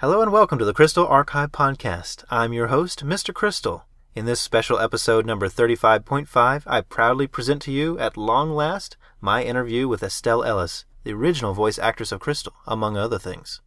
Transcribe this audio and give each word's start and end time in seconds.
Hello 0.00 0.22
and 0.22 0.32
welcome 0.32 0.58
to 0.58 0.64
the 0.64 0.72
Crystal 0.72 1.06
Archive 1.06 1.52
Podcast. 1.52 2.24
I'm 2.30 2.54
your 2.54 2.68
host, 2.68 3.04
Mr. 3.04 3.34
Crystal. 3.34 3.84
In 4.14 4.24
this 4.24 4.40
special 4.40 4.78
episode 4.78 5.26
number 5.26 5.46
35.5, 5.46 6.62
I 6.66 6.80
proudly 6.80 7.26
present 7.26 7.60
to 7.60 7.70
you, 7.70 7.98
at 7.98 8.16
long 8.16 8.50
last, 8.50 8.96
my 9.20 9.44
interview 9.44 9.88
with 9.88 10.02
Estelle 10.02 10.42
Ellis, 10.42 10.86
the 11.04 11.12
original 11.12 11.52
voice 11.52 11.78
actress 11.78 12.12
of 12.12 12.20
Crystal, 12.20 12.54
among 12.66 12.96
other 12.96 13.18
things. 13.18 13.60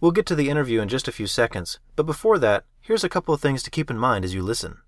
We'll 0.00 0.10
get 0.10 0.26
to 0.26 0.34
the 0.34 0.50
interview 0.50 0.80
in 0.80 0.88
just 0.88 1.06
a 1.06 1.12
few 1.12 1.28
seconds, 1.28 1.78
but 1.94 2.04
before 2.04 2.40
that, 2.40 2.64
here's 2.80 3.04
a 3.04 3.08
couple 3.08 3.32
of 3.32 3.40
things 3.40 3.62
to 3.62 3.70
keep 3.70 3.92
in 3.92 3.96
mind 3.96 4.24
as 4.24 4.34
you 4.34 4.42
listen. 4.42 4.78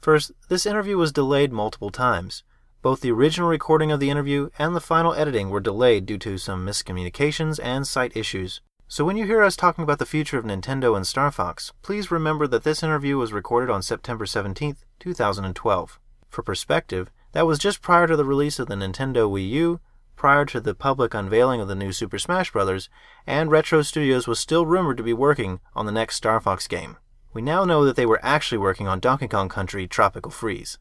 First, 0.00 0.32
this 0.48 0.64
interview 0.64 0.96
was 0.96 1.12
delayed 1.12 1.52
multiple 1.52 1.90
times. 1.90 2.44
Both 2.80 3.02
the 3.02 3.12
original 3.12 3.50
recording 3.50 3.92
of 3.92 4.00
the 4.00 4.08
interview 4.08 4.48
and 4.58 4.74
the 4.74 4.80
final 4.80 5.12
editing 5.12 5.50
were 5.50 5.60
delayed 5.60 6.06
due 6.06 6.16
to 6.16 6.38
some 6.38 6.64
miscommunications 6.64 7.60
and 7.62 7.86
site 7.86 8.16
issues. 8.16 8.62
So 8.90 9.04
when 9.04 9.18
you 9.18 9.26
hear 9.26 9.42
us 9.42 9.54
talking 9.54 9.84
about 9.84 9.98
the 9.98 10.06
future 10.06 10.38
of 10.38 10.46
Nintendo 10.46 10.96
and 10.96 11.06
Star 11.06 11.30
Fox, 11.30 11.74
please 11.82 12.10
remember 12.10 12.46
that 12.46 12.64
this 12.64 12.82
interview 12.82 13.18
was 13.18 13.34
recorded 13.34 13.70
on 13.70 13.82
September 13.82 14.24
17, 14.24 14.76
2012. 14.98 16.00
For 16.30 16.42
perspective, 16.42 17.10
that 17.32 17.46
was 17.46 17.58
just 17.58 17.82
prior 17.82 18.06
to 18.06 18.16
the 18.16 18.24
release 18.24 18.58
of 18.58 18.66
the 18.66 18.76
Nintendo 18.76 19.30
Wii 19.30 19.46
U, 19.50 19.80
prior 20.16 20.46
to 20.46 20.58
the 20.58 20.74
public 20.74 21.12
unveiling 21.12 21.60
of 21.60 21.68
the 21.68 21.74
new 21.74 21.92
Super 21.92 22.18
Smash 22.18 22.50
Bros., 22.52 22.88
and 23.26 23.50
Retro 23.50 23.82
Studios 23.82 24.26
was 24.26 24.40
still 24.40 24.64
rumored 24.64 24.96
to 24.96 25.02
be 25.02 25.12
working 25.12 25.60
on 25.74 25.84
the 25.84 25.92
next 25.92 26.16
Star 26.16 26.40
Fox 26.40 26.66
game. 26.66 26.96
We 27.34 27.42
now 27.42 27.66
know 27.66 27.84
that 27.84 27.94
they 27.94 28.06
were 28.06 28.20
actually 28.22 28.56
working 28.56 28.88
on 28.88 29.00
Donkey 29.00 29.28
Kong 29.28 29.50
Country 29.50 29.86
Tropical 29.86 30.32
Freeze. 30.32 30.78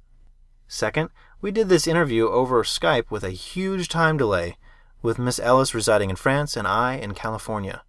Second, 0.66 1.09
we 1.41 1.52
did 1.52 1.67
this 1.67 1.88
interview 1.88 2.30
over 2.30 2.63
Skype 2.63 3.11
with 3.11 3.25
a 3.25 3.31
huge 3.31 3.89
time 3.89 4.16
delay, 4.16 4.55
with 5.02 5.19
Miss 5.19 5.41
Ellis 5.41 5.75
residing 5.75 6.09
in 6.09 6.16
France 6.16 6.55
and 6.55 6.66
I 6.66 6.94
in 6.94 7.13
California. 7.13 7.83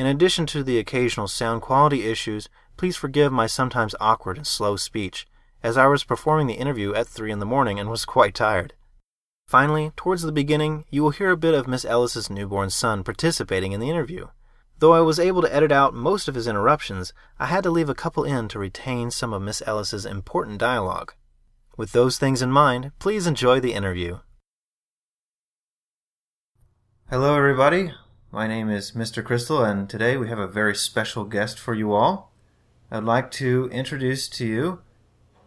In 0.00 0.06
addition 0.06 0.46
to 0.46 0.62
the 0.62 0.78
occasional 0.78 1.28
sound 1.28 1.60
quality 1.60 2.06
issues, 2.06 2.48
please 2.78 2.96
forgive 2.96 3.30
my 3.30 3.46
sometimes 3.46 3.94
awkward 4.00 4.38
and 4.38 4.46
slow 4.46 4.76
speech, 4.76 5.28
as 5.62 5.76
I 5.76 5.88
was 5.88 6.04
performing 6.04 6.46
the 6.46 6.54
interview 6.54 6.94
at 6.94 7.06
3 7.06 7.30
in 7.30 7.38
the 7.38 7.44
morning 7.44 7.78
and 7.78 7.90
was 7.90 8.06
quite 8.06 8.34
tired. 8.34 8.72
Finally, 9.46 9.92
towards 9.96 10.22
the 10.22 10.32
beginning, 10.32 10.86
you 10.88 11.02
will 11.02 11.10
hear 11.10 11.30
a 11.30 11.36
bit 11.36 11.52
of 11.52 11.68
Miss 11.68 11.84
Ellis's 11.84 12.30
newborn 12.30 12.70
son 12.70 13.04
participating 13.04 13.72
in 13.72 13.80
the 13.80 13.90
interview. 13.90 14.28
Though 14.78 14.94
I 14.94 15.02
was 15.02 15.18
able 15.18 15.42
to 15.42 15.54
edit 15.54 15.70
out 15.70 15.92
most 15.92 16.28
of 16.28 16.34
his 16.34 16.46
interruptions, 16.46 17.12
I 17.38 17.44
had 17.44 17.62
to 17.64 17.70
leave 17.70 17.90
a 17.90 17.94
couple 17.94 18.24
in 18.24 18.48
to 18.48 18.58
retain 18.58 19.10
some 19.10 19.34
of 19.34 19.42
Miss 19.42 19.62
Ellis's 19.66 20.06
important 20.06 20.56
dialogue. 20.56 21.12
With 21.76 21.92
those 21.92 22.16
things 22.16 22.40
in 22.40 22.50
mind, 22.50 22.92
please 23.00 23.26
enjoy 23.26 23.60
the 23.60 23.74
interview. 23.74 24.20
Hello, 27.10 27.36
everybody. 27.36 27.92
My 28.32 28.46
name 28.46 28.70
is 28.70 28.92
Mr. 28.92 29.24
Crystal, 29.24 29.64
and 29.64 29.90
today 29.90 30.16
we 30.16 30.28
have 30.28 30.38
a 30.38 30.46
very 30.46 30.76
special 30.76 31.24
guest 31.24 31.58
for 31.58 31.74
you 31.74 31.92
all. 31.92 32.32
I'd 32.88 33.02
like 33.02 33.32
to 33.32 33.68
introduce 33.72 34.28
to 34.28 34.46
you 34.46 34.82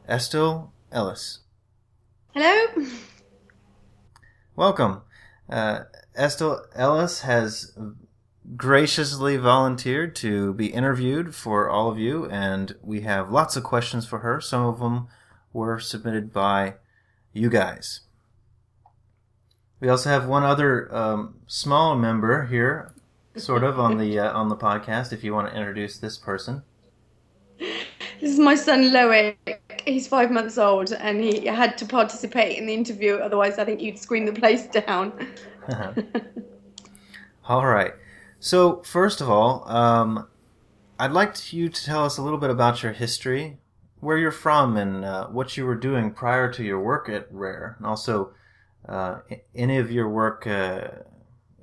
Estelle 0.10 0.74
Ellis. 0.92 1.40
Hello. 2.34 2.86
Welcome. 4.58 5.04
Uh, 5.50 5.84
Estelle 6.18 6.66
Ellis 6.76 7.22
has 7.22 7.72
graciously 8.58 9.38
volunteered 9.38 10.14
to 10.18 10.54
be 10.54 10.68
interviewed 10.68 11.34
for 11.34 11.70
all 11.70 11.90
of 11.90 11.98
you, 11.98 12.26
and 12.26 12.76
we 12.82 13.00
have 13.02 13.32
lots 13.32 13.56
of 13.56 13.64
questions 13.64 14.06
for 14.06 14.20
her. 14.20 14.42
Some 14.42 14.66
of 14.66 14.80
them 14.80 15.08
were 15.54 15.80
submitted 15.80 16.34
by 16.34 16.74
you 17.32 17.50
guys. 17.50 18.02
We 19.84 19.90
also 19.90 20.10
have 20.10 20.28
one 20.28 20.44
other 20.44 20.96
um, 20.96 21.36
small 21.46 21.98
member 21.98 22.46
here, 22.46 22.94
sort 23.36 23.66
of 23.66 23.82
on 23.82 23.98
the 23.98 24.18
uh, 24.28 24.32
on 24.32 24.48
the 24.48 24.56
podcast. 24.56 25.12
If 25.12 25.26
you 25.26 25.34
want 25.34 25.50
to 25.50 25.58
introduce 25.58 25.98
this 25.98 26.18
person, 26.18 26.64
this 27.60 27.82
is 28.22 28.40
my 28.40 28.56
son 28.56 28.94
Loic. 28.94 29.36
He's 29.86 30.08
five 30.08 30.32
months 30.32 30.58
old, 30.58 30.94
and 30.94 31.22
he 31.22 31.48
had 31.48 31.78
to 31.80 31.86
participate 31.86 32.58
in 32.58 32.66
the 32.66 32.74
interview. 32.74 33.16
Otherwise, 33.16 33.60
I 33.60 33.66
think 33.66 33.82
you'd 33.82 34.00
scream 34.00 34.26
the 34.26 34.32
place 34.32 34.68
down. 34.68 35.12
all 37.50 37.66
right. 37.66 37.92
So 38.40 38.84
first 38.84 39.20
of 39.20 39.30
all, 39.30 39.70
um, 39.70 40.30
I'd 40.98 41.12
like 41.12 41.52
you 41.52 41.68
to 41.68 41.84
tell 41.84 42.06
us 42.06 42.18
a 42.18 42.22
little 42.22 42.40
bit 42.40 42.50
about 42.50 42.84
your 42.84 42.94
history, 42.94 43.58
where 44.00 44.18
you're 44.18 44.32
from, 44.32 44.78
and 44.78 45.04
uh, 45.04 45.28
what 45.28 45.58
you 45.58 45.66
were 45.66 45.76
doing 45.76 46.14
prior 46.14 46.50
to 46.54 46.64
your 46.64 46.80
work 46.80 47.10
at 47.10 47.28
Rare, 47.30 47.76
and 47.80 47.86
also 47.86 48.32
uh, 48.88 49.20
any 49.56 49.78
of 49.78 49.92
your 49.92 50.10
work 50.10 50.46
uh, 50.48 50.88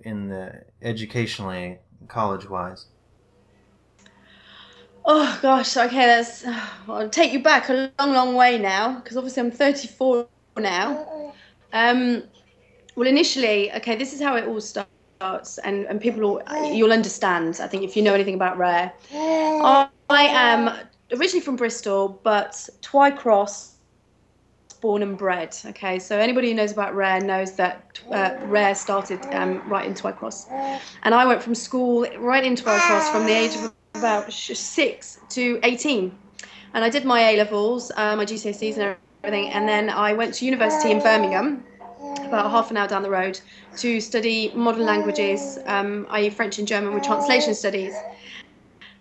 in 0.02 0.28
the 0.28 0.64
educationally, 0.82 1.78
college 2.08 2.48
wise. 2.48 2.86
Oh 5.04 5.38
gosh, 5.40 5.76
okay, 5.76 6.06
that's. 6.06 6.44
I'll 6.88 7.08
take 7.08 7.32
you 7.32 7.42
back 7.42 7.68
a 7.68 7.92
long, 7.98 8.12
long 8.12 8.34
way 8.34 8.58
now 8.58 9.00
because 9.00 9.16
obviously 9.16 9.42
I'm 9.42 9.50
34 9.50 10.28
now. 10.58 11.32
Um, 11.72 12.24
well, 12.96 13.08
initially, 13.08 13.72
okay, 13.72 13.96
this 13.96 14.12
is 14.12 14.20
how 14.20 14.36
it 14.36 14.46
all 14.46 14.60
starts, 14.60 15.58
and 15.58 15.86
and 15.86 16.00
people 16.00 16.20
will 16.20 16.72
you'll 16.72 16.92
understand. 16.92 17.60
I 17.60 17.66
think 17.66 17.82
if 17.82 17.96
you 17.96 18.02
know 18.02 18.14
anything 18.14 18.34
about 18.34 18.58
Rare, 18.58 18.92
I, 19.12 19.88
I 20.10 20.22
am 20.24 20.86
originally 21.12 21.44
from 21.44 21.56
Bristol, 21.56 22.20
but 22.22 22.52
Twycross, 22.82 23.74
born 24.80 25.02
and 25.02 25.16
bred. 25.16 25.56
Okay, 25.66 25.98
so 25.98 26.18
anybody 26.18 26.48
who 26.48 26.54
knows 26.54 26.72
about 26.72 26.94
Rare 26.94 27.20
knows 27.20 27.52
that 27.52 28.00
uh, 28.10 28.36
Rare 28.44 28.74
started 28.74 29.20
um, 29.34 29.66
right 29.68 29.86
in 29.86 29.94
Twycross, 29.94 30.50
and 31.02 31.14
I 31.14 31.26
went 31.26 31.42
from 31.42 31.54
school 31.54 32.06
right 32.18 32.44
in 32.44 32.54
Twycross 32.54 33.10
from 33.12 33.26
the 33.26 33.32
age 33.32 33.54
of 33.56 33.72
about 33.94 34.32
six 34.32 35.20
to 35.30 35.60
18. 35.62 36.16
And 36.72 36.84
I 36.84 36.88
did 36.88 37.04
my 37.04 37.20
A 37.20 37.36
levels, 37.36 37.90
uh, 37.96 38.16
my 38.16 38.24
GCSEs, 38.24 38.78
and 38.78 38.96
everything. 39.24 39.50
And 39.50 39.68
then 39.68 39.90
I 39.90 40.12
went 40.12 40.34
to 40.34 40.44
university 40.44 40.90
in 40.90 41.00
Birmingham, 41.00 41.64
about 42.24 42.50
half 42.50 42.70
an 42.70 42.76
hour 42.76 42.88
down 42.88 43.02
the 43.02 43.10
road, 43.10 43.40
to 43.78 44.00
study 44.00 44.52
modern 44.54 44.86
languages, 44.86 45.58
um, 45.66 46.06
i.e., 46.10 46.30
French 46.30 46.58
and 46.58 46.66
German, 46.66 46.94
with 46.94 47.02
translation 47.02 47.54
studies. 47.54 47.94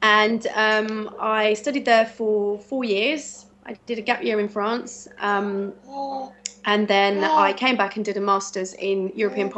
And 0.02 0.48
um, 0.56 1.16
I 1.20 1.54
studied 1.54 1.86
there 1.86 2.06
for 2.06 2.60
four 2.60 2.84
years. 2.84 3.46
I 3.70 3.78
did 3.86 4.00
a 4.00 4.02
gap 4.02 4.24
year 4.24 4.40
in 4.40 4.50
France. 4.50 5.08
Um, 5.20 5.74
and 6.66 6.88
then 6.88 7.24
I 7.24 7.54
came 7.54 7.78
back 7.78 7.98
and 7.98 8.04
did 8.04 8.18
a 8.18 8.22
master's 8.22 8.74
in 8.74 9.12
European 9.16 9.52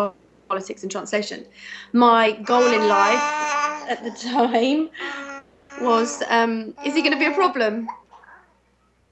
politics 0.50 0.84
and 0.84 0.92
translation. 0.92 1.46
My 1.94 2.34
goal 2.34 2.74
in 2.74 2.90
life 2.90 3.22
at 3.90 4.04
the 4.04 4.12
time 4.12 4.90
was 5.82 6.22
um, 6.30 6.76
is 6.86 6.94
he 6.94 7.02
going 7.02 7.14
to 7.14 7.20
be 7.20 7.26
a 7.26 7.32
problem? 7.32 7.88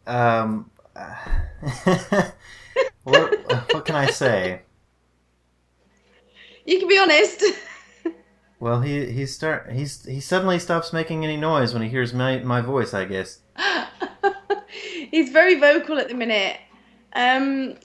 Um, 0.05 0.69
what, 3.03 3.73
what 3.73 3.85
can 3.85 3.95
I 3.95 4.07
say? 4.07 4.63
You 6.65 6.77
can 6.77 6.89
be 6.89 6.99
honest. 6.99 7.41
well, 8.59 8.81
he 8.81 9.05
he 9.11 9.25
start 9.25 9.71
he's 9.71 10.05
he 10.05 10.19
suddenly 10.19 10.59
stops 10.59 10.91
making 10.91 11.23
any 11.23 11.37
noise 11.37 11.73
when 11.73 11.83
he 11.83 11.89
hears 11.89 12.13
my 12.13 12.39
my 12.39 12.59
voice. 12.59 12.93
I 12.93 13.05
guess. 13.05 13.39
he's 15.11 15.29
very 15.31 15.59
vocal 15.59 15.97
at 15.97 16.07
the 16.07 16.13
minute. 16.13 16.57
Um, 17.13 17.75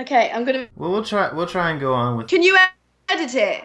okay, 0.00 0.30
I'm 0.32 0.44
gonna. 0.44 0.68
Well, 0.76 0.90
we'll 0.90 1.04
try. 1.04 1.32
We'll 1.32 1.46
try 1.46 1.70
and 1.70 1.80
go 1.80 1.94
on 1.94 2.16
with. 2.16 2.28
Can 2.28 2.42
you 2.42 2.56
edit 3.08 3.34
it? 3.34 3.64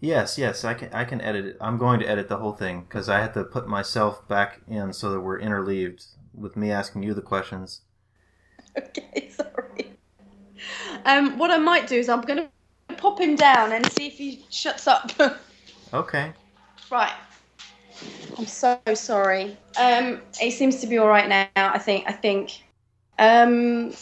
Yes, 0.00 0.36
yes, 0.36 0.64
I 0.64 0.74
can. 0.74 0.92
I 0.92 1.04
can 1.04 1.20
edit 1.20 1.44
it. 1.46 1.56
I'm 1.60 1.78
going 1.78 2.00
to 2.00 2.08
edit 2.08 2.28
the 2.28 2.36
whole 2.36 2.52
thing 2.52 2.82
because 2.82 3.08
I 3.08 3.20
have 3.20 3.34
to 3.34 3.44
put 3.44 3.68
myself 3.68 4.26
back 4.28 4.60
in 4.68 4.92
so 4.92 5.10
that 5.12 5.20
we're 5.20 5.40
interleaved 5.40 6.04
with 6.34 6.56
me 6.56 6.70
asking 6.70 7.02
you 7.02 7.14
the 7.14 7.22
questions. 7.22 7.80
Okay, 8.76 9.30
sorry. 9.30 9.92
Um, 11.04 11.38
what 11.38 11.52
I 11.52 11.58
might 11.58 11.86
do 11.86 11.94
is 11.94 12.08
I'm 12.08 12.22
going 12.22 12.48
to 12.88 12.94
pop 12.96 13.20
him 13.20 13.36
down 13.36 13.70
and 13.70 13.86
see 13.92 14.08
if 14.08 14.14
he 14.14 14.44
shuts 14.50 14.88
up. 14.88 15.12
okay. 15.94 16.32
Right. 16.90 17.12
I'm 18.36 18.46
so 18.46 18.78
sorry. 18.94 19.56
Um, 19.78 20.20
he 20.38 20.50
seems 20.50 20.80
to 20.80 20.86
be 20.86 20.98
all 20.98 21.08
right 21.08 21.28
now. 21.28 21.48
I 21.56 21.78
think. 21.78 22.04
I 22.06 22.12
think. 22.12 22.62
Um, 23.18 23.92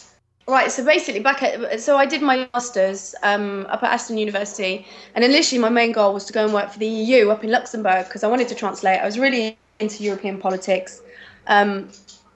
Right, 0.45 0.69
so 0.69 0.83
basically, 0.83 1.21
back 1.21 1.41
at 1.41 1.79
so 1.79 1.95
I 1.95 2.05
did 2.05 2.21
my 2.21 2.49
masters 2.53 3.15
um, 3.23 3.65
up 3.69 3.81
at 3.81 3.93
Aston 3.93 4.17
University, 4.17 4.85
and 5.15 5.23
initially 5.23 5.59
my 5.59 5.69
main 5.69 5.93
goal 5.93 6.13
was 6.13 6.25
to 6.25 6.33
go 6.33 6.43
and 6.43 6.53
work 6.53 6.69
for 6.69 6.79
the 6.79 6.87
EU 6.87 7.29
up 7.29 7.45
in 7.45 7.49
Luxembourg 7.49 8.05
because 8.07 8.25
I 8.25 8.27
wanted 8.27 8.49
to 8.49 8.55
translate. 8.55 8.99
I 8.99 9.05
was 9.05 9.17
really 9.17 9.57
into 9.79 10.03
European 10.03 10.37
politics. 10.37 11.01
Um, 11.47 11.89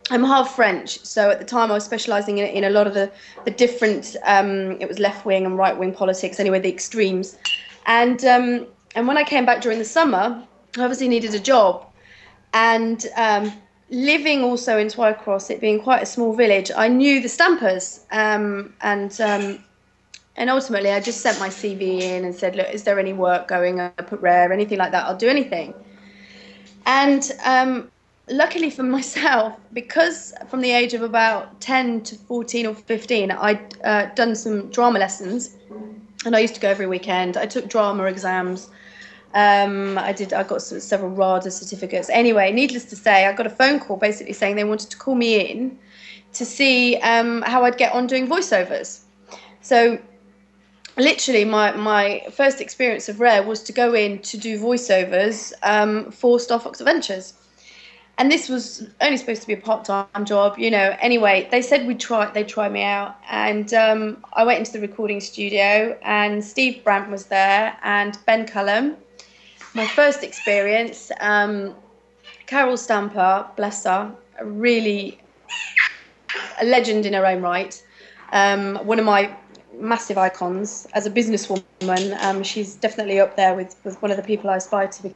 I'm 0.10 0.24
half 0.24 0.56
French, 0.56 1.04
so 1.04 1.30
at 1.32 1.40
the 1.40 1.46
time 1.46 1.70
I 1.70 1.74
was 1.74 1.84
specialising 1.84 2.38
in, 2.38 2.46
in 2.46 2.64
a 2.64 2.70
lot 2.70 2.88
of 2.88 2.94
the 2.94 3.12
the 3.44 3.52
different. 3.52 4.16
Um, 4.24 4.80
it 4.80 4.88
was 4.88 5.00
left 5.00 5.26
wing 5.26 5.46
and 5.46 5.58
right 5.58 5.78
wing 5.78 5.94
politics, 5.94 6.40
anyway, 6.40 6.60
the 6.60 6.70
extremes. 6.70 7.38
And 7.88 8.24
um, 8.24 8.68
and 8.96 9.06
when 9.06 9.18
I 9.18 9.24
came 9.24 9.46
back 9.46 9.60
during 9.60 9.80
the 9.80 9.86
summer, 9.86 10.42
I 10.78 10.82
obviously 10.82 11.10
needed 11.10 11.36
a 11.36 11.40
job, 11.40 11.87
and 12.58 13.06
um, 13.16 13.54
living 13.90 14.44
also 14.44 14.78
in 14.80 14.88
Twycross, 14.88 15.52
it 15.52 15.62
being 15.62 15.80
quite 15.80 16.02
a 16.02 16.06
small 16.06 16.34
village, 16.34 16.72
I 16.76 16.88
knew 16.88 17.22
the 17.22 17.30
stampers, 17.30 18.06
um, 18.12 18.74
and 18.82 19.12
um, 19.22 19.64
and 20.38 20.50
ultimately 20.50 20.92
I 20.92 21.00
just 21.00 21.22
sent 21.22 21.40
my 21.40 21.50
CV 21.50 22.02
in 22.02 22.26
and 22.26 22.34
said, 22.34 22.56
look, 22.56 22.70
is 22.78 22.84
there 22.84 23.00
any 23.00 23.14
work 23.14 23.48
going 23.48 23.80
up 23.80 24.12
at 24.14 24.22
Rare, 24.22 24.52
anything 24.54 24.78
like 24.78 24.92
that? 24.92 25.06
I'll 25.06 25.18
do 25.18 25.30
anything. 25.30 25.74
And 26.86 27.32
um, 27.44 27.92
luckily 28.30 28.70
for 28.70 28.84
myself, 28.98 29.54
because 29.74 30.34
from 30.50 30.62
the 30.62 30.72
age 30.72 30.94
of 30.94 31.02
about 31.02 31.60
10 31.60 32.02
to 32.04 32.16
14 32.16 32.68
or 32.68 32.76
15, 32.76 33.32
I'd 33.32 33.82
uh, 33.84 34.06
done 34.14 34.36
some 34.36 34.70
drama 34.70 35.00
lessons 35.00 35.56
and 36.26 36.36
I 36.36 36.40
used 36.40 36.54
to 36.56 36.62
go 36.62 36.70
every 36.70 36.88
weekend. 36.88 37.36
I 37.36 37.48
took 37.48 37.68
drama 37.68 38.04
exams. 38.04 38.70
Um, 39.34 39.98
I 39.98 40.14
did. 40.14 40.34
I 40.34 40.44
got 40.44 40.62
several 40.62 41.12
RADA 41.12 41.52
certificates. 41.52 42.10
Anyway, 42.10 42.52
needless 42.52 42.86
to 42.86 42.96
say, 42.96 43.26
I 43.26 43.34
got 43.34 43.46
a 43.46 43.52
phone 43.52 43.80
call 43.80 43.98
basically 43.98 44.34
saying 44.34 44.56
they 44.56 44.64
wanted 44.64 44.90
to 44.92 44.98
call 44.98 45.16
me 45.16 45.40
in 45.40 45.78
to 46.34 46.46
see 46.46 46.96
um, 46.98 47.42
how 47.44 47.64
I'd 47.66 47.78
get 47.78 47.94
on 47.94 48.08
doing 48.08 48.28
voiceovers. 48.28 49.02
So, 49.62 50.00
literally, 50.98 51.46
my 51.46 51.72
my 51.74 52.26
first 52.32 52.62
experience 52.62 53.10
of 53.10 53.20
Rare 53.20 53.44
was 53.44 53.62
to 53.64 53.74
go 53.74 53.94
in 53.94 54.20
to 54.20 54.38
do 54.38 54.60
voiceovers 54.60 55.54
um, 55.64 56.12
for 56.12 56.40
Star 56.40 56.60
Fox 56.60 56.80
Adventures 56.80 57.34
and 58.18 58.32
this 58.32 58.50
was 58.50 58.88
only 59.02 59.18
supposed 59.18 59.42
to 59.42 59.48
be 59.48 59.54
a 59.54 59.58
part-time 59.58 60.26
job 60.26 60.58
you 60.58 60.72
know 60.72 60.96
anyway 61.00 61.48
they 61.52 61.62
said 61.62 61.86
we'd 61.86 62.00
try 62.00 62.30
they'd 62.32 62.48
try 62.48 62.68
me 62.68 62.84
out 62.84 63.16
and 63.30 63.74
um, 63.74 64.24
i 64.34 64.44
went 64.44 64.60
into 64.60 64.72
the 64.72 64.80
recording 64.80 65.20
studio 65.20 65.98
and 66.02 66.44
steve 66.44 66.84
brandt 66.84 67.10
was 67.10 67.26
there 67.26 67.78
and 67.84 68.18
ben 68.26 68.46
cullum 68.46 68.96
my 69.78 69.88
first 69.88 70.24
experience 70.24 71.12
um, 71.22 71.74
carol 72.48 72.76
stamper 72.76 73.46
bless 73.56 73.86
her 73.86 74.14
really 74.44 75.20
a 76.62 76.66
legend 76.66 77.06
in 77.06 77.14
her 77.14 77.26
own 77.26 77.42
right 77.42 77.82
um, 78.34 78.76
one 78.86 79.00
of 79.00 79.06
my 79.06 79.34
massive 79.80 80.18
icons 80.18 80.88
as 80.94 81.06
a 81.06 81.12
businesswoman 81.12 82.18
um, 82.24 82.44
she's 82.44 82.76
definitely 82.76 83.20
up 83.20 83.38
there 83.38 83.56
with, 83.56 83.76
with 83.86 84.02
one 84.02 84.12
of 84.12 84.18
the 84.18 84.24
people 84.24 84.50
i 84.50 84.58
aspire 84.58 84.88
to 84.88 85.04
be 85.04 85.16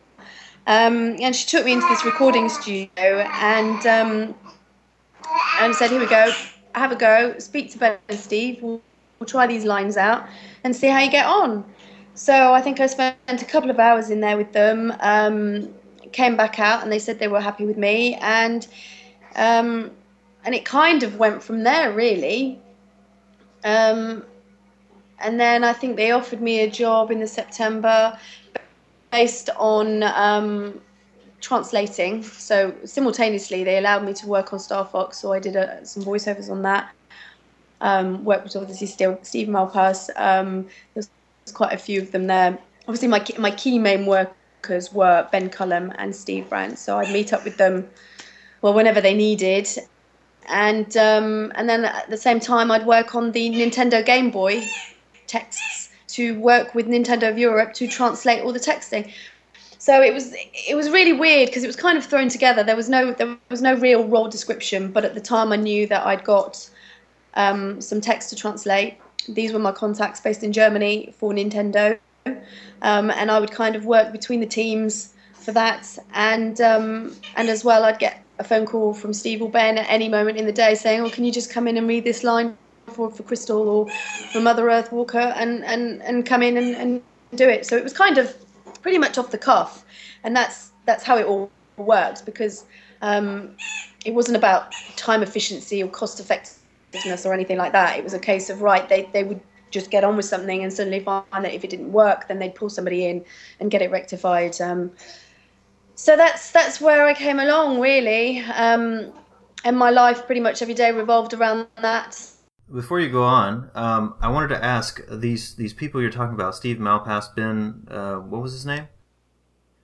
um, 0.67 1.17
and 1.19 1.35
she 1.35 1.47
took 1.47 1.65
me 1.65 1.73
into 1.73 1.87
this 1.87 2.05
recording 2.05 2.47
studio 2.47 3.27
and 3.41 3.85
um, 3.87 4.35
and 5.59 5.75
said, 5.75 5.89
"Here 5.89 5.99
we 5.99 6.05
go. 6.05 6.31
Have 6.75 6.91
a 6.91 6.95
go. 6.95 7.37
Speak 7.39 7.71
to 7.71 7.79
Ben 7.79 7.97
and 8.09 8.19
Steve. 8.19 8.61
We'll, 8.61 8.81
we'll 9.19 9.27
try 9.27 9.47
these 9.47 9.65
lines 9.65 9.97
out 9.97 10.27
and 10.63 10.75
see 10.75 10.87
how 10.87 10.99
you 10.99 11.09
get 11.09 11.25
on." 11.25 11.65
So 12.21 12.53
I 12.53 12.61
think 12.61 12.79
I 12.79 12.85
spent 12.85 13.17
a 13.41 13.45
couple 13.45 13.71
of 13.71 13.79
hours 13.79 14.11
in 14.11 14.19
there 14.21 14.37
with 14.37 14.53
them. 14.53 14.93
Um, 14.99 15.73
came 16.11 16.37
back 16.37 16.59
out 16.59 16.83
and 16.83 16.91
they 16.91 16.99
said 16.99 17.17
they 17.17 17.27
were 17.27 17.41
happy 17.41 17.65
with 17.65 17.77
me 17.77 18.13
and 18.21 18.67
um, 19.35 19.89
and 20.45 20.53
it 20.53 20.63
kind 20.63 21.01
of 21.01 21.17
went 21.17 21.41
from 21.41 21.63
there 21.63 21.91
really. 21.91 22.59
Um, 23.63 24.23
and 25.17 25.39
then 25.39 25.63
I 25.63 25.73
think 25.73 25.97
they 25.97 26.11
offered 26.11 26.43
me 26.43 26.59
a 26.59 26.69
job 26.69 27.09
in 27.09 27.19
the 27.21 27.27
September 27.27 28.15
based 29.11 29.49
on 29.57 30.03
um, 30.03 30.79
translating. 31.39 32.21
So 32.21 32.71
simultaneously, 32.85 33.63
they 33.63 33.79
allowed 33.79 34.05
me 34.05 34.13
to 34.13 34.27
work 34.27 34.53
on 34.53 34.59
Star 34.59 34.85
Fox, 34.85 35.17
so 35.17 35.33
I 35.33 35.39
did 35.39 35.55
uh, 35.55 35.83
some 35.83 36.03
voiceovers 36.03 36.51
on 36.51 36.61
that. 36.61 36.91
Um, 37.81 38.23
worked 38.23 38.43
with 38.43 38.55
obviously 38.57 38.85
Steve 38.85 39.47
Malpass. 39.47 40.11
Um, 40.17 40.67
quite 41.51 41.73
a 41.73 41.77
few 41.77 42.01
of 42.01 42.11
them 42.11 42.27
there. 42.27 42.57
Obviously, 42.87 43.07
my 43.07 43.25
my 43.37 43.51
key 43.51 43.79
main 43.79 44.05
workers 44.05 44.91
were 44.93 45.27
Ben 45.31 45.49
Cullum 45.49 45.93
and 45.97 46.15
Steve 46.15 46.49
Brandt, 46.49 46.79
so 46.79 46.97
I'd 46.97 47.11
meet 47.11 47.33
up 47.33 47.43
with 47.43 47.57
them, 47.57 47.89
well, 48.61 48.73
whenever 48.73 49.01
they 49.01 49.13
needed, 49.13 49.67
and 50.47 50.95
um, 50.97 51.51
and 51.55 51.69
then 51.69 51.85
at 51.85 52.09
the 52.09 52.17
same 52.17 52.39
time, 52.39 52.71
I'd 52.71 52.85
work 52.85 53.15
on 53.15 53.31
the 53.31 53.49
Nintendo 53.49 54.05
Game 54.05 54.31
Boy 54.31 54.61
texts 55.27 55.89
to 56.09 56.37
work 56.39 56.75
with 56.75 56.87
Nintendo 56.87 57.29
of 57.29 57.37
Europe 57.37 57.73
to 57.73 57.87
translate 57.87 58.43
all 58.43 58.51
the 58.51 58.59
texting. 58.59 59.11
So 59.77 60.01
it 60.01 60.13
was 60.13 60.35
it 60.69 60.75
was 60.75 60.89
really 60.89 61.13
weird 61.13 61.47
because 61.47 61.63
it 61.63 61.67
was 61.67 61.75
kind 61.75 61.97
of 61.97 62.05
thrown 62.05 62.29
together. 62.29 62.63
There 62.63 62.75
was 62.75 62.89
no 62.89 63.13
there 63.13 63.37
was 63.49 63.61
no 63.61 63.73
real 63.75 64.03
role 64.03 64.27
description, 64.27 64.91
but 64.91 65.05
at 65.05 65.15
the 65.15 65.21
time 65.21 65.51
I 65.51 65.55
knew 65.55 65.87
that 65.87 66.05
I'd 66.05 66.23
got 66.23 66.69
um, 67.33 67.81
some 67.81 68.01
text 68.01 68.29
to 68.29 68.35
translate. 68.35 68.99
These 69.27 69.53
were 69.53 69.59
my 69.59 69.71
contacts 69.71 70.19
based 70.19 70.43
in 70.43 70.51
Germany 70.53 71.13
for 71.17 71.33
Nintendo, 71.33 71.99
um, 72.81 73.11
and 73.11 73.31
I 73.31 73.39
would 73.39 73.51
kind 73.51 73.75
of 73.75 73.85
work 73.85 74.11
between 74.11 74.39
the 74.39 74.47
teams 74.47 75.13
for 75.33 75.51
that. 75.53 75.97
And 76.13 76.59
um, 76.61 77.15
and 77.35 77.49
as 77.49 77.63
well, 77.63 77.83
I'd 77.83 77.99
get 77.99 78.25
a 78.39 78.43
phone 78.43 78.65
call 78.65 78.93
from 78.93 79.13
Steve 79.13 79.41
or 79.41 79.49
Ben 79.49 79.77
at 79.77 79.89
any 79.89 80.09
moment 80.09 80.37
in 80.37 80.45
the 80.45 80.51
day 80.51 80.75
saying, 80.75 81.01
"Oh, 81.01 81.09
can 81.09 81.23
you 81.23 81.31
just 81.31 81.51
come 81.51 81.67
in 81.67 81.77
and 81.77 81.87
read 81.87 82.03
this 82.03 82.23
line 82.23 82.57
for, 82.87 83.11
for 83.11 83.23
Crystal 83.23 83.67
or 83.69 83.91
for 84.31 84.39
Mother 84.41 84.69
Earth 84.69 84.91
Walker 84.91 85.19
and, 85.19 85.63
and, 85.65 86.01
and 86.03 86.25
come 86.25 86.43
in 86.43 86.57
and, 86.57 86.75
and 86.75 87.03
do 87.35 87.47
it. 87.49 87.65
So 87.65 87.77
it 87.77 87.83
was 87.83 87.93
kind 87.93 88.17
of 88.17 88.35
pretty 88.81 88.97
much 88.97 89.17
off 89.17 89.31
the 89.31 89.37
cuff. 89.37 89.85
And 90.23 90.35
that's, 90.35 90.71
that's 90.85 91.03
how 91.03 91.17
it 91.17 91.25
all 91.25 91.51
works 91.77 92.21
because 92.21 92.65
um, 93.01 93.55
it 94.05 94.13
wasn't 94.13 94.37
about 94.37 94.73
time 94.97 95.23
efficiency 95.23 95.81
or 95.81 95.89
cost 95.89 96.19
effectiveness 96.19 96.60
or 97.25 97.33
anything 97.33 97.57
like 97.57 97.71
that. 97.71 97.97
It 97.97 98.03
was 98.03 98.13
a 98.13 98.19
case 98.19 98.49
of, 98.49 98.61
right, 98.61 98.87
they, 98.87 99.09
they 99.13 99.23
would 99.23 99.41
just 99.69 99.89
get 99.91 100.03
on 100.03 100.15
with 100.17 100.25
something 100.25 100.63
and 100.63 100.71
suddenly 100.71 100.99
find 100.99 101.25
that 101.31 101.53
if 101.53 101.63
it 101.63 101.69
didn't 101.69 101.91
work, 101.91 102.27
then 102.27 102.39
they'd 102.39 102.55
pull 102.55 102.69
somebody 102.69 103.05
in 103.05 103.23
and 103.59 103.71
get 103.71 103.81
it 103.81 103.91
rectified. 103.91 104.59
Um, 104.59 104.91
so 105.95 106.17
that's 106.17 106.51
that's 106.51 106.81
where 106.81 107.05
I 107.05 107.13
came 107.13 107.39
along 107.39 107.79
really, 107.79 108.39
um, 108.39 109.13
and 109.63 109.77
my 109.77 109.91
life 109.91 110.25
pretty 110.25 110.41
much 110.41 110.61
every 110.61 110.73
day 110.73 110.91
revolved 110.91 111.33
around 111.33 111.67
that 111.77 112.17
before 112.73 112.99
you 112.99 113.09
go 113.09 113.23
on, 113.23 113.69
um, 113.75 114.15
I 114.21 114.29
wanted 114.29 114.49
to 114.49 114.63
ask 114.63 115.01
these 115.09 115.55
these 115.55 115.73
people 115.73 116.01
you're 116.01 116.11
talking 116.11 116.35
about: 116.35 116.55
Steve 116.55 116.77
Malpass, 116.77 117.33
Ben. 117.35 117.87
Uh, 117.89 118.15
what 118.15 118.41
was 118.41 118.53
his 118.53 118.65
name? 118.65 118.87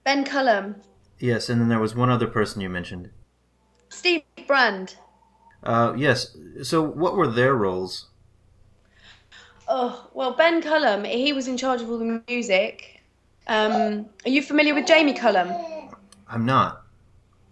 Ben 0.04 0.24
Cullum. 0.24 0.76
Yes, 1.18 1.48
and 1.48 1.60
then 1.60 1.68
there 1.68 1.80
was 1.80 1.94
one 1.94 2.10
other 2.10 2.26
person 2.26 2.60
you 2.60 2.68
mentioned. 2.68 3.10
Steve 3.88 4.22
Brandt. 4.46 4.98
Uh, 5.62 5.94
yes. 5.96 6.36
So, 6.62 6.82
what 6.82 7.16
were 7.16 7.26
their 7.26 7.54
roles? 7.54 8.06
Oh 9.66 10.08
well, 10.14 10.32
Ben 10.32 10.62
Cullum. 10.62 11.04
He 11.04 11.32
was 11.32 11.48
in 11.48 11.56
charge 11.56 11.82
of 11.82 11.90
all 11.90 11.98
the 11.98 12.22
music. 12.28 13.02
Um, 13.46 14.06
are 14.24 14.30
you 14.30 14.42
familiar 14.42 14.74
with 14.74 14.86
Jamie 14.86 15.14
Cullum? 15.14 15.52
I'm 16.28 16.44
not. 16.44 16.82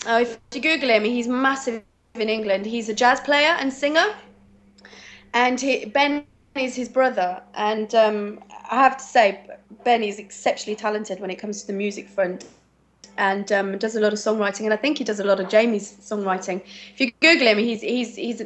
Oh, 0.06 0.20
if 0.20 0.38
you 0.54 0.60
Google 0.60 0.90
him, 0.90 1.04
he's 1.04 1.26
massive 1.26 1.82
in 2.14 2.28
England. 2.28 2.64
He's 2.66 2.88
a 2.88 2.94
jazz 2.94 3.20
player 3.20 3.56
and 3.58 3.72
singer 3.72 4.14
and 5.36 5.60
he, 5.60 5.84
Ben 5.84 6.24
is 6.54 6.74
his 6.74 6.88
brother, 6.88 7.42
and 7.54 7.94
um, 7.94 8.42
I 8.70 8.76
have 8.76 8.96
to 8.96 9.04
say, 9.04 9.46
Ben 9.84 10.02
is 10.02 10.18
exceptionally 10.18 10.76
talented 10.76 11.20
when 11.20 11.30
it 11.30 11.36
comes 11.36 11.60
to 11.60 11.66
the 11.66 11.74
music 11.74 12.08
front, 12.08 12.46
and 13.18 13.50
um, 13.52 13.78
does 13.78 13.96
a 13.96 14.00
lot 14.00 14.12
of 14.12 14.18
songwriting, 14.18 14.64
and 14.64 14.72
I 14.72 14.76
think 14.76 14.98
he 14.98 15.04
does 15.04 15.20
a 15.20 15.24
lot 15.24 15.40
of 15.40 15.48
Jamie's 15.48 15.92
songwriting. 16.00 16.62
If 16.92 17.00
you 17.00 17.12
Google 17.20 17.46
him, 17.46 17.58
he's 17.58 17.80
he's 17.80 18.16
he's 18.16 18.42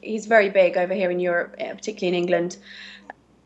he's 0.00 0.26
very 0.26 0.50
big 0.50 0.76
over 0.76 0.94
here 0.94 1.10
in 1.10 1.20
Europe, 1.20 1.54
eh, 1.58 1.72
particularly 1.72 2.16
in 2.16 2.22
England. 2.22 2.56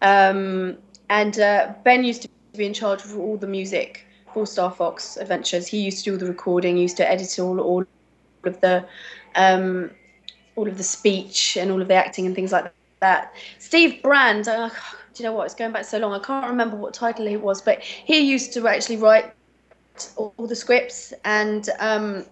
Um, 0.03 0.77
and 1.11 1.39
uh, 1.39 1.73
Ben 1.85 2.05
used 2.05 2.23
to 2.23 2.29
be 2.57 2.67
in 2.67 2.75
charge 2.75 3.05
of 3.05 3.19
all 3.19 3.37
the 3.37 3.47
music 3.47 4.07
for 4.33 4.47
Star 4.47 4.71
Fox 4.71 5.17
Adventures. 5.17 5.67
He 5.67 5.81
used 5.81 6.05
to 6.05 6.11
do 6.11 6.13
all 6.13 6.19
the 6.19 6.27
recording, 6.27 6.77
used 6.77 6.97
to 6.99 7.09
edit 7.09 7.39
all 7.39 7.61
all 7.61 7.85
of 8.45 8.61
the 8.61 8.85
um, 9.35 9.91
all 10.57 10.69
of 10.69 10.77
the 10.77 10.85
speech 10.85 11.57
and 11.57 11.71
all 11.71 11.81
of 11.81 11.89
the 11.89 11.95
acting 11.95 12.27
and 12.27 12.35
things 12.35 12.53
like 12.53 12.73
that. 13.01 13.33
Steve 13.59 14.03
Brand, 14.03 14.49
uh, 14.49 14.69
do 14.69 15.23
you 15.23 15.29
know 15.29 15.33
what? 15.33 15.47
It's 15.47 15.55
going 15.55 15.73
back 15.73 15.85
so 15.85 15.99
long. 15.99 16.13
I 16.13 16.19
can't 16.19 16.47
remember 16.47 16.77
what 16.77 16.95
title 16.95 17.27
he 17.27 17.37
was, 17.37 17.63
but 17.63 17.81
he 17.81 18.21
used 18.21 18.53
to 18.55 18.67
actually 18.69 18.97
write 18.97 19.33
all, 20.17 20.35
the 20.39 20.57
scripts 20.57 21.13
and 21.25 21.69
um, 21.79 22.25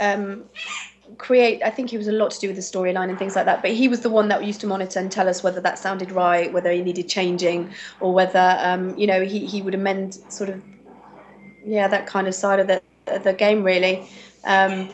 um, 0.00 0.44
create. 1.18 1.62
I 1.62 1.70
think 1.70 1.90
he 1.90 1.98
was 1.98 2.08
a 2.08 2.12
lot 2.12 2.30
to 2.32 2.40
do 2.40 2.48
with 2.48 2.56
the 2.56 2.62
storyline 2.62 3.08
and 3.08 3.18
things 3.18 3.36
like 3.36 3.46
that. 3.46 3.62
But 3.62 3.72
he 3.72 3.88
was 3.88 4.00
the 4.00 4.10
one 4.10 4.28
that 4.28 4.44
used 4.44 4.60
to 4.62 4.66
monitor 4.66 4.98
and 5.00 5.10
tell 5.10 5.28
us 5.28 5.42
whether 5.42 5.60
that 5.60 5.78
sounded 5.78 6.12
right, 6.12 6.52
whether 6.52 6.70
he 6.70 6.82
needed 6.82 7.08
changing, 7.08 7.72
or 8.00 8.12
whether 8.12 8.56
um, 8.60 8.96
you 8.96 9.06
know 9.06 9.22
he, 9.22 9.46
he 9.46 9.62
would 9.62 9.74
amend 9.74 10.14
sort 10.28 10.50
of 10.50 10.62
yeah 11.64 11.88
that 11.88 12.06
kind 12.06 12.28
of 12.28 12.34
side 12.34 12.60
of 12.60 12.66
the 12.66 12.82
the 13.24 13.32
game 13.32 13.62
really. 13.62 14.08
Um, 14.44 14.90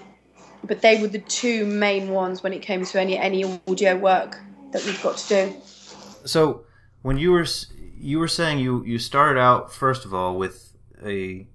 but 0.64 0.80
they 0.80 1.00
were 1.00 1.08
the 1.08 1.18
two 1.18 1.66
main 1.66 2.10
ones 2.10 2.42
when 2.42 2.52
it 2.52 2.62
came 2.62 2.84
to 2.84 3.00
any 3.00 3.18
any 3.18 3.44
audio 3.66 3.96
work 3.96 4.40
that 4.72 4.84
we've 4.84 5.02
got 5.02 5.16
to 5.18 5.28
do. 5.28 5.56
So 6.24 6.64
when 7.02 7.18
you 7.18 7.32
were 7.32 7.46
you 7.98 8.18
were 8.18 8.28
saying 8.28 8.58
you 8.58 8.84
you 8.84 8.98
started 8.98 9.38
out 9.40 9.72
first 9.72 10.04
of 10.04 10.14
all 10.14 10.36
with 10.36 10.71
a 11.04 11.46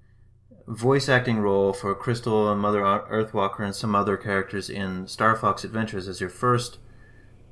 voice 0.68 1.08
acting 1.08 1.40
role 1.40 1.74
for 1.74 1.94
Crystal 1.96 2.52
and 2.52 2.62
Mother 2.62 2.82
Earthwalker 2.82 3.62
and 3.62 3.76
some 3.76 3.96
other 3.96 4.18
characters 4.18 4.70
in 4.70 5.08
Star 5.08 5.36
Fox 5.36 5.64
Adventures 5.64 6.08
as 6.08 6.20
your 6.20 6.30
first 6.30 6.78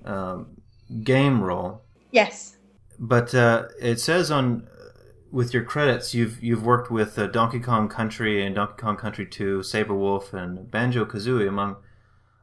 um, 0.03 0.61
game 1.03 1.41
role. 1.41 1.81
Yes. 2.11 2.57
But 2.99 3.33
uh, 3.33 3.67
it 3.81 3.99
says 3.99 4.31
on 4.31 4.67
with 5.31 5.53
your 5.53 5.63
credits, 5.63 6.13
you've 6.13 6.41
you've 6.41 6.65
worked 6.65 6.89
with 6.89 7.19
uh, 7.19 7.27
Donkey 7.27 7.59
Kong 7.59 7.89
Country 7.89 8.45
and 8.45 8.55
Donkey 8.55 8.75
Kong 8.77 8.95
Country 8.95 9.25
2, 9.25 9.63
Sabre 9.63 9.95
Wolf, 9.95 10.33
and 10.33 10.69
Banjo 10.71 11.05
Kazooie, 11.05 11.47
among 11.47 11.77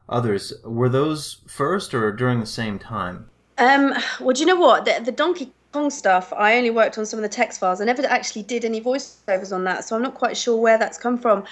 others. 0.07 0.53
Were 0.63 0.89
those 0.89 1.41
first 1.47 1.93
or 1.93 2.11
during 2.11 2.39
the 2.39 2.45
same 2.45 2.77
time? 2.77 3.29
Um, 3.57 3.93
well, 4.19 4.33
do 4.33 4.41
you 4.41 4.45
know 4.45 4.55
what 4.55 4.85
the, 4.85 5.01
the 5.03 5.11
Donkey 5.11 5.53
Kong 5.73 5.89
stuff, 5.89 6.31
I 6.33 6.55
only 6.55 6.69
worked 6.69 6.99
on 6.99 7.05
some 7.05 7.17
of 7.17 7.23
the 7.23 7.29
text 7.29 7.59
files. 7.59 7.81
I 7.81 7.85
never 7.85 8.05
actually 8.05 8.43
did 8.43 8.63
any 8.63 8.79
voiceovers 8.79 9.51
on 9.51 9.63
that, 9.63 9.83
so 9.83 9.95
I'm 9.95 10.03
not 10.03 10.13
quite 10.13 10.37
sure 10.37 10.55
where 10.55 10.77
that's 10.77 10.99
come 10.99 11.17
from. 11.17 11.43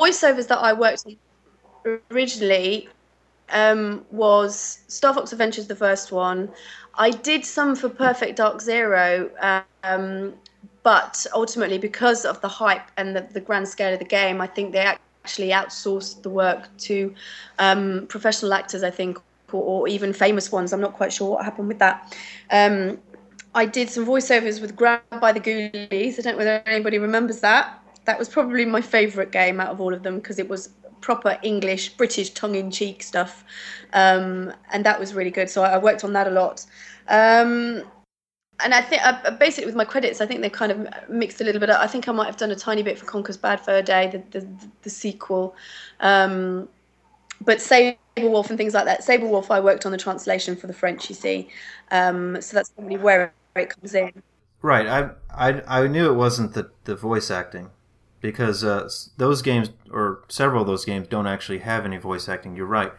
Voiceovers 0.00 0.48
that 0.48 0.58
I 0.58 0.72
worked 0.72 1.06
on 1.06 2.00
originally 2.10 2.88
um, 3.50 4.04
was 4.10 4.80
Star 4.88 5.14
Fox 5.14 5.30
Adventures, 5.30 5.68
the 5.68 5.76
first 5.76 6.10
one. 6.10 6.50
I 6.96 7.10
did 7.10 7.44
some 7.44 7.76
for 7.76 7.88
Perfect 7.88 8.36
Dark 8.36 8.60
Zero, 8.60 9.30
um, 9.84 10.34
but 10.82 11.24
ultimately, 11.32 11.78
because 11.78 12.24
of 12.24 12.40
the 12.40 12.48
hype 12.48 12.90
and 12.96 13.14
the, 13.14 13.28
the, 13.32 13.40
grand 13.40 13.68
scale 13.68 13.92
of 13.92 14.00
the 14.00 14.04
game, 14.04 14.40
I 14.40 14.48
think 14.48 14.72
they 14.72 14.78
actually 14.78 15.50
outsourced 15.50 16.22
the 16.22 16.30
work 16.30 16.68
to 16.78 17.14
um, 17.60 18.06
professional 18.08 18.54
actors, 18.54 18.82
I 18.82 18.90
think, 18.90 19.18
or, 19.52 19.62
or, 19.62 19.88
even 19.88 20.12
famous 20.12 20.50
ones. 20.50 20.72
I'm 20.72 20.80
not 20.80 20.94
quite 20.94 21.12
sure 21.12 21.30
what 21.30 21.44
happened 21.44 21.68
with 21.68 21.78
that. 21.78 22.16
Um, 22.50 22.98
I 23.56 23.64
did 23.64 23.88
some 23.88 24.04
voiceovers 24.04 24.60
with 24.60 24.76
Grabbed 24.76 25.18
by 25.18 25.32
the 25.32 25.40
Ghoulies. 25.40 26.18
I 26.18 26.22
don't 26.22 26.34
know 26.34 26.36
whether 26.36 26.62
anybody 26.66 26.98
remembers 26.98 27.40
that. 27.40 27.82
That 28.04 28.18
was 28.18 28.28
probably 28.28 28.66
my 28.66 28.82
favourite 28.82 29.32
game 29.32 29.60
out 29.60 29.70
of 29.70 29.80
all 29.80 29.94
of 29.94 30.02
them 30.02 30.16
because 30.16 30.38
it 30.38 30.46
was 30.46 30.68
proper 31.00 31.38
English, 31.42 31.96
British 31.96 32.30
tongue-in-cheek 32.30 33.02
stuff, 33.02 33.44
um, 33.94 34.52
and 34.72 34.84
that 34.84 35.00
was 35.00 35.14
really 35.14 35.30
good. 35.30 35.48
So 35.48 35.62
I, 35.62 35.70
I 35.70 35.78
worked 35.78 36.04
on 36.04 36.12
that 36.12 36.28
a 36.28 36.30
lot. 36.30 36.66
Um, 37.08 37.82
and 38.60 38.74
I 38.74 38.82
think 38.82 39.00
uh, 39.02 39.30
basically 39.32 39.64
with 39.64 39.74
my 39.74 39.86
credits, 39.86 40.20
I 40.20 40.26
think 40.26 40.42
they 40.42 40.50
kind 40.50 40.70
of 40.70 41.08
mixed 41.08 41.40
a 41.40 41.44
little 41.44 41.60
bit. 41.60 41.70
I 41.70 41.86
think 41.86 42.08
I 42.08 42.12
might 42.12 42.26
have 42.26 42.36
done 42.36 42.50
a 42.50 42.56
tiny 42.56 42.82
bit 42.82 42.98
for 42.98 43.06
Conker's 43.06 43.38
Bad 43.38 43.60
Fur 43.62 43.80
Day, 43.80 44.10
the 44.10 44.38
the, 44.38 44.46
the 44.82 44.90
sequel. 44.90 45.56
Um, 46.00 46.68
but 47.40 47.62
Sabre 47.62 47.96
Wolf 48.18 48.50
and 48.50 48.58
things 48.58 48.74
like 48.74 48.84
that. 48.84 49.02
Sabre 49.02 49.26
Wolf, 49.26 49.50
I 49.50 49.60
worked 49.60 49.86
on 49.86 49.92
the 49.92 49.98
translation 49.98 50.56
for 50.56 50.66
the 50.66 50.74
French. 50.74 51.08
You 51.08 51.14
see, 51.14 51.48
um, 51.90 52.40
so 52.42 52.54
that's 52.54 52.68
probably 52.68 52.98
where 52.98 53.32
it 53.58 53.70
comes 53.70 53.94
in. 53.94 54.22
Right. 54.62 54.86
I 54.86 55.10
I 55.30 55.62
I 55.82 55.86
knew 55.86 56.10
it 56.10 56.14
wasn't 56.14 56.54
the 56.54 56.70
the 56.84 56.96
voice 56.96 57.30
acting 57.30 57.70
because 58.20 58.64
uh, 58.64 58.88
those 59.16 59.42
games 59.42 59.70
or 59.90 60.22
several 60.28 60.62
of 60.62 60.66
those 60.66 60.84
games 60.84 61.08
don't 61.08 61.26
actually 61.26 61.58
have 61.58 61.84
any 61.84 61.98
voice 61.98 62.28
acting. 62.28 62.56
You're 62.56 62.66
right. 62.66 62.92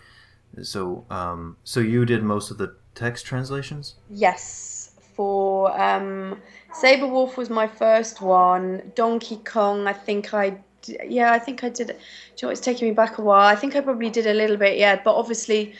So 0.62 1.06
um, 1.10 1.58
so 1.64 1.80
you 1.80 2.06
did 2.06 2.24
most 2.24 2.52
of 2.52 2.58
the 2.58 2.76
text 2.96 3.26
translations. 3.26 3.96
Yes, 4.10 4.92
for 5.16 5.80
um, 5.80 6.42
Sabre 6.74 7.08
Wolf 7.08 7.38
was 7.38 7.50
my 7.50 7.68
first 7.68 8.22
one. 8.22 8.92
Donkey 8.96 9.38
Kong, 9.38 9.88
I 9.88 9.94
think 9.94 10.34
I 10.34 10.58
yeah, 11.06 11.32
I 11.32 11.40
think 11.40 11.64
I 11.64 11.70
did. 11.70 11.88
Do 11.88 11.94
you 11.94 12.48
know, 12.48 12.50
it's 12.50 12.62
taking 12.62 12.88
me 12.88 12.94
back 12.94 13.18
a 13.18 13.22
while. 13.22 13.48
I 13.48 13.56
think 13.56 13.76
I 13.76 13.82
probably 13.82 14.10
did 14.10 14.28
a 14.28 14.34
little 14.34 14.58
bit, 14.58 14.78
yeah. 14.78 15.02
But 15.04 15.16
obviously, 15.16 15.74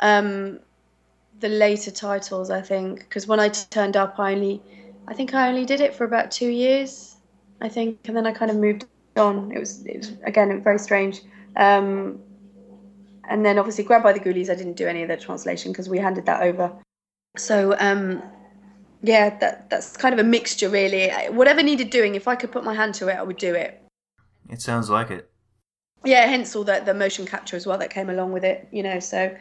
um, 0.00 0.60
the 1.40 1.48
later 1.48 1.90
titles, 1.90 2.50
I 2.50 2.62
think, 2.62 3.00
because 3.00 3.26
when 3.26 3.40
I 3.40 3.48
turned 3.48 3.96
up, 3.96 4.18
I 4.18 4.32
only, 4.32 4.62
I 5.08 5.14
think 5.14 5.34
I 5.34 5.48
only 5.48 5.64
did 5.64 5.80
it 5.80 5.94
for 5.94 6.04
about 6.04 6.30
two 6.30 6.48
years, 6.48 7.16
I 7.60 7.68
think, 7.68 7.98
and 8.06 8.16
then 8.16 8.26
I 8.26 8.32
kind 8.32 8.50
of 8.50 8.56
moved 8.56 8.86
on. 9.16 9.52
It 9.52 9.58
was, 9.58 9.84
it 9.86 9.98
was 9.98 10.12
again 10.24 10.62
very 10.62 10.78
strange. 10.78 11.22
Um, 11.56 12.20
and 13.28 13.44
then 13.44 13.58
obviously, 13.58 13.84
Grabbed 13.84 14.04
by 14.04 14.12
the 14.12 14.20
Ghoulies, 14.20 14.50
I 14.50 14.54
didn't 14.54 14.74
do 14.74 14.86
any 14.86 15.02
of 15.02 15.08
the 15.08 15.16
translation 15.16 15.72
because 15.72 15.88
we 15.88 15.98
handed 15.98 16.26
that 16.26 16.42
over. 16.42 16.72
So 17.36 17.74
um, 17.78 18.22
yeah, 19.02 19.36
that 19.38 19.70
that's 19.70 19.96
kind 19.96 20.12
of 20.12 20.18
a 20.18 20.28
mixture, 20.28 20.68
really. 20.68 21.10
Whatever 21.30 21.62
needed 21.62 21.90
doing, 21.90 22.14
if 22.14 22.28
I 22.28 22.36
could 22.36 22.52
put 22.52 22.64
my 22.64 22.74
hand 22.74 22.94
to 22.96 23.08
it, 23.08 23.16
I 23.16 23.22
would 23.22 23.36
do 23.36 23.54
it. 23.54 23.82
It 24.50 24.60
sounds 24.60 24.90
like 24.90 25.10
it. 25.10 25.30
Yeah, 26.04 26.26
hence 26.26 26.54
all 26.54 26.64
the 26.64 26.82
the 26.84 26.94
motion 26.94 27.26
capture 27.26 27.56
as 27.56 27.66
well 27.66 27.78
that 27.78 27.90
came 27.90 28.10
along 28.10 28.32
with 28.32 28.44
it. 28.44 28.68
You 28.72 28.82
know, 28.82 29.00
so 29.00 29.34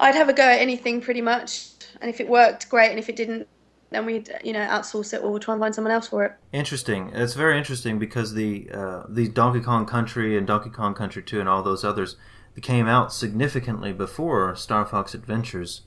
I'd 0.00 0.14
have 0.14 0.28
a 0.28 0.32
go 0.32 0.42
at 0.42 0.60
anything 0.60 1.00
pretty 1.00 1.20
much, 1.20 1.68
and 2.00 2.08
if 2.08 2.20
it 2.20 2.28
worked, 2.28 2.68
great, 2.68 2.90
and 2.90 2.98
if 2.98 3.08
it 3.08 3.16
didn't, 3.16 3.48
then 3.90 4.04
we'd 4.06 4.30
you 4.44 4.52
know 4.52 4.66
outsource 4.66 5.14
it 5.14 5.22
or 5.22 5.38
try 5.38 5.54
and 5.54 5.60
find 5.60 5.74
someone 5.74 5.92
else 5.92 6.08
for 6.08 6.24
it. 6.24 6.32
Interesting. 6.52 7.10
It's 7.14 7.34
very 7.34 7.58
interesting 7.58 7.98
because 7.98 8.34
the 8.34 8.70
uh, 8.72 9.02
the 9.08 9.28
Donkey 9.28 9.60
Kong 9.60 9.86
Country 9.86 10.36
and 10.36 10.46
Donkey 10.46 10.70
Kong 10.70 10.94
Country 10.94 11.22
Two 11.22 11.40
and 11.40 11.48
all 11.48 11.62
those 11.62 11.84
others 11.84 12.16
came 12.60 12.88
out 12.88 13.12
significantly 13.12 13.92
before 13.92 14.54
Star 14.56 14.84
Fox 14.84 15.14
Adventures. 15.14 15.82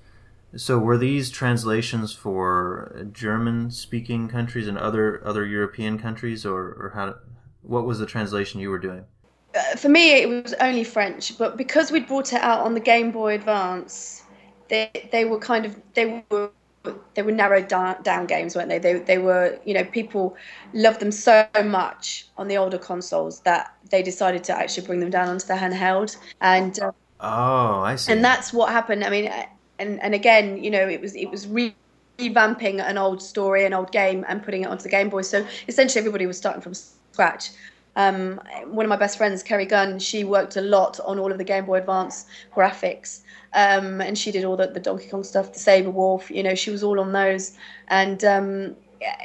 So 0.56 0.78
were 0.78 0.98
these 0.98 1.30
translations 1.30 2.14
for 2.14 3.08
German-speaking 3.12 4.28
countries 4.28 4.68
and 4.68 4.78
other 4.78 5.22
other 5.26 5.46
European 5.46 5.98
countries, 5.98 6.46
or, 6.46 6.60
or 6.60 6.92
how? 6.94 7.16
What 7.62 7.86
was 7.86 8.00
the 8.00 8.06
translation 8.06 8.60
you 8.60 8.70
were 8.70 8.80
doing? 8.80 9.06
Uh, 9.54 9.76
for 9.76 9.90
me, 9.90 10.12
it 10.14 10.30
was 10.30 10.54
only 10.62 10.84
French, 10.84 11.38
but 11.38 11.58
because 11.58 11.92
we'd 11.92 12.08
brought 12.08 12.34
it 12.34 12.42
out 12.42 12.62
on 12.62 12.74
the 12.74 12.80
Game 12.80 13.12
Boy 13.12 13.36
Advance, 13.36 14.24
they 14.70 14.90
they 15.12 15.26
were 15.26 15.40
kind 15.40 15.66
of 15.66 15.76
they 15.94 16.24
were 16.30 16.50
they 17.14 17.22
were 17.22 17.32
narrowed 17.32 17.68
down, 17.68 18.02
down 18.02 18.26
games, 18.26 18.56
weren't 18.56 18.70
they? 18.70 18.80
They 18.80 18.94
they 19.00 19.18
were 19.18 19.60
you 19.66 19.74
know 19.74 19.84
people 19.84 20.36
loved 20.74 21.00
them 21.00 21.12
so 21.12 21.48
much 21.66 22.28
on 22.38 22.48
the 22.48 22.58
older 22.58 22.78
consoles 22.78 23.42
that 23.42 23.76
they 23.90 24.02
decided 24.02 24.44
to 24.46 24.58
actually 24.58 24.88
bring 24.88 25.00
them 25.00 25.10
down 25.10 25.28
onto 25.28 25.48
the 25.48 25.54
handheld 25.54 26.18
and. 26.40 26.80
Uh, 26.80 26.92
oh, 27.20 27.82
I 27.82 27.96
see. 27.98 28.12
And 28.14 28.24
that's 28.24 28.54
what 28.54 28.72
happened. 28.72 29.04
I 29.04 29.10
mean, 29.10 29.28
uh, 29.28 29.46
and 29.80 30.02
and 30.02 30.14
again, 30.14 30.64
you 30.64 30.72
know, 30.72 30.88
it 30.88 31.02
was 31.02 31.16
it 31.16 31.30
was. 31.30 31.48
Re- 31.48 31.76
revamping 32.18 32.80
an 32.88 33.00
old 33.00 33.22
story, 33.22 33.66
an 33.66 33.74
old 33.74 33.92
game, 33.92 34.24
and 34.28 34.44
putting 34.44 34.62
it 34.62 34.68
onto 34.68 34.84
the 34.84 34.90
Game 34.90 35.10
Boy. 35.10 35.24
So 35.24 35.46
essentially, 35.68 36.00
everybody 36.00 36.28
was 36.28 36.38
starting 36.38 36.62
from 36.62 36.74
scratch. 36.74 37.50
Um, 37.96 38.40
one 38.66 38.86
of 38.86 38.90
my 38.90 38.96
best 38.96 39.18
friends, 39.18 39.44
Kerry 39.44 39.66
Gunn, 39.66 40.00
she 40.00 40.24
worked 40.24 40.56
a 40.56 40.62
lot 40.62 41.00
on 41.06 41.20
all 41.20 41.32
of 41.32 41.38
the 41.38 41.44
Game 41.44 41.66
Boy 41.66 41.76
Advance 41.80 42.26
graphics, 42.56 43.22
um, 43.54 44.02
and 44.02 44.18
she 44.18 44.32
did 44.32 44.46
all 44.46 44.56
the, 44.56 44.68
the 44.68 44.80
Donkey 44.80 45.08
Kong 45.10 45.24
stuff, 45.24 45.54
the 45.54 45.60
Sabre 45.60 45.90
Wolf. 45.90 46.32
You 46.32 46.44
know, 46.44 46.56
she 46.56 46.72
was 46.72 46.84
all 46.84 47.00
on 47.00 47.12
those, 47.12 47.52
and 47.90 48.24
um, 48.24 48.76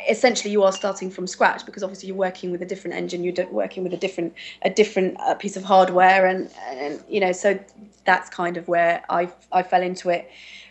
essentially 0.09 0.51
you 0.51 0.63
are 0.63 0.73
starting 0.73 1.11
from 1.11 1.27
scratch 1.27 1.65
because 1.67 1.83
obviously 1.83 2.09
you're 2.09 2.17
working 2.17 2.51
with 2.51 2.63
a 2.63 2.67
different 2.67 2.97
engine, 2.97 3.23
you're 3.23 3.35
working 3.51 3.83
with 3.83 3.93
a 3.93 3.97
different 3.97 4.35
a 4.63 4.71
different 4.71 5.17
uh, 5.21 5.35
piece 5.35 5.57
of 5.57 5.63
hardware, 5.65 6.27
and, 6.27 6.51
and 6.69 7.03
you 7.09 7.21
know, 7.21 7.33
so 7.33 7.59
that's 8.05 8.29
kind 8.31 8.57
of 8.57 8.69
where 8.69 9.03
I 9.09 9.31
I 9.53 9.63
fell 9.63 9.83
into 9.83 10.11
it 10.11 10.29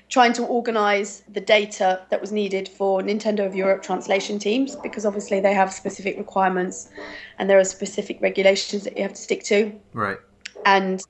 trying 0.10 0.34
to 0.34 0.46
organize 0.46 1.24
the 1.34 1.42
data 1.42 2.06
that 2.10 2.22
was 2.22 2.32
needed 2.32 2.68
for 2.68 3.02
Nintendo 3.02 3.46
of 3.46 3.56
Europe 3.56 3.82
translation 3.82 4.38
teams 4.38 4.76
because 4.76 5.06
obviously 5.06 5.40
they 5.40 5.54
have 5.54 5.74
specific 5.74 6.18
requirements 6.18 6.90
and 7.40 7.50
there 7.50 7.60
are 7.60 7.66
specific 7.66 8.22
regulations 8.22 8.84
that 8.84 8.96
you 8.96 9.04
have 9.04 9.14
to 9.14 9.22
stick 9.22 9.44
to. 9.44 9.74
Right. 9.94 10.18
And 10.66 11.02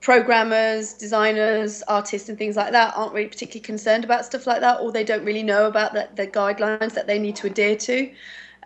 programmers, 0.00 0.94
designers, 0.94 1.82
artists, 1.88 2.28
and 2.28 2.36
things 2.36 2.56
like 2.56 2.72
that 2.72 2.92
aren't 2.96 3.12
really 3.12 3.28
particularly 3.28 3.60
concerned 3.60 4.04
about 4.04 4.24
stuff 4.24 4.46
like 4.46 4.60
that, 4.60 4.80
or 4.80 4.92
they 4.92 5.04
don't 5.04 5.24
really 5.24 5.44
know 5.44 5.66
about 5.66 5.92
the, 5.92 6.08
the 6.16 6.26
guidelines 6.26 6.94
that 6.94 7.06
they 7.06 7.18
need 7.18 7.36
to 7.36 7.46
adhere 7.46 7.76
to. 7.76 8.12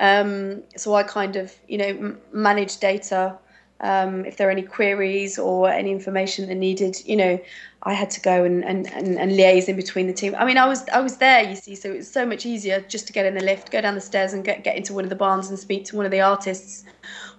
Um, 0.00 0.62
so 0.76 0.94
I 0.94 1.02
kind 1.02 1.36
of, 1.36 1.54
you 1.68 1.78
know, 1.78 1.86
m- 1.86 2.20
manage 2.32 2.78
data 2.78 3.38
um, 3.80 4.24
if 4.24 4.36
there 4.36 4.48
are 4.48 4.50
any 4.50 4.62
queries 4.62 5.38
or 5.38 5.68
any 5.68 5.90
information 5.90 6.48
that 6.48 6.54
needed, 6.54 6.96
you 7.04 7.16
know, 7.16 7.38
I 7.82 7.92
had 7.92 8.10
to 8.10 8.20
go 8.20 8.42
and, 8.42 8.64
and, 8.64 8.86
and, 8.92 9.18
and, 9.18 9.32
liaise 9.32 9.68
in 9.68 9.76
between 9.76 10.06
the 10.06 10.12
team. 10.12 10.34
I 10.36 10.44
mean, 10.44 10.58
I 10.58 10.66
was 10.66 10.88
I 10.88 11.00
was 11.00 11.18
there, 11.18 11.42
you 11.48 11.54
see, 11.54 11.74
so 11.74 11.90
it 11.92 11.98
was 11.98 12.10
so 12.10 12.26
much 12.26 12.46
easier 12.46 12.80
just 12.80 13.06
to 13.06 13.12
get 13.12 13.26
in 13.26 13.34
the 13.34 13.44
lift, 13.44 13.70
go 13.70 13.80
down 13.80 13.94
the 13.94 14.00
stairs, 14.00 14.32
and 14.32 14.44
get 14.44 14.64
get 14.64 14.76
into 14.76 14.92
one 14.94 15.04
of 15.04 15.10
the 15.10 15.16
barns 15.16 15.50
and 15.50 15.58
speak 15.58 15.84
to 15.86 15.96
one 15.96 16.04
of 16.04 16.10
the 16.10 16.20
artists 16.20 16.84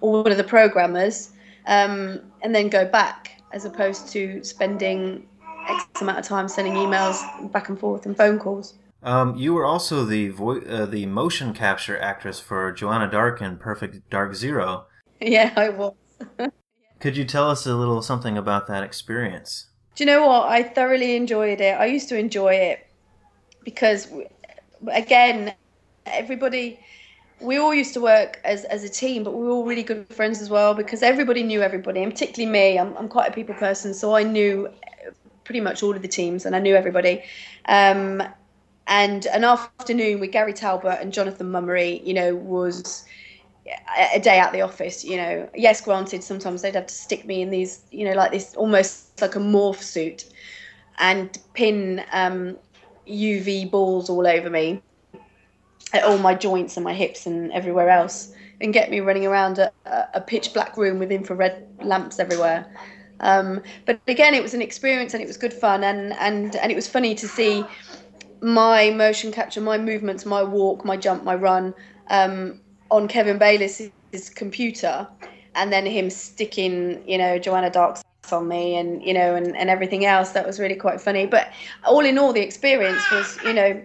or 0.00 0.22
one 0.22 0.30
of 0.30 0.38
the 0.38 0.44
programmers, 0.44 1.32
um, 1.66 2.20
and 2.42 2.54
then 2.54 2.68
go 2.68 2.86
back, 2.86 3.32
as 3.52 3.64
opposed 3.64 4.08
to 4.10 4.42
spending 4.44 5.26
X 5.68 6.00
amount 6.00 6.18
of 6.18 6.24
time 6.24 6.48
sending 6.48 6.74
emails 6.74 7.20
back 7.52 7.68
and 7.68 7.78
forth 7.78 8.06
and 8.06 8.16
phone 8.16 8.38
calls. 8.38 8.74
Um, 9.02 9.36
you 9.36 9.54
were 9.54 9.64
also 9.64 10.04
the 10.04 10.28
vo- 10.28 10.60
uh, 10.60 10.86
the 10.86 11.06
motion 11.06 11.52
capture 11.52 11.98
actress 11.98 12.40
for 12.40 12.72
Joanna 12.72 13.10
Dark 13.10 13.42
in 13.42 13.58
Perfect 13.58 14.08
Dark 14.08 14.34
Zero. 14.34 14.86
Yeah, 15.20 15.52
I 15.56 15.70
was. 15.70 15.94
Could 17.00 17.16
you 17.16 17.24
tell 17.24 17.50
us 17.50 17.66
a 17.66 17.74
little 17.76 18.02
something 18.02 18.36
about 18.36 18.66
that 18.66 18.82
experience? 18.82 19.66
Do 19.94 20.04
you 20.04 20.06
know 20.06 20.26
what? 20.26 20.48
I 20.48 20.62
thoroughly 20.62 21.16
enjoyed 21.16 21.60
it. 21.60 21.78
I 21.78 21.86
used 21.86 22.08
to 22.08 22.18
enjoy 22.18 22.54
it 22.54 22.86
because, 23.64 24.08
again, 24.88 25.54
everybody, 26.06 26.80
we 27.40 27.56
all 27.58 27.74
used 27.74 27.94
to 27.94 28.00
work 28.00 28.40
as, 28.44 28.64
as 28.64 28.84
a 28.84 28.88
team, 28.88 29.22
but 29.22 29.32
we 29.32 29.44
were 29.44 29.50
all 29.50 29.64
really 29.64 29.82
good 29.82 30.06
friends 30.08 30.40
as 30.40 30.50
well 30.50 30.74
because 30.74 31.02
everybody 31.02 31.42
knew 31.42 31.62
everybody, 31.62 32.02
and 32.02 32.12
particularly 32.12 32.50
me. 32.50 32.78
I'm, 32.78 32.96
I'm 32.96 33.08
quite 33.08 33.30
a 33.30 33.32
people 33.32 33.54
person, 33.54 33.94
so 33.94 34.14
I 34.14 34.22
knew 34.22 34.68
pretty 35.44 35.60
much 35.60 35.82
all 35.82 35.96
of 35.96 36.02
the 36.02 36.08
teams 36.08 36.44
and 36.44 36.54
I 36.54 36.58
knew 36.58 36.76
everybody. 36.76 37.22
Um, 37.64 38.22
and 38.86 39.26
an 39.26 39.44
afternoon 39.44 40.20
with 40.20 40.30
Gary 40.30 40.52
Talbot 40.52 40.98
and 41.00 41.12
Jonathan 41.12 41.50
Mummery, 41.50 42.02
you 42.04 42.14
know, 42.14 42.34
was 42.34 43.04
a 44.14 44.20
day 44.20 44.38
out 44.38 44.52
the 44.52 44.62
office 44.62 45.04
you 45.04 45.16
know. 45.16 45.48
Yes 45.54 45.80
granted 45.80 46.22
sometimes 46.24 46.62
they'd 46.62 46.74
have 46.74 46.86
to 46.86 46.94
stick 46.94 47.24
me 47.26 47.42
in 47.42 47.50
these 47.50 47.84
you 47.90 48.04
know 48.04 48.14
like 48.14 48.32
this 48.32 48.54
almost 48.54 49.20
like 49.20 49.36
a 49.36 49.40
morph 49.40 49.82
suit 49.82 50.24
and 50.98 51.38
pin 51.54 52.04
um, 52.12 52.56
uv 53.08 53.70
balls 53.70 54.10
all 54.10 54.26
over 54.26 54.50
me 54.50 54.82
at 55.92 56.04
all 56.04 56.18
my 56.18 56.34
joints 56.34 56.76
and 56.76 56.84
my 56.84 56.92
hips 56.92 57.26
and 57.26 57.52
everywhere 57.52 57.88
else 57.88 58.32
and 58.60 58.72
get 58.72 58.90
me 58.90 59.00
running 59.00 59.26
around 59.26 59.58
a, 59.58 59.72
a 60.14 60.20
pitch 60.20 60.52
black 60.52 60.76
room 60.76 60.98
with 60.98 61.10
infrared 61.12 61.62
lamps 61.80 62.18
everywhere. 62.18 62.66
Um, 63.20 63.62
but 63.86 64.00
again 64.06 64.34
it 64.34 64.42
was 64.42 64.54
an 64.54 64.62
experience 64.62 65.14
and 65.14 65.22
it 65.22 65.26
was 65.26 65.36
good 65.36 65.52
fun 65.52 65.82
and 65.82 66.12
and 66.14 66.54
and 66.56 66.70
it 66.70 66.74
was 66.74 66.88
funny 66.88 67.14
to 67.16 67.26
see 67.26 67.64
my 68.40 68.90
motion 68.90 69.32
capture, 69.32 69.60
my 69.60 69.78
movements, 69.78 70.24
my 70.24 70.42
walk, 70.42 70.84
my 70.84 70.96
jump, 70.96 71.24
my 71.24 71.34
run 71.34 71.74
um, 72.10 72.60
on 72.90 73.08
Kevin 73.08 73.38
Bayliss' 73.38 73.90
computer, 74.34 75.06
and 75.54 75.72
then 75.72 75.86
him 75.86 76.10
sticking, 76.10 77.06
you 77.08 77.18
know, 77.18 77.38
Joanna 77.38 77.70
Dark's 77.70 78.02
on 78.32 78.46
me 78.46 78.76
and 78.76 79.02
you 79.02 79.14
know 79.14 79.34
and, 79.34 79.56
and 79.56 79.70
everything 79.70 80.04
else. 80.04 80.32
That 80.32 80.46
was 80.46 80.60
really 80.60 80.74
quite 80.74 81.00
funny. 81.00 81.26
But 81.26 81.50
all 81.84 82.04
in 82.04 82.18
all 82.18 82.32
the 82.32 82.42
experience 82.42 83.02
was 83.10 83.38
you 83.42 83.54
know 83.54 83.82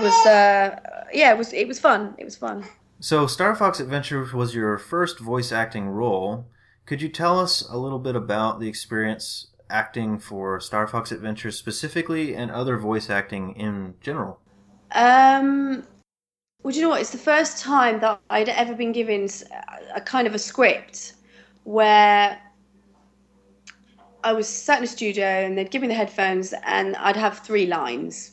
was 0.00 0.26
uh 0.26 0.80
yeah 1.12 1.32
it 1.32 1.38
was 1.38 1.52
it 1.52 1.68
was 1.68 1.78
fun. 1.78 2.14
It 2.18 2.24
was 2.24 2.36
fun. 2.36 2.64
So 3.00 3.26
star 3.26 3.54
fox 3.54 3.80
adventure 3.80 4.26
was 4.34 4.54
your 4.54 4.78
first 4.78 5.18
voice 5.18 5.52
acting 5.52 5.88
role. 5.88 6.46
Could 6.86 7.02
you 7.02 7.08
tell 7.08 7.38
us 7.38 7.68
a 7.68 7.76
little 7.76 7.98
bit 7.98 8.16
about 8.16 8.60
the 8.60 8.68
experience 8.68 9.48
acting 9.68 10.20
for 10.20 10.60
Star 10.60 10.86
Fox 10.86 11.10
Adventure 11.10 11.50
specifically 11.50 12.32
and 12.32 12.48
other 12.48 12.78
voice 12.78 13.10
acting 13.10 13.56
in 13.56 13.94
general? 14.00 14.38
Um, 14.92 15.82
well, 16.66 16.72
do 16.72 16.80
you 16.80 16.84
know 16.84 16.90
what? 16.90 17.00
It's 17.00 17.10
the 17.10 17.18
first 17.18 17.62
time 17.62 18.00
that 18.00 18.20
I'd 18.28 18.48
ever 18.48 18.74
been 18.74 18.90
given 18.90 19.28
a 19.94 20.00
kind 20.00 20.26
of 20.26 20.34
a 20.34 20.38
script 20.40 21.12
where 21.62 22.40
I 24.24 24.32
was 24.32 24.48
sat 24.48 24.78
in 24.78 24.82
a 24.84 24.88
studio 24.88 25.26
and 25.26 25.56
they'd 25.56 25.70
give 25.70 25.80
me 25.80 25.86
the 25.86 25.94
headphones 25.94 26.52
and 26.64 26.96
I'd 26.96 27.14
have 27.14 27.38
three 27.38 27.66
lines. 27.66 28.32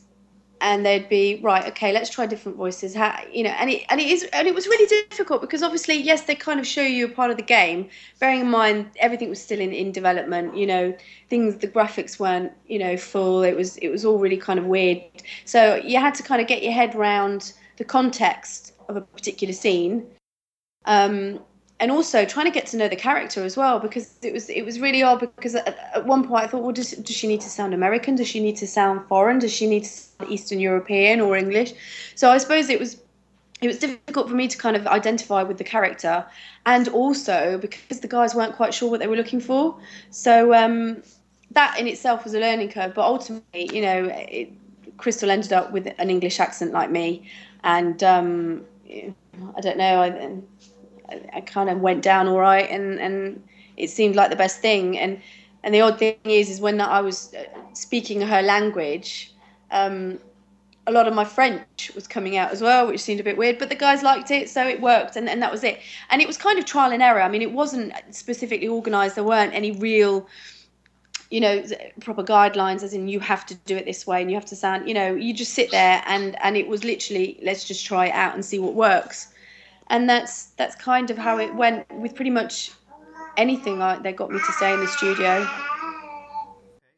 And 0.60 0.84
they'd 0.84 1.08
be 1.08 1.38
right 1.44 1.64
okay 1.68 1.92
let's 1.92 2.10
try 2.10 2.26
different 2.26 2.56
voices. 2.58 2.92
How 2.92 3.16
you 3.30 3.44
know 3.44 3.50
and 3.50 3.70
it 3.70 3.84
and 3.88 4.00
it 4.00 4.08
is 4.08 4.24
and 4.32 4.48
it 4.48 4.54
was 4.54 4.66
really 4.66 4.86
difficult 5.10 5.40
because 5.40 5.62
obviously 5.62 5.94
yes 5.94 6.22
they 6.22 6.34
kind 6.34 6.58
of 6.58 6.66
show 6.66 6.82
you 6.82 7.04
a 7.04 7.08
part 7.08 7.30
of 7.30 7.36
the 7.36 7.42
game 7.42 7.88
bearing 8.18 8.40
in 8.40 8.50
mind 8.50 8.90
everything 8.96 9.28
was 9.28 9.40
still 9.40 9.60
in 9.60 9.72
in 9.72 9.92
development 9.92 10.56
you 10.56 10.66
know 10.66 10.96
things 11.28 11.58
the 11.58 11.68
graphics 11.68 12.18
weren't 12.18 12.50
you 12.66 12.78
know 12.78 12.96
full 12.96 13.42
it 13.42 13.54
was 13.54 13.76
it 13.76 13.90
was 13.90 14.04
all 14.04 14.18
really 14.18 14.38
kind 14.38 14.58
of 14.58 14.64
weird. 14.64 15.02
So 15.44 15.76
you 15.76 16.00
had 16.00 16.14
to 16.14 16.24
kind 16.24 16.40
of 16.40 16.48
get 16.48 16.64
your 16.64 16.72
head 16.72 16.96
around 16.96 17.52
the 17.76 17.84
context 17.84 18.72
of 18.88 18.96
a 18.96 19.00
particular 19.00 19.52
scene. 19.52 20.06
Um, 20.86 21.40
and 21.80 21.90
also 21.90 22.24
trying 22.24 22.46
to 22.46 22.52
get 22.52 22.66
to 22.66 22.76
know 22.76 22.88
the 22.88 22.96
character 22.96 23.44
as 23.44 23.56
well 23.56 23.78
because 23.80 24.14
it 24.22 24.32
was 24.32 24.48
it 24.48 24.62
was 24.64 24.78
really 24.78 25.02
odd 25.02 25.20
because 25.20 25.54
at, 25.54 25.76
at 25.94 26.06
one 26.06 26.26
point 26.26 26.44
I 26.44 26.46
thought 26.46 26.62
well 26.62 26.72
does, 26.72 26.92
does 26.92 27.16
she 27.16 27.26
need 27.26 27.40
to 27.40 27.50
sound 27.50 27.74
American? 27.74 28.14
Does 28.14 28.28
she 28.28 28.40
need 28.40 28.56
to 28.58 28.66
sound 28.66 29.06
foreign? 29.08 29.38
Does 29.38 29.52
she 29.52 29.66
need 29.66 29.84
to 29.84 29.90
sound 29.90 30.30
Eastern 30.30 30.60
European 30.60 31.20
or 31.20 31.36
English? 31.36 31.72
So 32.14 32.30
I 32.30 32.38
suppose 32.38 32.68
it 32.68 32.78
was 32.78 33.00
it 33.60 33.66
was 33.66 33.78
difficult 33.78 34.28
for 34.28 34.34
me 34.34 34.46
to 34.46 34.56
kind 34.56 34.76
of 34.76 34.86
identify 34.86 35.42
with 35.42 35.58
the 35.58 35.64
character 35.64 36.24
and 36.66 36.88
also 36.88 37.58
because 37.58 38.00
the 38.00 38.08
guys 38.08 38.34
weren't 38.34 38.54
quite 38.54 38.72
sure 38.72 38.90
what 38.90 39.00
they 39.00 39.06
were 39.06 39.16
looking 39.16 39.40
for. 39.40 39.76
So 40.10 40.54
um, 40.54 41.02
that 41.50 41.78
in 41.78 41.88
itself 41.88 42.24
was 42.24 42.34
a 42.34 42.40
learning 42.40 42.70
curve 42.70 42.94
but 42.94 43.02
ultimately 43.02 43.70
you 43.74 43.82
know 43.82 44.10
it, 44.12 44.52
Crystal 44.96 45.30
ended 45.30 45.52
up 45.52 45.72
with 45.72 45.92
an 45.98 46.08
English 46.08 46.38
accent 46.38 46.72
like 46.72 46.90
me 46.90 47.28
and 47.64 48.04
um, 48.04 48.64
I 48.86 49.60
don't 49.60 49.78
know 49.78 50.02
I, 50.02 51.20
I, 51.32 51.40
kind 51.40 51.68
of 51.68 51.80
went 51.80 52.02
down 52.02 52.28
all 52.28 52.38
right, 52.38 52.70
and 52.70 53.00
and 53.00 53.42
it 53.76 53.90
seemed 53.90 54.14
like 54.14 54.30
the 54.30 54.36
best 54.36 54.60
thing. 54.60 54.96
And 54.98 55.20
and 55.64 55.74
the 55.74 55.80
odd 55.80 55.98
thing 55.98 56.16
is, 56.24 56.48
is 56.48 56.60
when 56.60 56.80
I 56.80 57.00
was 57.00 57.34
uh, 57.34 57.44
speaking 57.72 58.20
her 58.20 58.42
language. 58.42 59.32
Um, 59.70 60.20
a 60.86 60.92
lot 60.92 61.08
of 61.08 61.14
my 61.14 61.24
French 61.24 61.90
was 61.94 62.06
coming 62.06 62.36
out 62.36 62.52
as 62.52 62.60
well, 62.60 62.86
which 62.86 63.00
seemed 63.00 63.18
a 63.18 63.24
bit 63.24 63.38
weird, 63.38 63.58
but 63.58 63.70
the 63.70 63.74
guys 63.74 64.02
liked 64.02 64.30
it, 64.30 64.50
so 64.50 64.68
it 64.68 64.82
worked, 64.82 65.16
and, 65.16 65.30
and 65.30 65.40
that 65.40 65.50
was 65.50 65.64
it. 65.64 65.80
And 66.10 66.20
it 66.20 66.28
was 66.28 66.36
kind 66.36 66.58
of 66.58 66.66
trial 66.66 66.92
and 66.92 67.02
error. 67.02 67.22
I 67.22 67.28
mean, 67.30 67.40
it 67.40 67.52
wasn't 67.52 67.94
specifically 68.10 68.68
organised. 68.68 69.14
There 69.14 69.24
weren't 69.24 69.54
any 69.54 69.72
real, 69.72 70.28
you 71.34 71.40
know, 71.40 71.64
proper 72.00 72.22
guidelines, 72.22 72.82
as 72.82 72.92
in 72.94 73.08
you 73.08 73.20
have 73.20 73.44
to 73.46 73.54
do 73.70 73.76
it 73.76 73.84
this 73.84 74.06
way 74.06 74.22
and 74.22 74.30
you 74.30 74.36
have 74.36 74.50
to 74.52 74.56
sound. 74.56 74.88
You 74.88 74.94
know, 74.94 75.14
you 75.14 75.34
just 75.34 75.54
sit 75.54 75.70
there, 75.70 76.02
and 76.06 76.36
and 76.44 76.56
it 76.56 76.66
was 76.68 76.84
literally 76.84 77.38
let's 77.42 77.64
just 77.64 77.84
try 77.84 78.06
it 78.06 78.12
out 78.12 78.34
and 78.34 78.44
see 78.44 78.58
what 78.58 78.74
works 78.74 79.34
and 79.88 80.08
that's 80.08 80.46
that's 80.56 80.74
kind 80.76 81.10
of 81.10 81.18
how 81.18 81.38
it 81.38 81.54
went 81.54 81.90
with 82.00 82.14
pretty 82.14 82.30
much 82.30 82.72
anything 83.36 83.82
I, 83.82 83.98
that 83.98 84.16
got 84.16 84.30
me 84.30 84.38
to 84.38 84.52
say 84.52 84.72
in 84.72 84.80
the 84.80 84.86
studio. 84.86 85.48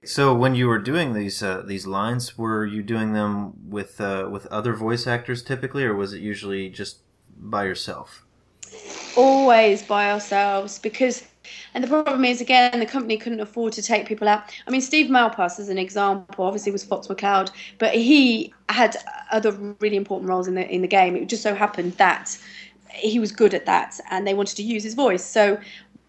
So 0.04 0.34
when 0.34 0.54
you 0.54 0.68
were 0.68 0.78
doing 0.78 1.14
these 1.14 1.42
uh, 1.42 1.62
these 1.66 1.86
lines, 1.86 2.38
were 2.38 2.64
you 2.64 2.82
doing 2.82 3.12
them 3.12 3.68
with 3.68 4.00
uh, 4.00 4.28
with 4.30 4.46
other 4.46 4.74
voice 4.74 5.06
actors 5.06 5.42
typically, 5.42 5.84
or 5.84 5.94
was 5.94 6.12
it 6.12 6.20
usually 6.20 6.68
just 6.68 6.98
by 7.36 7.64
yourself? 7.64 8.25
Always 9.14 9.82
by 9.82 10.10
ourselves, 10.10 10.78
because 10.78 11.24
and 11.74 11.82
the 11.82 11.88
problem 11.88 12.24
is 12.24 12.40
again 12.40 12.78
the 12.80 12.86
company 12.86 13.16
couldn't 13.16 13.40
afford 13.40 13.72
to 13.74 13.82
take 13.82 14.06
people 14.06 14.28
out. 14.28 14.42
I 14.66 14.70
mean, 14.70 14.80
Steve 14.80 15.10
Malpass, 15.10 15.58
as 15.58 15.68
an 15.68 15.78
example, 15.78 16.44
obviously 16.44 16.72
was 16.72 16.84
Fox 16.84 17.06
McCloud, 17.06 17.50
but 17.78 17.94
he 17.94 18.52
had 18.68 18.96
other 19.30 19.52
really 19.80 19.96
important 19.96 20.28
roles 20.28 20.48
in 20.48 20.54
the 20.54 20.68
in 20.68 20.82
the 20.82 20.88
game. 20.88 21.16
It 21.16 21.28
just 21.28 21.42
so 21.42 21.54
happened 21.54 21.94
that 21.94 22.36
he 22.90 23.18
was 23.18 23.32
good 23.32 23.54
at 23.54 23.66
that 23.66 23.98
and 24.10 24.26
they 24.26 24.34
wanted 24.34 24.56
to 24.56 24.62
use 24.62 24.82
his 24.82 24.94
voice. 24.94 25.24
So 25.24 25.58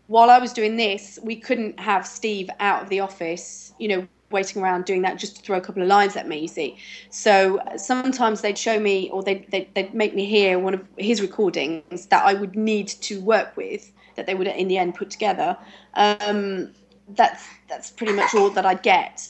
while 0.08 0.30
I 0.30 0.40
was 0.40 0.54
doing 0.54 0.78
this, 0.78 1.20
we 1.22 1.36
couldn't 1.36 1.80
have 1.80 2.08
Steve 2.08 2.50
out 2.60 2.84
of 2.84 2.90
the 2.90 3.02
office, 3.02 3.74
you 3.78 3.88
know, 3.90 4.08
waiting 4.30 4.62
around 4.62 4.86
doing 4.86 5.02
that 5.04 5.18
just 5.18 5.38
to 5.38 5.42
throw 5.42 5.58
a 5.58 5.62
couple 5.62 5.82
of 5.82 5.88
lines 5.88 6.16
at 6.16 6.28
me, 6.28 6.40
you 6.40 6.48
see. 6.48 6.78
So 7.10 7.62
sometimes 7.78 8.42
they'd 8.42 8.58
show 8.58 8.80
me 8.80 9.10
or 9.12 9.24
they'd, 9.24 9.50
they'd, 9.52 9.74
they'd 9.74 9.94
make 9.94 10.14
me 10.14 10.26
hear 10.26 10.60
one 10.60 10.74
of 10.74 10.84
his 10.98 11.22
recordings 11.22 12.08
that 12.08 12.26
I 12.26 12.34
would 12.34 12.56
need 12.56 12.88
to 12.88 13.22
work 13.22 13.56
with, 13.56 13.92
that 14.16 14.26
they 14.26 14.36
would 14.36 14.48
in 14.48 14.68
the 14.68 14.78
end 14.78 14.96
put 14.96 15.10
together. 15.10 15.58
Um, 15.94 16.74
that's, 17.10 17.46
that's 17.70 17.90
pretty 17.92 18.14
much 18.14 18.36
all 18.36 18.50
that 18.50 18.66
I'd 18.66 18.84
get. 18.84 19.28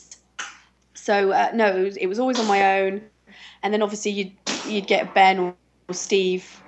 So 0.94 1.32
uh, 1.32 1.52
no, 1.54 1.68
it 1.68 1.84
was, 1.84 1.98
it 1.98 2.08
was 2.08 2.20
always 2.20 2.40
on 2.40 2.48
my 2.48 2.80
own. 2.80 3.02
And 3.62 3.74
then 3.74 3.82
obviously 3.82 4.12
you'd, 4.12 4.32
you'd 4.68 4.88
get 4.88 5.14
Ben 5.14 5.40
or 5.40 5.56
Steve 5.92 6.62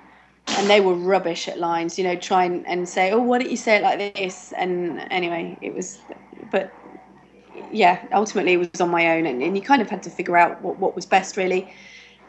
and 0.46 0.68
they 0.68 0.80
were 0.80 0.94
rubbish 0.94 1.48
at 1.48 1.58
lines, 1.58 1.98
you 1.98 2.04
know, 2.04 2.16
try 2.16 2.44
and, 2.44 2.66
and 2.66 2.88
say, 2.88 3.12
oh, 3.12 3.20
why 3.20 3.38
don't 3.38 3.50
you 3.50 3.56
say 3.56 3.76
it 3.76 3.82
like 3.82 4.14
this? 4.14 4.52
And 4.56 5.00
anyway, 5.10 5.58
it 5.60 5.74
was, 5.74 5.98
but 6.50 6.72
yeah, 7.72 8.06
ultimately 8.12 8.52
it 8.54 8.58
was 8.58 8.80
on 8.80 8.90
my 8.90 9.16
own, 9.16 9.26
and, 9.26 9.42
and 9.42 9.56
you 9.56 9.62
kind 9.62 9.82
of 9.82 9.90
had 9.90 10.02
to 10.04 10.10
figure 10.10 10.36
out 10.36 10.60
what, 10.62 10.78
what 10.78 10.94
was 10.94 11.06
best, 11.06 11.36
really. 11.36 11.72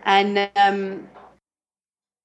And 0.03 0.49
um, 0.55 1.07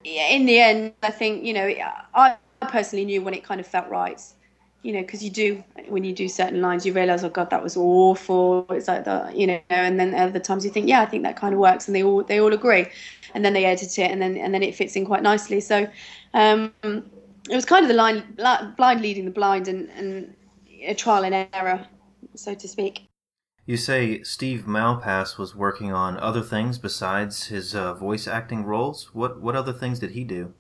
in 0.05 0.47
the 0.47 0.59
end, 0.59 0.93
I 1.03 1.11
think, 1.11 1.45
you 1.45 1.53
know, 1.53 1.73
I 2.15 2.37
personally 2.61 3.05
knew 3.05 3.23
when 3.23 3.35
it 3.35 3.45
kind 3.45 3.61
of 3.61 3.67
felt 3.67 3.89
right 3.89 4.21
you 4.87 4.93
know, 4.93 5.01
because 5.01 5.21
you 5.21 5.31
do 5.31 5.65
when 5.89 6.05
you 6.05 6.13
do 6.13 6.29
certain 6.29 6.63
lines, 6.63 6.87
you 6.87 6.93
realize, 6.93 7.25
oh 7.25 7.29
God, 7.29 7.51
that 7.51 7.61
was 7.61 7.77
awful. 7.77 8.65
It's 8.71 8.87
like 8.87 9.05
that, 9.05 9.37
you 9.37 9.45
know. 9.49 9.59
And 9.69 9.99
then 9.99 10.15
other 10.15 10.39
times 10.39 10.65
you 10.65 10.71
think, 10.71 10.89
yeah, 10.89 11.01
I 11.01 11.07
think 11.07 11.25
that 11.25 11.35
kind 11.37 11.53
of 11.53 11.59
works, 11.59 11.89
and 11.89 11.97
they 11.97 12.05
all 12.05 12.23
they 12.23 12.41
all 12.41 12.53
agree, 12.53 12.87
and 13.35 13.45
then 13.45 13.53
they 13.53 13.65
edit 13.65 13.99
it, 13.99 14.13
and 14.13 14.23
then 14.23 14.37
and 14.37 14.55
then 14.55 14.63
it 14.63 14.77
fits 14.77 14.95
in 14.95 15.05
quite 15.05 15.25
nicely. 15.25 15.61
So 15.61 15.89
um, 16.35 16.73
it 16.85 17.03
was 17.55 17.65
kind 17.65 17.83
of 17.83 17.89
the 17.89 17.95
line 17.95 18.23
blind 18.77 19.01
leading 19.01 19.25
the 19.25 19.33
blind, 19.33 19.67
and 19.67 19.91
and 19.91 20.33
a 20.85 20.95
trial 20.95 21.25
and 21.25 21.49
error, 21.53 21.85
so 22.37 22.55
to 22.55 22.69
speak. 22.69 23.07
You 23.67 23.77
say 23.77 24.23
Steve 24.23 24.65
Malpass 24.67 25.39
was 25.39 25.57
working 25.57 25.93
on 25.93 26.19
other 26.19 26.43
things 26.43 26.79
besides 26.79 27.47
his 27.47 27.75
uh, 27.75 27.95
voice 27.95 28.29
acting 28.29 28.65
roles. 28.65 29.13
What 29.13 29.41
what 29.41 29.57
other 29.57 29.73
things 29.73 29.99
did 29.99 30.13
he 30.13 30.23
do? 30.23 30.55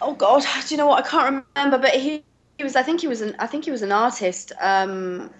Oh 0.00 0.14
God, 0.14 0.42
do 0.68 0.74
you 0.74 0.76
know 0.76 0.86
what? 0.86 1.04
I 1.04 1.08
can't 1.08 1.44
remember, 1.56 1.78
but 1.78 1.94
he 1.94 2.24
he 2.58 2.64
was. 2.64 2.74
I 2.74 2.82
think 2.82 3.00
he 3.00 3.06
was 3.06 3.20
an. 3.20 3.36
I 3.38 3.46
think 3.46 3.64
he 3.64 3.70
was 3.70 3.82
an 3.82 3.92
artist 3.92 4.52
um, 4.60 5.30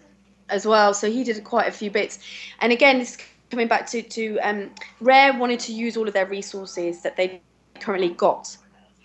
as 0.49 0.65
well. 0.65 0.95
So 0.95 1.11
he 1.11 1.25
did 1.25 1.43
quite 1.43 1.67
a 1.67 1.73
few 1.73 1.91
bits. 1.91 2.21
And 2.61 2.73
again, 2.73 2.99
this 2.99 3.19
coming 3.51 3.67
back 3.67 3.87
to 3.91 4.03
to 4.03 4.39
um, 4.39 4.71
Rare 5.01 5.37
wanted 5.37 5.59
to 5.61 5.73
use 5.73 5.97
all 5.97 6.07
of 6.07 6.15
their 6.15 6.27
resources 6.27 7.03
that 7.03 7.17
they 7.17 7.43
currently 7.81 8.11
got 8.11 8.57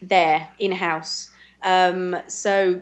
there 0.02 0.48
in 0.60 0.72
house. 0.72 1.32
Um, 1.64 2.18
so 2.28 2.82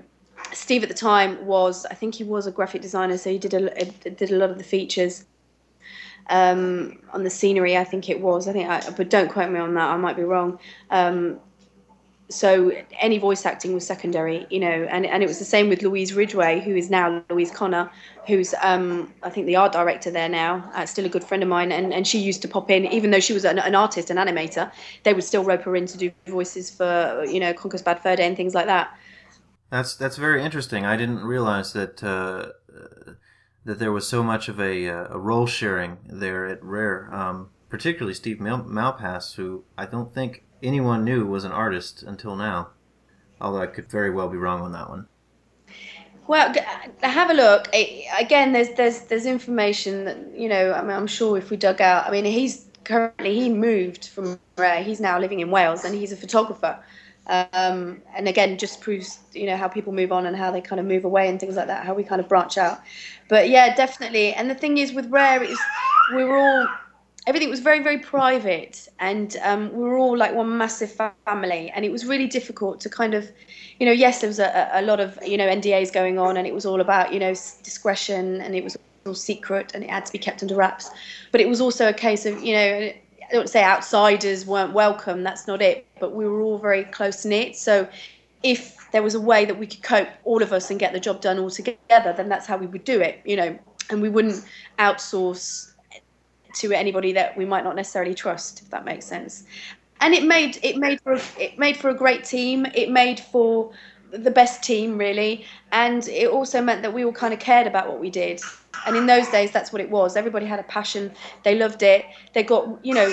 Steve 0.53 0.83
at 0.83 0.89
the 0.89 0.95
time 0.95 1.45
was. 1.45 1.85
I 1.85 1.93
think 1.93 2.15
he 2.15 2.23
was 2.23 2.47
a 2.47 2.51
graphic 2.51 2.81
designer. 2.81 3.17
So 3.17 3.29
he 3.29 3.37
did 3.37 3.53
a, 3.53 3.85
did 4.09 4.31
a 4.31 4.35
lot 4.35 4.49
of 4.49 4.57
the 4.57 4.63
features. 4.63 5.25
Um, 6.29 6.99
on 7.13 7.23
the 7.23 7.29
scenery, 7.29 7.77
I 7.77 7.83
think 7.83 8.09
it 8.09 8.21
was. 8.21 8.47
I 8.47 8.53
think, 8.53 8.69
I, 8.69 8.89
but 8.91 9.09
don't 9.09 9.29
quote 9.29 9.51
me 9.51 9.59
on 9.59 9.73
that. 9.73 9.89
I 9.89 9.97
might 9.97 10.15
be 10.15 10.23
wrong. 10.23 10.59
Um, 10.89 11.39
so 12.31 12.71
any 12.99 13.17
voice 13.17 13.45
acting 13.45 13.73
was 13.73 13.85
secondary, 13.85 14.47
you 14.49 14.59
know, 14.59 14.87
and, 14.89 15.05
and 15.05 15.21
it 15.21 15.27
was 15.27 15.39
the 15.39 15.45
same 15.45 15.67
with 15.67 15.81
Louise 15.81 16.13
Ridgway, 16.13 16.61
who 16.61 16.75
is 16.75 16.89
now 16.89 17.23
Louise 17.29 17.51
Connor, 17.51 17.91
who's 18.25 18.53
um, 18.61 19.13
I 19.21 19.29
think 19.29 19.47
the 19.47 19.57
art 19.57 19.73
director 19.73 20.09
there 20.11 20.29
now, 20.29 20.69
uh, 20.73 20.85
still 20.85 21.05
a 21.05 21.09
good 21.09 21.23
friend 21.23 21.43
of 21.43 21.49
mine, 21.49 21.71
and, 21.71 21.93
and 21.93 22.07
she 22.07 22.19
used 22.19 22.41
to 22.43 22.47
pop 22.47 22.71
in, 22.71 22.85
even 22.85 23.11
though 23.11 23.19
she 23.19 23.33
was 23.33 23.43
an, 23.43 23.59
an, 23.59 23.75
artist, 23.75 24.09
an 24.09 24.17
animator, 24.17 24.71
they 25.03 25.13
would 25.13 25.23
still 25.23 25.43
rope 25.43 25.63
her 25.63 25.75
in 25.75 25.85
to 25.87 25.97
do 25.97 26.11
voices 26.27 26.69
for 26.69 27.25
you 27.27 27.39
know 27.39 27.53
Conker's 27.53 27.81
Bad 27.81 28.01
Fur 28.01 28.15
Day 28.15 28.25
and 28.25 28.37
things 28.37 28.55
like 28.55 28.65
that. 28.65 28.95
That's 29.71 29.95
that's 29.95 30.17
very 30.17 30.43
interesting. 30.43 30.86
I 30.86 30.97
didn't 30.97 31.23
realize 31.23 31.71
that 31.73 32.03
uh, 32.03 32.51
that 33.63 33.79
there 33.79 33.91
was 33.91 34.07
so 34.07 34.21
much 34.21 34.49
of 34.49 34.60
a, 34.60 34.88
uh, 34.88 35.07
a 35.12 35.17
role 35.17 35.47
sharing 35.47 35.97
there 36.05 36.45
at 36.45 36.63
Rare, 36.63 37.13
um, 37.13 37.49
particularly 37.69 38.13
Steve 38.13 38.39
Mal- 38.39 38.65
Malpass, 38.65 39.36
who 39.36 39.63
I 39.77 39.86
don't 39.86 40.13
think 40.13 40.43
anyone 40.62 41.05
knew 41.05 41.25
was 41.25 41.45
an 41.45 41.51
artist 41.51 42.03
until 42.03 42.36
now. 42.36 42.71
Although 43.39 43.62
I 43.62 43.67
could 43.67 43.89
very 43.89 44.10
well 44.12 44.29
be 44.29 44.38
wrong 44.38 44.62
on 44.62 44.71
that 44.73 44.89
one. 44.89 45.07
Well, 46.27 46.53
have 47.01 47.29
a 47.29 47.34
look. 47.34 47.67
Again, 48.19 48.51
there's 48.51 48.69
there's 48.75 49.01
there's 49.01 49.25
information 49.25 50.05
that 50.05 50.17
you 50.38 50.49
know. 50.49 50.73
I 50.73 50.81
mean, 50.81 50.91
I'm 50.91 51.07
sure 51.07 51.38
if 51.38 51.49
we 51.49 51.57
dug 51.57 51.79
out, 51.81 52.07
I 52.07 52.12
mean, 52.12 52.25
he's 52.25 52.65
currently 52.84 53.39
he 53.39 53.49
moved 53.49 54.10
from 54.10 54.39
Rare. 54.57 54.84
he's 54.84 54.99
now 54.99 55.17
living 55.17 55.39
in 55.39 55.49
Wales 55.49 55.86
and 55.86 55.95
he's 55.95 56.12
a 56.12 56.17
photographer. 56.17 56.77
Um, 57.27 58.01
and 58.15 58.27
again, 58.27 58.57
just 58.57 58.81
proves 58.81 59.19
you 59.34 59.45
know 59.45 59.55
how 59.55 59.67
people 59.67 59.93
move 59.93 60.12
on 60.12 60.25
and 60.25 60.36
how 60.36 60.51
they 60.51 60.62
kind 60.62 60.79
of 60.79 60.86
move 60.86 61.05
away 61.05 61.29
and 61.29 61.39
things 61.39 61.55
like 61.55 61.67
that, 61.67 61.86
how 61.86 61.93
we 61.93 62.03
kind 62.03 62.19
of 62.19 62.27
branch 62.27 62.57
out. 62.57 62.81
But 63.29 63.49
yeah, 63.49 63.75
definitely. 63.75 64.34
And 64.34 64.49
the 64.49 64.55
thing 64.55 64.77
is 64.77 64.93
with 64.93 65.10
Rare 65.10 65.43
is 65.43 65.60
we 66.15 66.23
were 66.23 66.38
all 66.38 66.67
everything 67.27 67.49
was 67.49 67.60
very 67.60 67.81
very 67.81 67.99
private 67.99 68.88
and 68.99 69.38
um, 69.43 69.71
we 69.73 69.84
were 69.84 69.97
all 69.97 70.17
like 70.17 70.34
one 70.34 70.57
massive 70.57 70.91
family 71.25 71.71
and 71.75 71.86
it 71.86 71.91
was 71.91 72.05
really 72.05 72.27
difficult 72.27 72.79
to 72.79 72.89
kind 72.89 73.13
of 73.13 73.29
you 73.79 73.86
know 73.86 73.91
yes 73.91 74.21
there 74.21 74.27
was 74.27 74.39
a, 74.39 74.69
a 74.73 74.81
lot 74.81 74.99
of 74.99 75.17
you 75.25 75.38
know 75.38 75.47
ndas 75.47 75.93
going 75.93 76.17
on 76.17 76.36
and 76.38 76.47
it 76.47 76.53
was 76.53 76.65
all 76.65 76.81
about 76.81 77.13
you 77.13 77.19
know 77.19 77.34
discretion 77.63 78.41
and 78.41 78.55
it 78.55 78.63
was 78.63 78.75
all 79.05 79.13
secret 79.13 79.71
and 79.75 79.84
it 79.84 79.89
had 79.89 80.05
to 80.05 80.12
be 80.12 80.17
kept 80.17 80.41
under 80.41 80.55
wraps 80.55 80.89
but 81.31 81.39
it 81.39 81.47
was 81.47 81.62
also 81.62 81.88
a 81.88 81.93
case 81.93 82.25
of 82.25 82.41
you 82.43 82.53
know 82.53 82.91
i 83.32 83.34
don't 83.34 83.50
say 83.50 83.63
outsiders 83.63 84.46
weren't 84.46 84.74
welcome 84.74 85.24
that's 85.24 85.48
not 85.48 85.62
it 85.62 85.86
but 86.00 86.13
we 86.13 86.28
were 86.28 86.41
all 86.41 86.58
very 86.58 86.84
close 86.86 87.26
knit 87.26 87.56
so 87.56 87.88
if 88.44 88.78
there 88.91 89.04
was 89.04 89.15
a 89.15 89.20
way 89.20 89.46
that 89.46 89.58
we 89.58 89.65
could 89.65 89.84
cope 89.84 90.10
all 90.26 90.41
of 90.44 90.52
us 90.52 90.70
and 90.70 90.80
get 90.80 90.91
the 90.94 91.00
job 91.00 91.22
done 91.22 91.39
all 91.39 91.50
together 91.50 92.13
then 92.15 92.28
that's 92.28 92.46
how 92.46 92.58
we 92.58 92.67
would 92.67 92.84
do 92.84 93.00
it 93.00 93.22
you 93.26 93.36
know 93.36 93.58
and 93.89 94.02
we 94.02 94.10
wouldn't 94.10 94.44
outsource 94.80 95.72
to 96.56 96.72
anybody 96.74 97.13
that 97.13 97.38
we 97.38 97.46
might 97.46 97.63
not 97.63 97.76
necessarily 97.76 98.13
trust, 98.13 98.62
if 98.62 98.70
that 98.70 98.86
makes 98.86 99.06
sense. 99.06 99.44
And 100.00 100.13
it 100.13 100.24
made 100.24 100.60
it 100.63 100.78
made 100.78 101.00
for 101.02 101.20
it 101.39 101.60
made 101.60 101.78
for 101.78 101.89
a 101.89 101.94
great 101.94 102.24
team. 102.24 102.65
It 102.74 102.89
made 102.89 103.20
for 103.20 103.72
the 104.12 104.32
best 104.32 104.63
team 104.63 104.98
really, 104.98 105.46
and 105.72 106.08
it 106.08 106.28
also 106.28 106.62
meant 106.62 106.82
that 106.82 106.94
we 106.94 107.06
all 107.06 107.13
kind 107.13 107.34
of 107.34 107.39
cared 107.39 107.67
about 107.67 107.88
what 107.88 108.00
we 108.00 108.10
did. 108.10 108.41
And 108.86 108.95
in 108.95 109.05
those 109.05 109.27
days, 109.29 109.51
that's 109.51 109.71
what 109.71 109.81
it 109.81 109.89
was. 109.89 110.15
Everybody 110.15 110.45
had 110.45 110.60
a 110.60 110.63
passion. 110.63 111.12
They 111.43 111.55
loved 111.55 111.84
it. 111.84 112.05
They 112.34 112.43
got 112.43 112.84
you 112.86 112.93
know 112.93 113.07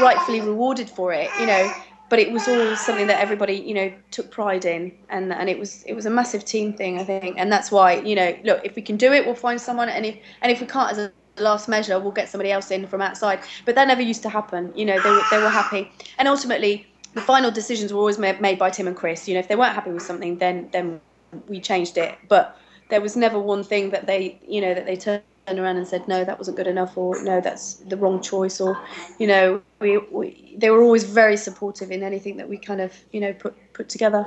rightfully 0.00 0.40
rewarded 0.40 0.90
for 0.90 1.12
it. 1.12 1.30
You 1.38 1.46
know, 1.46 1.72
but 2.14 2.18
it 2.18 2.30
was 2.30 2.46
all 2.46 2.76
something 2.76 3.06
that 3.06 3.20
everybody 3.20 3.54
you 3.54 3.74
know 3.74 3.92
took 4.10 4.30
pride 4.30 4.64
in 4.64 4.92
and 5.08 5.32
and 5.32 5.48
it 5.48 5.58
was 5.58 5.82
it 5.84 5.94
was 5.94 6.06
a 6.06 6.10
massive 6.10 6.44
team 6.44 6.72
thing 6.72 6.98
i 6.98 7.04
think 7.04 7.36
and 7.38 7.50
that's 7.50 7.70
why 7.70 7.94
you 8.00 8.14
know 8.14 8.36
look 8.44 8.60
if 8.64 8.76
we 8.76 8.82
can 8.82 8.96
do 8.96 9.12
it 9.12 9.24
we'll 9.26 9.34
find 9.34 9.60
someone 9.60 9.88
and 9.88 10.06
if 10.06 10.16
and 10.42 10.52
if 10.52 10.60
we 10.60 10.66
can't 10.66 10.92
as 10.92 10.98
a 10.98 11.12
last 11.42 11.68
measure 11.68 11.98
we'll 11.98 12.12
get 12.12 12.28
somebody 12.28 12.52
else 12.52 12.70
in 12.70 12.86
from 12.86 13.00
outside 13.00 13.40
but 13.64 13.74
that 13.74 13.88
never 13.88 14.02
used 14.02 14.22
to 14.22 14.28
happen 14.28 14.72
you 14.76 14.84
know 14.84 15.00
they 15.00 15.10
were, 15.10 15.22
they 15.32 15.38
were 15.38 15.48
happy 15.48 15.90
and 16.18 16.28
ultimately 16.28 16.86
the 17.14 17.20
final 17.20 17.50
decisions 17.50 17.92
were 17.92 17.98
always 17.98 18.18
made, 18.18 18.40
made 18.40 18.58
by 18.58 18.70
tim 18.70 18.86
and 18.86 18.96
chris 18.96 19.26
you 19.26 19.34
know 19.34 19.40
if 19.40 19.48
they 19.48 19.56
weren't 19.56 19.74
happy 19.74 19.90
with 19.90 20.02
something 20.02 20.38
then 20.38 20.68
then 20.72 21.00
we 21.48 21.60
changed 21.60 21.98
it 21.98 22.16
but 22.28 22.56
there 22.94 23.00
was 23.00 23.16
never 23.16 23.40
one 23.40 23.64
thing 23.64 23.90
that 23.90 24.06
they 24.06 24.38
you 24.46 24.60
know 24.60 24.72
that 24.72 24.86
they 24.86 24.94
turned 24.94 25.22
around 25.48 25.76
and 25.76 25.88
said 25.88 26.06
no 26.06 26.24
that 26.24 26.38
wasn't 26.38 26.56
good 26.56 26.68
enough 26.68 26.96
or 26.96 27.20
no 27.24 27.40
that's 27.40 27.74
the 27.90 27.96
wrong 27.96 28.22
choice 28.22 28.60
or 28.60 28.80
you 29.18 29.26
know 29.26 29.60
we, 29.80 29.98
we 30.12 30.54
they 30.56 30.70
were 30.70 30.80
always 30.80 31.02
very 31.02 31.36
supportive 31.36 31.90
in 31.90 32.04
anything 32.04 32.36
that 32.36 32.48
we 32.48 32.56
kind 32.56 32.80
of 32.80 32.92
you 33.10 33.20
know 33.20 33.32
put 33.32 33.52
put 33.72 33.88
together 33.88 34.24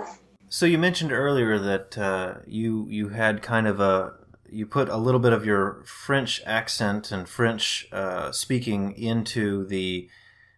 so 0.50 0.66
you 0.66 0.78
mentioned 0.78 1.14
earlier 1.14 1.58
that 1.58 1.98
uh, 1.98 2.34
you 2.46 2.86
you 2.90 3.08
had 3.08 3.42
kind 3.42 3.68
of 3.68 3.80
a 3.80 4.14
you 4.50 4.66
put 4.66 4.90
a 4.90 4.98
little 4.98 5.20
bit 5.20 5.32
of 5.32 5.46
your 5.46 5.84
French 5.86 6.42
accent 6.46 7.10
and 7.10 7.28
French 7.30 7.88
uh, 7.94 8.34
speaking 8.34 8.92
into 8.98 9.66
the 9.66 10.10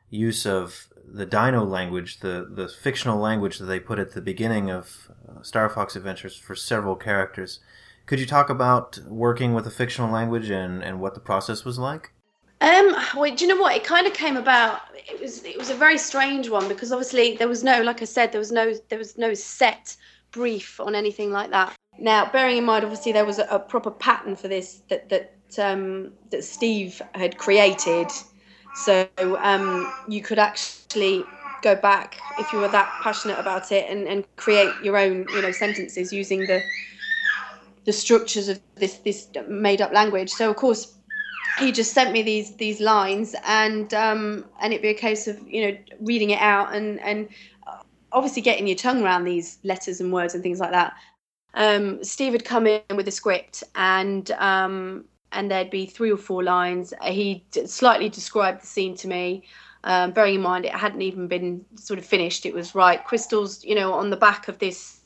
use 0.10 0.46
of 0.46 0.88
the 1.12 1.26
Dino 1.26 1.64
language, 1.64 2.20
the, 2.20 2.48
the 2.48 2.68
fictional 2.68 3.18
language 3.18 3.58
that 3.58 3.66
they 3.66 3.80
put 3.80 3.98
at 3.98 4.12
the 4.14 4.22
beginning 4.22 4.70
of 4.70 5.10
uh, 5.28 5.42
Star 5.42 5.70
Fox 5.70 5.96
Adventures 5.96 6.36
for 6.36 6.56
several 6.56 6.96
characters. 6.96 7.60
Could 8.10 8.20
you 8.20 8.26
talk 8.26 8.50
about 8.50 8.98
working 9.08 9.54
with 9.54 9.68
a 9.68 9.70
fictional 9.70 10.10
language 10.10 10.50
and, 10.50 10.84
and 10.84 11.00
what 11.00 11.14
the 11.14 11.20
process 11.20 11.64
was 11.64 11.78
like? 11.78 12.12
Um, 12.60 12.96
well, 13.16 13.36
do 13.36 13.46
you 13.46 13.54
know 13.54 13.62
what? 13.62 13.76
It 13.76 13.84
kind 13.84 14.08
of 14.08 14.14
came 14.14 14.36
about. 14.36 14.82
It 14.96 15.22
was 15.22 15.44
it 15.46 15.60
was 15.60 15.70
a 15.70 15.76
very 15.76 16.00
strange 16.00 16.50
one 16.50 16.68
because 16.68 16.92
obviously 16.92 17.38
there 17.38 17.48
was 17.48 17.64
no, 17.64 17.84
like 17.84 18.02
I 18.02 18.06
said, 18.06 18.32
there 18.32 18.40
was 18.40 18.52
no 18.52 18.74
there 18.90 18.98
was 18.98 19.16
no 19.20 19.36
set 19.36 19.96
brief 20.32 20.80
on 20.80 20.96
anything 20.96 21.32
like 21.32 21.52
that. 21.52 21.76
Now, 22.00 22.28
bearing 22.32 22.58
in 22.58 22.66
mind, 22.66 22.84
obviously, 22.84 23.12
there 23.12 23.26
was 23.26 23.38
a, 23.38 23.46
a 23.46 23.60
proper 23.60 23.92
pattern 23.92 24.36
for 24.36 24.48
this 24.48 24.82
that 24.90 25.08
that 25.10 25.36
um, 25.60 26.12
that 26.32 26.44
Steve 26.44 27.04
had 27.14 27.38
created, 27.38 28.08
so 28.74 29.08
um, 29.38 29.94
you 30.08 30.24
could 30.24 30.40
actually 30.40 31.24
go 31.62 31.76
back 31.76 32.18
if 32.40 32.52
you 32.52 32.58
were 32.58 32.70
that 32.70 32.92
passionate 33.04 33.38
about 33.38 33.72
it 33.72 33.88
and, 33.88 34.08
and 34.08 34.26
create 34.38 34.74
your 34.84 34.98
own, 34.98 35.28
you 35.30 35.44
know, 35.44 35.52
sentences 35.52 36.12
using 36.12 36.40
the 36.48 36.60
the 37.90 37.94
structures 37.94 38.48
of 38.50 38.60
this 38.76 38.98
this 39.00 39.28
made 39.48 39.82
up 39.82 39.92
language. 39.92 40.30
So, 40.30 40.50
of 40.50 40.56
course, 40.56 40.96
he 41.58 41.72
just 41.72 41.94
sent 41.94 42.12
me 42.12 42.22
these 42.22 42.56
these 42.58 42.80
lines, 42.80 43.36
and 43.46 43.94
um, 43.94 44.46
and 44.62 44.74
it'd 44.74 44.82
be 44.82 44.90
a 44.90 45.02
case 45.08 45.28
of 45.28 45.36
you 45.48 45.62
know 45.64 45.78
reading 46.02 46.30
it 46.30 46.42
out 46.42 46.76
and 46.76 47.00
and 47.02 47.30
obviously 48.12 48.42
getting 48.42 48.66
your 48.66 48.76
tongue 48.76 49.04
around 49.04 49.24
these 49.24 49.60
letters 49.64 50.02
and 50.02 50.12
words 50.12 50.34
and 50.34 50.42
things 50.42 50.60
like 50.60 50.72
that 50.72 50.94
um, 51.54 52.04
Steve 52.04 52.34
had 52.34 52.46
come 52.46 52.68
in 52.68 52.82
with 52.96 53.08
a 53.08 53.12
script 53.12 53.64
and 53.76 54.32
um, 54.32 55.06
and 55.32 55.50
there'd 55.50 55.70
be 55.70 55.86
three 55.86 56.12
or 56.12 56.18
four 56.18 56.44
lines. 56.44 56.94
He 57.04 57.46
slightly 57.66 58.10
described 58.10 58.64
the 58.64 58.68
scene 58.68 58.96
to 58.98 59.08
me, 59.08 59.44
um, 59.84 60.12
bearing 60.12 60.36
in 60.36 60.42
mind 60.42 60.66
it 60.66 60.74
hadn't 60.74 61.02
even 61.02 61.28
been 61.28 61.66
sort 61.76 62.00
of 62.00 62.06
finished. 62.06 62.46
It 62.46 62.54
was 62.54 62.76
right, 62.76 63.04
Crystal's, 63.04 63.64
you 63.64 63.76
know, 63.76 63.94
on 63.94 64.10
the 64.10 64.18
back 64.18 64.48
of 64.48 64.60
this 64.60 64.99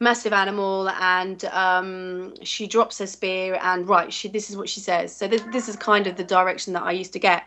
massive 0.00 0.32
animal, 0.32 0.88
and 0.88 1.44
um, 1.46 2.34
she 2.42 2.66
drops 2.66 2.98
her 2.98 3.06
spear, 3.06 3.58
and 3.62 3.88
right, 3.88 4.12
she 4.12 4.28
this 4.28 4.50
is 4.50 4.56
what 4.56 4.68
she 4.68 4.80
says. 4.80 5.14
So 5.14 5.28
this, 5.28 5.42
this 5.52 5.68
is 5.68 5.76
kind 5.76 6.06
of 6.06 6.16
the 6.16 6.24
direction 6.24 6.72
that 6.74 6.82
I 6.82 6.92
used 6.92 7.12
to 7.14 7.18
get. 7.18 7.44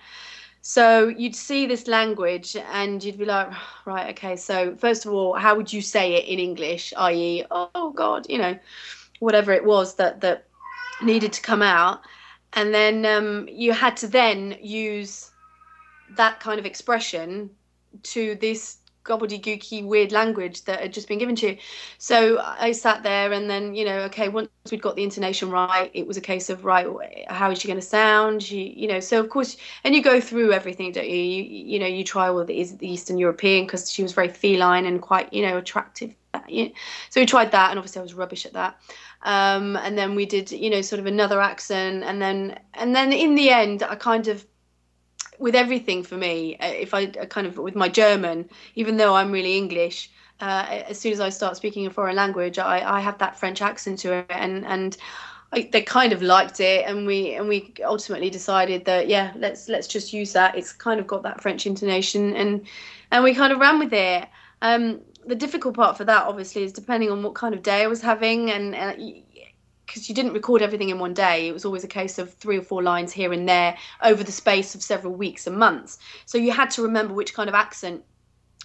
So 0.61 1.07
you'd 1.07 1.35
see 1.35 1.65
this 1.65 1.87
language 1.87 2.55
and 2.55 3.03
you'd 3.03 3.17
be 3.17 3.25
like, 3.25 3.49
right, 3.85 4.11
okay, 4.11 4.35
so 4.35 4.75
first 4.75 5.05
of 5.05 5.13
all, 5.13 5.33
how 5.33 5.55
would 5.55 5.73
you 5.73 5.81
say 5.81 6.13
it 6.13 6.25
in 6.25 6.39
English, 6.39 6.93
i.e., 6.97 7.45
oh 7.51 7.91
God, 7.95 8.27
you 8.29 8.37
know, 8.37 8.57
whatever 9.19 9.51
it 9.51 9.65
was 9.65 9.95
that, 9.95 10.21
that 10.21 10.45
needed 11.01 11.33
to 11.33 11.41
come 11.41 11.61
out. 11.61 12.01
And 12.53 12.73
then 12.73 13.05
um, 13.05 13.47
you 13.49 13.73
had 13.73 13.97
to 13.97 14.07
then 14.07 14.57
use 14.61 15.31
that 16.11 16.39
kind 16.39 16.59
of 16.59 16.65
expression 16.65 17.49
to 18.03 18.35
this 18.35 18.77
gobbledygooky 19.03 19.85
weird 19.85 20.11
language 20.11 20.63
that 20.65 20.79
had 20.79 20.93
just 20.93 21.07
been 21.07 21.17
given 21.17 21.35
to 21.37 21.51
you. 21.51 21.57
So 21.97 22.39
I 22.39 22.71
sat 22.71 23.03
there 23.03 23.31
and 23.31 23.49
then, 23.49 23.73
you 23.73 23.85
know, 23.85 23.99
okay, 24.01 24.29
once 24.29 24.49
we'd 24.69 24.81
got 24.81 24.95
the 24.95 25.03
intonation 25.03 25.49
right, 25.49 25.89
it 25.93 26.05
was 26.05 26.17
a 26.17 26.21
case 26.21 26.49
of, 26.49 26.65
right, 26.65 26.87
how 27.27 27.51
is 27.51 27.59
she 27.59 27.67
going 27.67 27.79
to 27.79 27.85
sound? 27.85 28.43
She, 28.43 28.73
you 28.77 28.87
know, 28.87 28.99
so 28.99 29.19
of 29.19 29.29
course, 29.29 29.57
and 29.83 29.95
you 29.95 30.03
go 30.03 30.21
through 30.21 30.53
everything, 30.53 30.91
don't 30.91 31.09
you? 31.09 31.15
You, 31.15 31.43
you 31.43 31.79
know, 31.79 31.87
you 31.87 32.03
try 32.03 32.29
all 32.29 32.43
the 32.43 32.53
Eastern 32.81 33.17
European 33.17 33.65
because 33.65 33.91
she 33.91 34.03
was 34.03 34.13
very 34.13 34.29
feline 34.29 34.85
and 34.85 35.01
quite, 35.01 35.31
you 35.33 35.41
know, 35.41 35.57
attractive. 35.57 36.13
So 36.33 37.19
we 37.19 37.25
tried 37.25 37.51
that 37.51 37.71
and 37.71 37.79
obviously 37.79 37.99
I 37.99 38.03
was 38.03 38.13
rubbish 38.13 38.45
at 38.45 38.53
that. 38.53 38.79
Um, 39.23 39.75
and 39.77 39.97
then 39.97 40.15
we 40.15 40.25
did, 40.25 40.51
you 40.51 40.69
know, 40.69 40.81
sort 40.81 40.99
of 40.99 41.05
another 41.05 41.41
accent 41.41 42.03
and 42.03 42.21
then, 42.21 42.59
and 42.73 42.95
then 42.95 43.11
in 43.13 43.35
the 43.35 43.49
end, 43.49 43.83
I 43.83 43.95
kind 43.95 44.27
of 44.27 44.45
with 45.41 45.55
everything 45.55 46.03
for 46.03 46.15
me. 46.15 46.55
Uh, 46.57 46.67
if 46.67 46.93
I 46.93 47.05
uh, 47.05 47.25
kind 47.25 47.47
of 47.47 47.57
with 47.57 47.75
my 47.75 47.89
German, 47.89 48.49
even 48.75 48.97
though 48.97 49.15
I'm 49.15 49.31
really 49.31 49.57
English, 49.57 50.09
uh, 50.39 50.83
as 50.87 50.99
soon 50.99 51.11
as 51.11 51.19
I 51.19 51.29
start 51.29 51.57
speaking 51.57 51.85
a 51.85 51.89
foreign 51.89 52.15
language, 52.15 52.59
I, 52.59 52.97
I 52.97 52.99
have 53.01 53.17
that 53.17 53.39
French 53.39 53.61
accent 53.61 53.99
to 53.99 54.13
it, 54.13 54.25
and 54.29 54.65
and 54.65 54.95
I, 55.51 55.69
they 55.71 55.81
kind 55.81 56.13
of 56.13 56.21
liked 56.21 56.59
it, 56.59 56.85
and 56.87 57.05
we 57.05 57.33
and 57.33 57.47
we 57.47 57.73
ultimately 57.83 58.29
decided 58.29 58.85
that 58.85 59.07
yeah, 59.07 59.33
let's 59.35 59.67
let's 59.67 59.87
just 59.87 60.13
use 60.13 60.31
that. 60.33 60.55
It's 60.55 60.71
kind 60.71 60.99
of 60.99 61.07
got 61.07 61.23
that 61.23 61.41
French 61.41 61.65
intonation, 61.65 62.35
and 62.35 62.65
and 63.11 63.23
we 63.23 63.33
kind 63.33 63.51
of 63.51 63.59
ran 63.59 63.79
with 63.79 63.93
it. 63.93 64.27
Um, 64.61 65.01
the 65.25 65.35
difficult 65.35 65.75
part 65.75 65.97
for 65.97 66.03
that, 66.05 66.25
obviously, 66.25 66.63
is 66.63 66.71
depending 66.71 67.11
on 67.11 67.21
what 67.23 67.35
kind 67.35 67.53
of 67.53 67.61
day 67.61 67.83
I 67.83 67.87
was 67.87 68.01
having, 68.01 68.51
and, 68.51 68.75
and 68.75 69.23
because 69.85 70.07
you 70.07 70.15
didn't 70.15 70.33
record 70.33 70.61
everything 70.61 70.89
in 70.89 70.99
one 70.99 71.13
day. 71.13 71.47
It 71.47 71.53
was 71.53 71.65
always 71.65 71.83
a 71.83 71.87
case 71.87 72.17
of 72.17 72.33
three 72.33 72.57
or 72.57 72.61
four 72.61 72.81
lines 72.81 73.11
here 73.11 73.33
and 73.33 73.47
there 73.47 73.77
over 74.01 74.23
the 74.23 74.31
space 74.31 74.73
of 74.75 74.81
several 74.81 75.13
weeks 75.13 75.47
and 75.47 75.57
months. 75.57 75.97
So 76.25 76.37
you 76.37 76.51
had 76.51 76.69
to 76.71 76.81
remember 76.81 77.13
which 77.13 77.33
kind 77.33 77.49
of 77.49 77.55
accent 77.55 78.03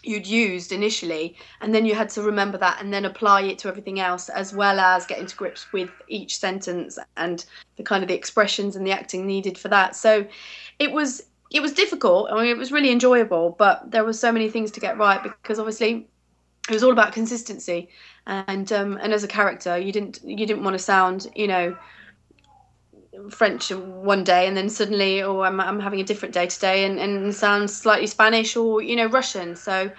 you'd 0.07 0.27
used 0.27 0.73
initially 0.73 1.37
and 1.61 1.75
then 1.75 1.85
you 1.85 1.95
had 1.95 2.09
to 2.09 2.23
remember 2.23 2.57
that 2.57 2.81
and 2.81 2.93
then 2.93 3.05
apply 3.05 3.43
it 3.43 3.59
to 3.59 3.69
everything 3.69 3.99
else 3.99 4.29
as 4.29 4.55
well 4.55 4.79
as 4.79 5.05
getting 5.05 5.27
to 5.27 5.37
grips 5.37 5.73
with 5.73 5.91
each 6.09 6.39
sentence 6.39 6.99
and 7.17 7.45
the 7.77 7.83
kind 7.83 8.05
of 8.05 8.09
the 8.09 8.15
expressions 8.15 8.77
and 8.77 8.87
the 8.87 8.93
acting 8.93 9.27
needed 9.27 9.59
for 9.59 9.69
that 9.69 9.97
so 9.97 10.25
it 10.79 10.93
was 10.93 11.25
it 11.51 11.61
was 11.61 11.73
difficult 11.73 12.31
i 12.31 12.35
mean 12.37 12.47
it 12.47 12.57
was 12.57 12.71
really 12.71 12.91
enjoyable 12.91 13.57
but 13.59 13.91
there 13.91 14.05
were 14.05 14.13
so 14.13 14.31
many 14.31 14.49
things 14.49 14.71
to 14.71 14.81
get 14.81 14.97
right 14.97 15.23
because 15.23 15.59
obviously 15.59 16.07
it 16.69 16.73
was 16.73 16.83
all 16.83 16.93
about 16.93 17.13
consistency 17.13 17.89
and 18.27 18.73
um, 18.73 18.99
and 19.01 19.13
as 19.13 19.25
a 19.25 19.29
character 19.29 19.79
you 19.79 19.93
didn't 19.93 20.21
you 20.25 20.47
didn't 20.47 20.65
want 20.65 20.75
to 20.75 20.79
sound 20.79 21.29
you 21.35 21.47
know 21.47 21.77
French 23.31 23.71
one 23.71 24.25
day 24.25 24.47
and 24.47 24.57
then 24.57 24.69
suddenly 24.69 25.23
oh 25.23 25.41
I'm, 25.41 25.61
I'm 25.61 25.81
having 25.81 26.01
a 26.01 26.05
different 26.05 26.35
day 26.35 26.47
today 26.47 26.85
and, 26.85 26.99
and 26.99 27.35
sound 27.35 27.71
slightly 27.71 28.07
Spanish 28.07 28.57
or 28.57 28.83
you 28.83 28.97
know 28.97 29.07
Russian. 29.07 29.57
So 29.57 29.91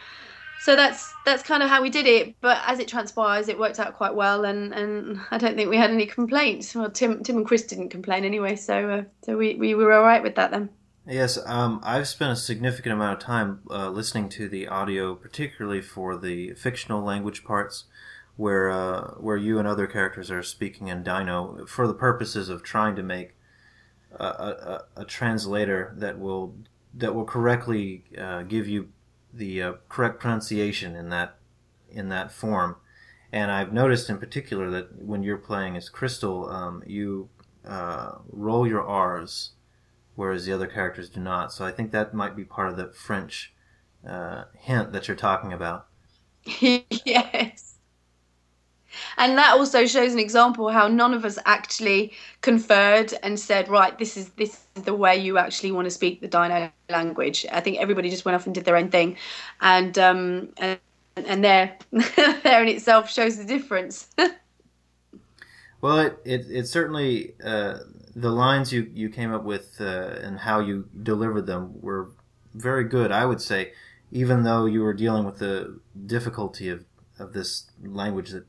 so 0.60 0.76
that's 0.76 1.14
that's 1.26 1.44
kind 1.44 1.64
of 1.64 1.70
how 1.70 1.82
we 1.82 1.90
did 1.90 2.06
it. 2.06 2.36
But 2.42 2.62
as 2.66 2.80
it 2.80 2.88
transpires 2.88 3.48
it 3.48 3.58
worked 3.58 3.80
out 3.80 3.96
quite 3.96 4.14
well 4.14 4.46
and 4.46 4.74
and 4.74 5.20
I 5.32 5.38
don't 5.38 5.56
think 5.56 5.70
we 5.70 5.78
had 5.78 5.92
any 5.92 6.06
complaints. 6.06 6.76
Well 6.76 6.92
Tim 6.92 7.24
Tim 7.24 7.38
and 7.38 7.46
Chris 7.46 7.64
didn't 7.64 7.90
complain 7.90 8.26
anyway 8.26 8.56
so 8.56 8.90
uh, 8.90 9.04
so 9.24 9.38
we, 9.38 9.56
we 9.56 9.74
were 9.74 9.94
all 9.94 10.04
right 10.04 10.22
with 10.22 10.36
that 10.36 10.52
then. 10.52 10.70
Yes, 11.10 11.40
um, 11.46 11.80
I've 11.84 12.08
spent 12.08 12.34
a 12.34 12.36
significant 12.36 12.92
amount 12.92 13.22
of 13.22 13.26
time 13.26 13.62
uh, 13.70 13.90
listening 13.90 14.28
to 14.30 14.50
the 14.50 14.68
audio, 14.68 15.16
particularly 15.16 15.82
for 15.82 16.18
the 16.18 16.54
fictional 16.56 17.02
language 17.02 17.46
parts, 17.46 17.86
where 18.38 18.70
uh, 18.70 19.12
where 19.16 19.38
you 19.38 19.60
and 19.60 19.68
other 19.68 19.88
characters 19.88 20.32
are 20.32 20.44
speaking 20.44 20.88
in 20.88 21.04
Dino 21.04 21.66
for 21.68 21.88
the 21.88 21.94
purposes 21.94 22.50
of 22.50 22.64
trying 22.64 22.96
to 22.96 23.04
make 23.04 23.36
a, 24.14 24.26
a, 24.26 24.86
a 24.98 25.06
translator 25.06 25.94
that 25.98 26.20
will 26.20 26.56
that 26.94 27.14
will 27.14 27.26
correctly 27.26 28.04
uh, 28.18 28.44
give 28.44 28.68
you 28.68 28.90
the 29.34 29.62
uh, 29.62 29.74
correct 29.90 30.20
pronunciation 30.20 30.96
in 30.96 31.10
that 31.10 31.38
in 31.90 32.10
that 32.10 32.32
form. 32.32 32.78
And 33.32 33.52
I've 33.52 33.74
noticed 33.74 34.10
in 34.10 34.20
particular 34.20 34.70
that 34.70 35.04
when 35.04 35.22
you're 35.22 35.38
playing 35.38 35.76
as 35.76 35.90
Crystal, 35.90 36.50
um, 36.50 36.82
you 36.88 37.30
uh, 37.66 38.20
roll 38.32 38.66
your 38.66 38.82
R's 38.82 39.52
whereas 40.18 40.48
the 40.48 40.52
other 40.52 40.68
characters 40.68 41.10
do 41.10 41.20
not. 41.22 41.54
So 41.54 41.64
I 41.64 41.72
think 41.72 41.92
that 41.92 42.14
might 42.14 42.36
be 42.36 42.44
part 42.44 42.70
of 42.70 42.76
the 42.76 42.88
French 42.88 43.54
uh, 44.06 44.46
hint 44.56 44.92
that 44.92 45.08
you're 45.08 45.16
talking 45.16 45.54
about. 45.54 45.86
yes. 46.44 47.67
And 49.18 49.38
that 49.38 49.54
also 49.54 49.86
shows 49.86 50.14
an 50.14 50.20
example 50.20 50.70
how 50.70 50.88
none 50.88 51.14
of 51.14 51.26
us 51.26 51.40
actually 51.46 52.14
conferred 52.42 53.14
and 53.24 53.40
said, 53.40 53.68
right, 53.68 53.98
this 53.98 54.16
is 54.16 54.30
this 54.32 54.66
is 54.76 54.84
the 54.84 54.94
way 54.94 55.18
you 55.18 55.38
actually 55.38 55.72
want 55.72 55.86
to 55.86 55.92
speak 55.92 56.22
the 56.22 56.28
Dino 56.28 56.72
language. 56.90 57.46
I 57.52 57.62
think 57.62 57.80
everybody 57.80 58.10
just 58.10 58.26
went 58.26 58.36
off 58.36 58.46
and 58.46 58.54
did 58.54 58.66
their 58.66 58.78
own 58.78 58.90
thing, 58.90 59.18
and 59.62 59.98
um, 59.98 60.50
and, 60.58 60.80
and 61.16 61.44
there 61.44 61.78
there 61.92 62.62
in 62.62 62.68
itself 62.68 63.12
shows 63.12 63.38
the 63.38 63.46
difference. 63.46 64.08
well, 65.82 66.00
it 66.00 66.20
it, 66.24 66.46
it 66.50 66.68
certainly 66.68 67.34
uh, 67.44 67.80
the 68.18 68.32
lines 68.32 68.74
you, 68.74 68.90
you 68.94 69.10
came 69.10 69.32
up 69.32 69.44
with 69.44 69.78
uh, 69.80 70.16
and 70.24 70.40
how 70.40 70.60
you 70.60 70.90
delivered 71.04 71.46
them 71.46 71.80
were 71.82 72.10
very 72.56 72.84
good, 72.84 73.12
I 73.12 73.26
would 73.26 73.42
say, 73.42 73.74
even 74.12 74.44
though 74.44 74.66
you 74.66 74.82
were 74.82 74.94
dealing 74.94 75.24
with 75.24 75.38
the 75.38 75.80
difficulty 76.08 76.70
of, 76.70 76.84
of 77.20 77.34
this 77.34 77.70
language 77.80 78.32
that 78.32 78.46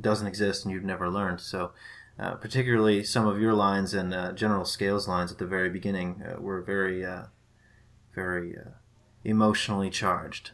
doesn't 0.00 0.26
exist 0.26 0.64
and 0.64 0.72
you've 0.72 0.84
never 0.84 1.08
learned. 1.08 1.40
So, 1.40 1.72
uh, 2.18 2.34
particularly 2.34 3.02
some 3.04 3.26
of 3.26 3.40
your 3.40 3.54
lines 3.54 3.94
and 3.94 4.12
uh, 4.12 4.32
General 4.32 4.64
Scales 4.64 5.08
lines 5.08 5.32
at 5.32 5.38
the 5.38 5.46
very 5.46 5.70
beginning 5.70 6.22
uh, 6.22 6.40
were 6.40 6.60
very, 6.60 7.04
uh, 7.04 7.24
very 8.14 8.56
uh, 8.56 8.70
emotionally 9.24 9.90
charged. 9.90 10.50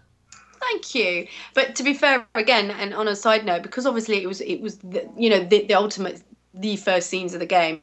Thank 0.61 0.95
you. 0.95 1.27
But 1.55 1.75
to 1.77 1.83
be 1.83 1.95
fair, 1.95 2.27
again, 2.35 2.71
and 2.71 2.95
on 2.95 3.09
a 3.09 3.17
side 3.17 3.45
note, 3.45 3.63
because 3.63 3.87
obviously 3.87 4.23
it 4.23 4.27
was 4.27 4.41
it 4.41 4.61
was 4.61 4.79
the, 4.79 5.09
you 5.17 5.31
know 5.31 5.45
the, 5.45 5.65
the 5.67 5.75
ultimate 5.75 6.23
the 6.55 6.77
first 6.77 7.09
scenes 7.09 7.35
of 7.35 7.41
the 7.41 7.47
game 7.47 7.83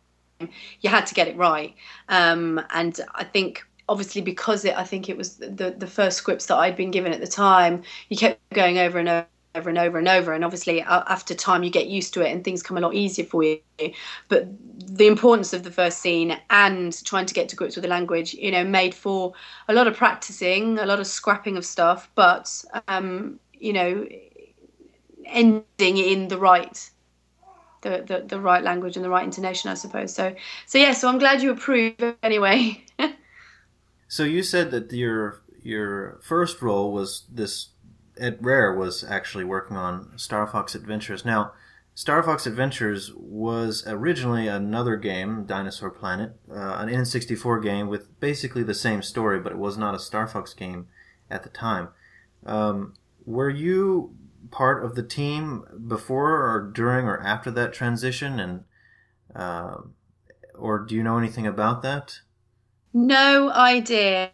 you 0.81 0.89
had 0.89 1.05
to 1.07 1.13
get 1.13 1.27
it 1.27 1.37
right. 1.37 1.75
Um, 2.09 2.61
and 2.71 2.99
I 3.15 3.23
think 3.23 3.65
obviously 3.89 4.21
because 4.21 4.65
it, 4.65 4.77
I 4.77 4.83
think 4.83 5.09
it 5.09 5.17
was 5.17 5.37
the 5.37 5.75
the 5.77 5.87
first 5.87 6.17
scripts 6.17 6.45
that 6.47 6.57
I'd 6.57 6.75
been 6.75 6.91
given 6.91 7.13
at 7.13 7.21
the 7.21 7.27
time, 7.27 7.83
you 8.09 8.17
kept 8.17 8.39
going 8.53 8.77
over 8.77 8.99
and 8.99 9.25
over 9.55 9.69
and 9.69 9.77
over 9.77 9.99
and 9.99 10.07
over 10.07 10.33
and 10.33 10.43
obviously 10.43 10.81
after 10.81 11.35
time 11.35 11.63
you 11.63 11.69
get 11.69 11.87
used 11.87 12.13
to 12.13 12.21
it 12.21 12.31
and 12.31 12.43
things 12.43 12.63
come 12.63 12.77
a 12.77 12.81
lot 12.81 12.93
easier 12.93 13.25
for 13.25 13.43
you 13.43 13.59
but 14.27 14.47
the 14.77 15.05
importance 15.05 15.53
of 15.53 15.63
the 15.63 15.69
first 15.69 15.99
scene 15.99 16.37
and 16.49 17.03
trying 17.05 17.25
to 17.25 17.33
get 17.33 17.47
to 17.49 17.55
grips 17.55 17.75
with 17.75 17.83
the 17.83 17.89
language 17.89 18.33
you 18.33 18.51
know 18.51 18.63
made 18.63 18.93
for 18.95 19.33
a 19.67 19.73
lot 19.73 19.87
of 19.87 19.95
practicing 19.95 20.79
a 20.79 20.85
lot 20.85 20.99
of 20.99 21.05
scrapping 21.05 21.55
of 21.55 21.65
stuff 21.65 22.09
but 22.15 22.63
um 22.87 23.39
you 23.53 23.73
know 23.73 24.07
ending 25.25 25.97
in 25.97 26.27
the 26.27 26.37
right 26.37 26.89
the, 27.83 28.03
the, 28.07 28.25
the 28.25 28.39
right 28.39 28.63
language 28.63 28.95
and 28.95 29.05
the 29.05 29.09
right 29.09 29.23
intonation, 29.23 29.69
I 29.69 29.75
suppose. 29.75 30.13
So 30.13 30.33
so 30.65 30.77
yeah, 30.77 30.93
so 30.93 31.07
I'm 31.07 31.19
glad 31.19 31.41
you 31.41 31.51
approve 31.51 31.93
anyway. 32.23 32.83
so 34.07 34.23
you 34.23 34.41
said 34.41 34.71
that 34.71 34.91
your 34.91 35.41
your 35.61 36.19
first 36.23 36.61
role 36.61 36.91
was 36.91 37.23
this 37.31 37.69
at 38.19 38.41
Rare 38.41 38.73
was 38.73 39.03
actually 39.03 39.43
working 39.43 39.77
on 39.77 40.17
Star 40.17 40.47
Fox 40.47 40.75
Adventures. 40.75 41.25
Now, 41.25 41.53
Star 41.95 42.23
Fox 42.23 42.47
Adventures 42.47 43.11
was 43.15 43.83
originally 43.85 44.47
another 44.47 44.95
game, 44.95 45.45
Dinosaur 45.45 45.91
Planet, 45.91 46.33
uh, 46.49 46.77
an 46.79 46.89
N64 46.89 47.61
game 47.61 47.87
with 47.87 48.19
basically 48.19 48.63
the 48.63 48.73
same 48.73 49.03
story, 49.03 49.39
but 49.39 49.51
it 49.51 49.57
was 49.57 49.77
not 49.77 49.93
a 49.93 49.99
Star 49.99 50.27
Fox 50.27 50.53
game 50.53 50.87
at 51.29 51.43
the 51.43 51.49
time. 51.49 51.89
Um, 52.45 52.95
were 53.25 53.49
you 53.49 54.15
part 54.49 54.83
of 54.83 54.95
the 54.95 55.03
team 55.03 55.65
before 55.87 56.31
or 56.31 56.71
during 56.73 57.05
or 57.05 57.21
after 57.21 57.51
that 57.51 57.73
transition, 57.73 58.39
and 58.39 58.63
uh, 59.35 59.75
or 60.55 60.79
do 60.79 60.95
you 60.95 61.03
know 61.03 61.17
anything 61.17 61.45
about 61.45 61.83
that? 61.83 62.19
No 62.93 63.49
idea. 63.51 64.31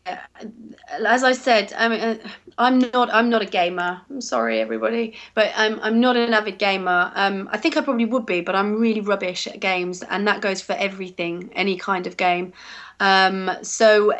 As 1.06 1.24
I 1.24 1.32
said, 1.32 1.74
I 1.78 1.88
mean, 1.88 2.00
uh, 2.02 2.18
I'm 2.58 2.80
not. 2.80 3.10
I'm 3.14 3.30
not 3.30 3.42
a 3.42 3.46
gamer. 3.46 4.02
I'm 4.10 4.20
sorry, 4.20 4.60
everybody, 4.60 5.16
but 5.34 5.54
I'm. 5.56 5.80
I'm 5.80 6.02
not 6.02 6.18
an 6.18 6.34
avid 6.34 6.58
gamer. 6.60 7.12
Um, 7.16 7.48
I 7.54 7.58
think 7.58 7.78
I 7.78 7.82
probably 7.82 8.06
would 8.06 8.26
be, 8.26 8.42
but 8.42 8.56
I'm 8.56 8.76
really 8.76 9.00
rubbish 9.00 9.48
at 9.48 9.62
games, 9.62 10.04
and 10.04 10.28
that 10.28 10.42
goes 10.42 10.62
for 10.62 10.74
everything, 10.74 11.50
any 11.54 11.78
kind 11.78 12.06
of 12.06 12.18
game. 12.18 12.52
Um, 13.00 13.50
so 13.62 14.14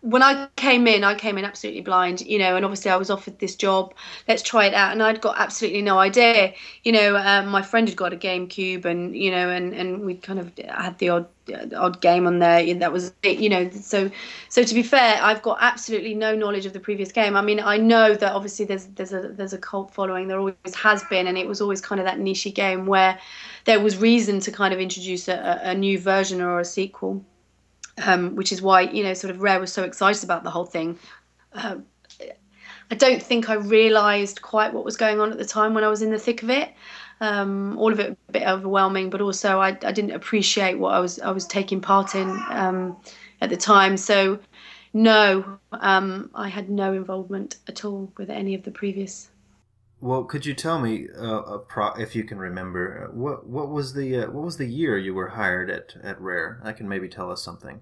when 0.00 0.22
I 0.22 0.48
came 0.56 0.86
in, 0.86 1.04
I 1.04 1.14
came 1.14 1.36
in 1.38 1.44
absolutely 1.44 1.80
blind, 1.82 2.22
you 2.22 2.38
know, 2.38 2.56
and 2.56 2.64
obviously 2.64 2.90
I 2.90 2.96
was 2.96 3.10
offered 3.10 3.38
this 3.38 3.54
job. 3.56 3.94
Let's 4.28 4.42
try 4.42 4.66
it 4.66 4.74
out, 4.74 4.92
and 4.92 5.02
I'd 5.02 5.20
got 5.20 5.38
absolutely 5.38 5.82
no 5.82 5.98
idea. 5.98 6.54
You 6.84 6.92
know, 6.92 7.16
um, 7.16 7.48
my 7.48 7.60
friend 7.62 7.86
had 7.88 7.96
got 7.96 8.14
a 8.14 8.16
GameCube, 8.16 8.86
and 8.86 9.14
you 9.16 9.30
know, 9.30 9.50
and 9.50 9.74
and 9.74 10.06
we 10.06 10.14
kind 10.14 10.38
of 10.38 10.52
had 10.68 10.98
the 10.98 11.10
odd 11.10 11.26
odd 11.76 12.00
game 12.00 12.26
on 12.26 12.38
there. 12.38 12.74
That 12.74 12.92
was 12.92 13.12
it, 13.22 13.38
you 13.38 13.48
know. 13.48 13.70
So 13.70 14.10
so 14.48 14.62
to 14.62 14.74
be 14.74 14.82
fair, 14.82 15.18
I've 15.22 15.42
got 15.42 15.58
absolutely 15.60 16.14
no 16.14 16.34
knowledge 16.34 16.66
of 16.66 16.72
the 16.72 16.80
previous 16.80 17.12
game. 17.12 17.36
I 17.36 17.42
mean, 17.42 17.60
I 17.60 17.76
know 17.76 18.14
that 18.14 18.32
obviously 18.32 18.64
there's 18.64 18.86
there's 18.86 19.12
a 19.12 19.28
there's 19.28 19.52
a 19.52 19.58
cult 19.58 19.92
following. 19.92 20.28
There 20.28 20.38
always 20.38 20.74
has 20.74 21.04
been, 21.04 21.26
and 21.26 21.36
it 21.36 21.46
was 21.46 21.60
always 21.60 21.80
kind 21.80 22.00
of 22.00 22.06
that 22.06 22.18
nichey 22.18 22.54
game 22.54 22.86
where 22.86 23.18
there 23.64 23.80
was 23.80 23.96
reason 23.96 24.40
to 24.40 24.52
kind 24.52 24.74
of 24.74 24.80
introduce 24.80 25.28
a, 25.28 25.60
a 25.62 25.74
new 25.74 25.98
version 25.98 26.40
or 26.40 26.60
a 26.60 26.64
sequel 26.64 27.24
um, 28.02 28.34
which 28.36 28.52
is 28.52 28.60
why 28.60 28.82
you 28.82 29.02
know 29.04 29.14
sort 29.14 29.30
of 29.30 29.40
Rare 29.40 29.60
was 29.60 29.72
so 29.72 29.84
excited 29.84 30.24
about 30.24 30.44
the 30.44 30.50
whole 30.50 30.64
thing. 30.64 30.98
Uh, 31.52 31.76
I 32.90 32.96
don't 32.96 33.22
think 33.22 33.48
I 33.48 33.54
realised 33.54 34.42
quite 34.42 34.74
what 34.74 34.84
was 34.84 34.96
going 34.96 35.20
on 35.20 35.32
at 35.32 35.38
the 35.38 35.44
time 35.44 35.74
when 35.74 35.84
I 35.84 35.88
was 35.88 36.02
in 36.02 36.10
the 36.10 36.18
thick 36.18 36.42
of 36.42 36.50
it. 36.50 36.70
Um, 37.24 37.78
all 37.78 37.92
of 37.92 38.00
it 38.00 38.16
a 38.28 38.32
bit 38.32 38.46
overwhelming, 38.46 39.08
but 39.08 39.20
also 39.20 39.58
I, 39.58 39.68
I, 39.68 39.92
didn't 39.92 40.10
appreciate 40.10 40.78
what 40.78 40.94
I 40.94 41.00
was 41.00 41.18
I 41.20 41.30
was 41.30 41.46
taking 41.46 41.80
part 41.80 42.14
in 42.14 42.28
um, 42.50 42.96
at 43.40 43.48
the 43.50 43.56
time. 43.56 43.96
So 43.96 44.38
no, 44.92 45.58
um, 45.72 46.30
I 46.34 46.48
had 46.48 46.68
no 46.68 46.92
involvement 46.92 47.56
at 47.66 47.84
all 47.84 48.12
with 48.18 48.30
any 48.30 48.54
of 48.54 48.62
the 48.62 48.70
previous. 48.70 49.30
Well, 50.00 50.24
could 50.24 50.44
you 50.44 50.52
tell 50.52 50.78
me, 50.78 51.08
uh, 51.18 51.58
pro- 51.66 51.94
if 51.94 52.14
you 52.14 52.24
can 52.24 52.38
remember, 52.38 53.10
what 53.14 53.46
what 53.46 53.70
was 53.70 53.94
the 53.94 54.18
uh, 54.18 54.30
what 54.30 54.44
was 54.44 54.58
the 54.58 54.66
year 54.66 54.98
you 54.98 55.14
were 55.14 55.28
hired 55.28 55.70
at 55.70 55.96
at 56.02 56.20
Rare? 56.20 56.60
I 56.62 56.72
can 56.72 56.86
maybe 56.88 57.08
tell 57.08 57.32
us 57.32 57.42
something. 57.42 57.80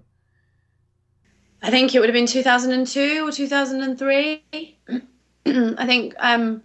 I 1.61 1.69
think 1.69 1.93
it 1.93 1.99
would 1.99 2.09
have 2.09 2.13
been 2.13 2.25
2002 2.25 3.27
or 3.27 3.31
2003. 3.31 4.43
I 5.45 5.85
think 5.85 6.13
um, 6.19 6.63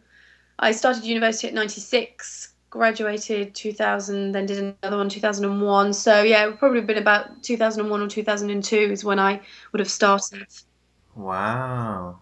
I 0.58 0.72
started 0.72 1.04
university 1.04 1.48
at 1.48 1.54
96, 1.54 2.54
graduated 2.70 3.54
2000, 3.54 4.32
then 4.32 4.46
did 4.46 4.76
another 4.82 4.98
one 4.98 5.08
2001. 5.08 5.92
So 5.94 6.22
yeah, 6.22 6.44
it 6.44 6.46
would 6.48 6.58
probably 6.58 6.78
have 6.78 6.86
been 6.86 6.98
about 6.98 7.42
2001 7.42 8.00
or 8.00 8.08
2002 8.08 8.76
is 8.76 9.04
when 9.04 9.18
I 9.18 9.40
would 9.72 9.80
have 9.80 9.90
started. 9.90 10.46
Wow. 11.14 12.18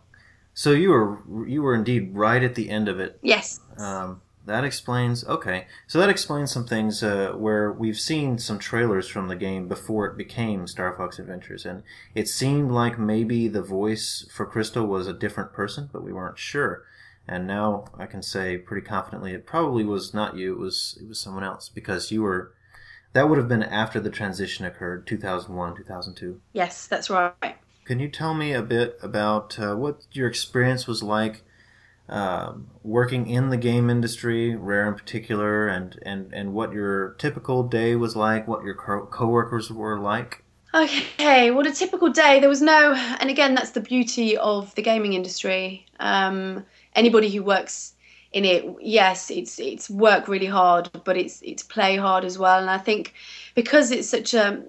So 0.55 0.73
you 0.73 0.91
were 0.91 1.47
you 1.47 1.63
were 1.63 1.75
indeed 1.75 2.15
right 2.15 2.43
at 2.43 2.55
the 2.55 2.71
end 2.71 2.89
of 2.89 2.99
it. 2.99 3.19
Yes. 3.23 3.61
Um, 3.77 4.23
that 4.47 4.65
explains. 4.65 5.25
Okay, 5.25 5.67
so 5.89 5.99
that 5.99 6.09
explains 6.09 6.53
some 6.53 6.67
things 6.67 7.03
uh, 7.03 7.33
where 7.37 7.73
we've 7.73 7.99
seen 7.99 8.39
some 8.39 8.59
trailers 8.59 9.09
from 9.09 9.27
the 9.27 9.37
game 9.37 9.67
before 9.67 10.07
it 10.07 10.17
became 10.17 10.69
Star 10.69 10.97
Fox 10.97 11.19
Adventures, 11.19 11.67
and 11.67 11.83
it 12.15 12.29
seemed 12.29 12.71
like 12.71 12.99
maybe 12.99 13.49
the 13.49 13.63
voice 13.63 14.27
for 14.33 14.47
Crystal 14.47 14.87
was 14.87 15.09
a 15.09 15.13
different 15.13 15.53
person, 15.53 15.91
but 15.93 16.05
we 16.05 16.13
weren't 16.13 16.39
sure. 16.39 16.85
And 17.29 17.47
now 17.47 17.87
I 17.99 18.07
can 18.07 18.23
say 18.23 18.57
pretty 18.57 18.87
confidently 18.87 19.33
it 19.33 19.47
probably 19.47 19.85
was 19.85 20.15
not 20.15 20.37
you. 20.37 20.53
It 20.53 20.59
was 20.59 20.99
it 21.01 21.09
was 21.09 21.19
someone 21.19 21.45
else 21.45 21.69
because 21.69 22.11
you 22.11 22.23
were. 22.23 22.53
That 23.12 23.31
would 23.31 23.39
have 23.39 23.49
been 23.49 23.62
after 23.62 23.99
the 23.99 24.11
transition 24.11 24.67
occurred, 24.67 25.07
2001, 25.07 25.77
2002. 25.77 26.41
Yes, 26.53 26.87
that's 26.87 27.09
right. 27.09 27.57
Can 27.87 27.99
you 27.99 28.09
tell 28.09 28.35
me 28.35 28.53
a 28.53 28.61
bit 28.61 28.99
about 29.01 29.59
uh, 29.59 29.75
what 29.75 30.03
your 30.12 30.29
experience 30.29 30.87
was 30.87 31.03
like 31.03 31.43
uh, 32.09 32.53
working 32.83 33.27
in 33.27 33.51
the 33.51 33.57
game 33.57 33.91
industry, 33.91 34.55
Rare 34.55 34.89
in 34.89 34.95
particular, 34.95 35.67
and, 35.67 35.99
and, 36.03 36.33
and 36.33 36.53
what 36.53 36.73
your 36.73 37.15
typical 37.19 37.62
day 37.62 37.97
was 37.97 38.15
like, 38.15 38.47
what 38.47 38.62
your 38.65 38.75
co- 38.75 39.07
coworkers 39.07 39.71
were 39.71 39.99
like? 39.99 40.45
Okay, 40.75 41.51
what 41.51 41.67
a 41.67 41.73
typical 41.73 42.11
day. 42.11 42.39
There 42.39 42.49
was 42.49 42.62
no, 42.62 42.95
and 42.95 43.31
again, 43.31 43.55
that's 43.55 43.71
the 43.71 43.81
beauty 43.81 44.37
of 44.37 44.75
the 44.75 44.83
gaming 44.83 45.15
industry. 45.15 45.87
Um, 45.99 46.65
anybody 46.97 47.31
who 47.31 47.43
works 47.45 47.95
in 48.33 48.45
it, 48.45 48.65
yes, 48.81 49.31
it's 49.31 49.59
it's 49.59 49.89
work 49.89 50.29
really 50.29 50.47
hard, 50.47 50.91
but 51.05 51.17
it's 51.17 51.41
it's 51.43 51.63
play 51.63 51.97
hard 51.97 52.25
as 52.25 52.39
well. 52.39 52.61
And 52.61 52.71
I 52.71 52.79
think 52.79 53.15
because 53.55 53.91
it's 53.91 54.09
such 54.09 54.35
a 54.35 54.63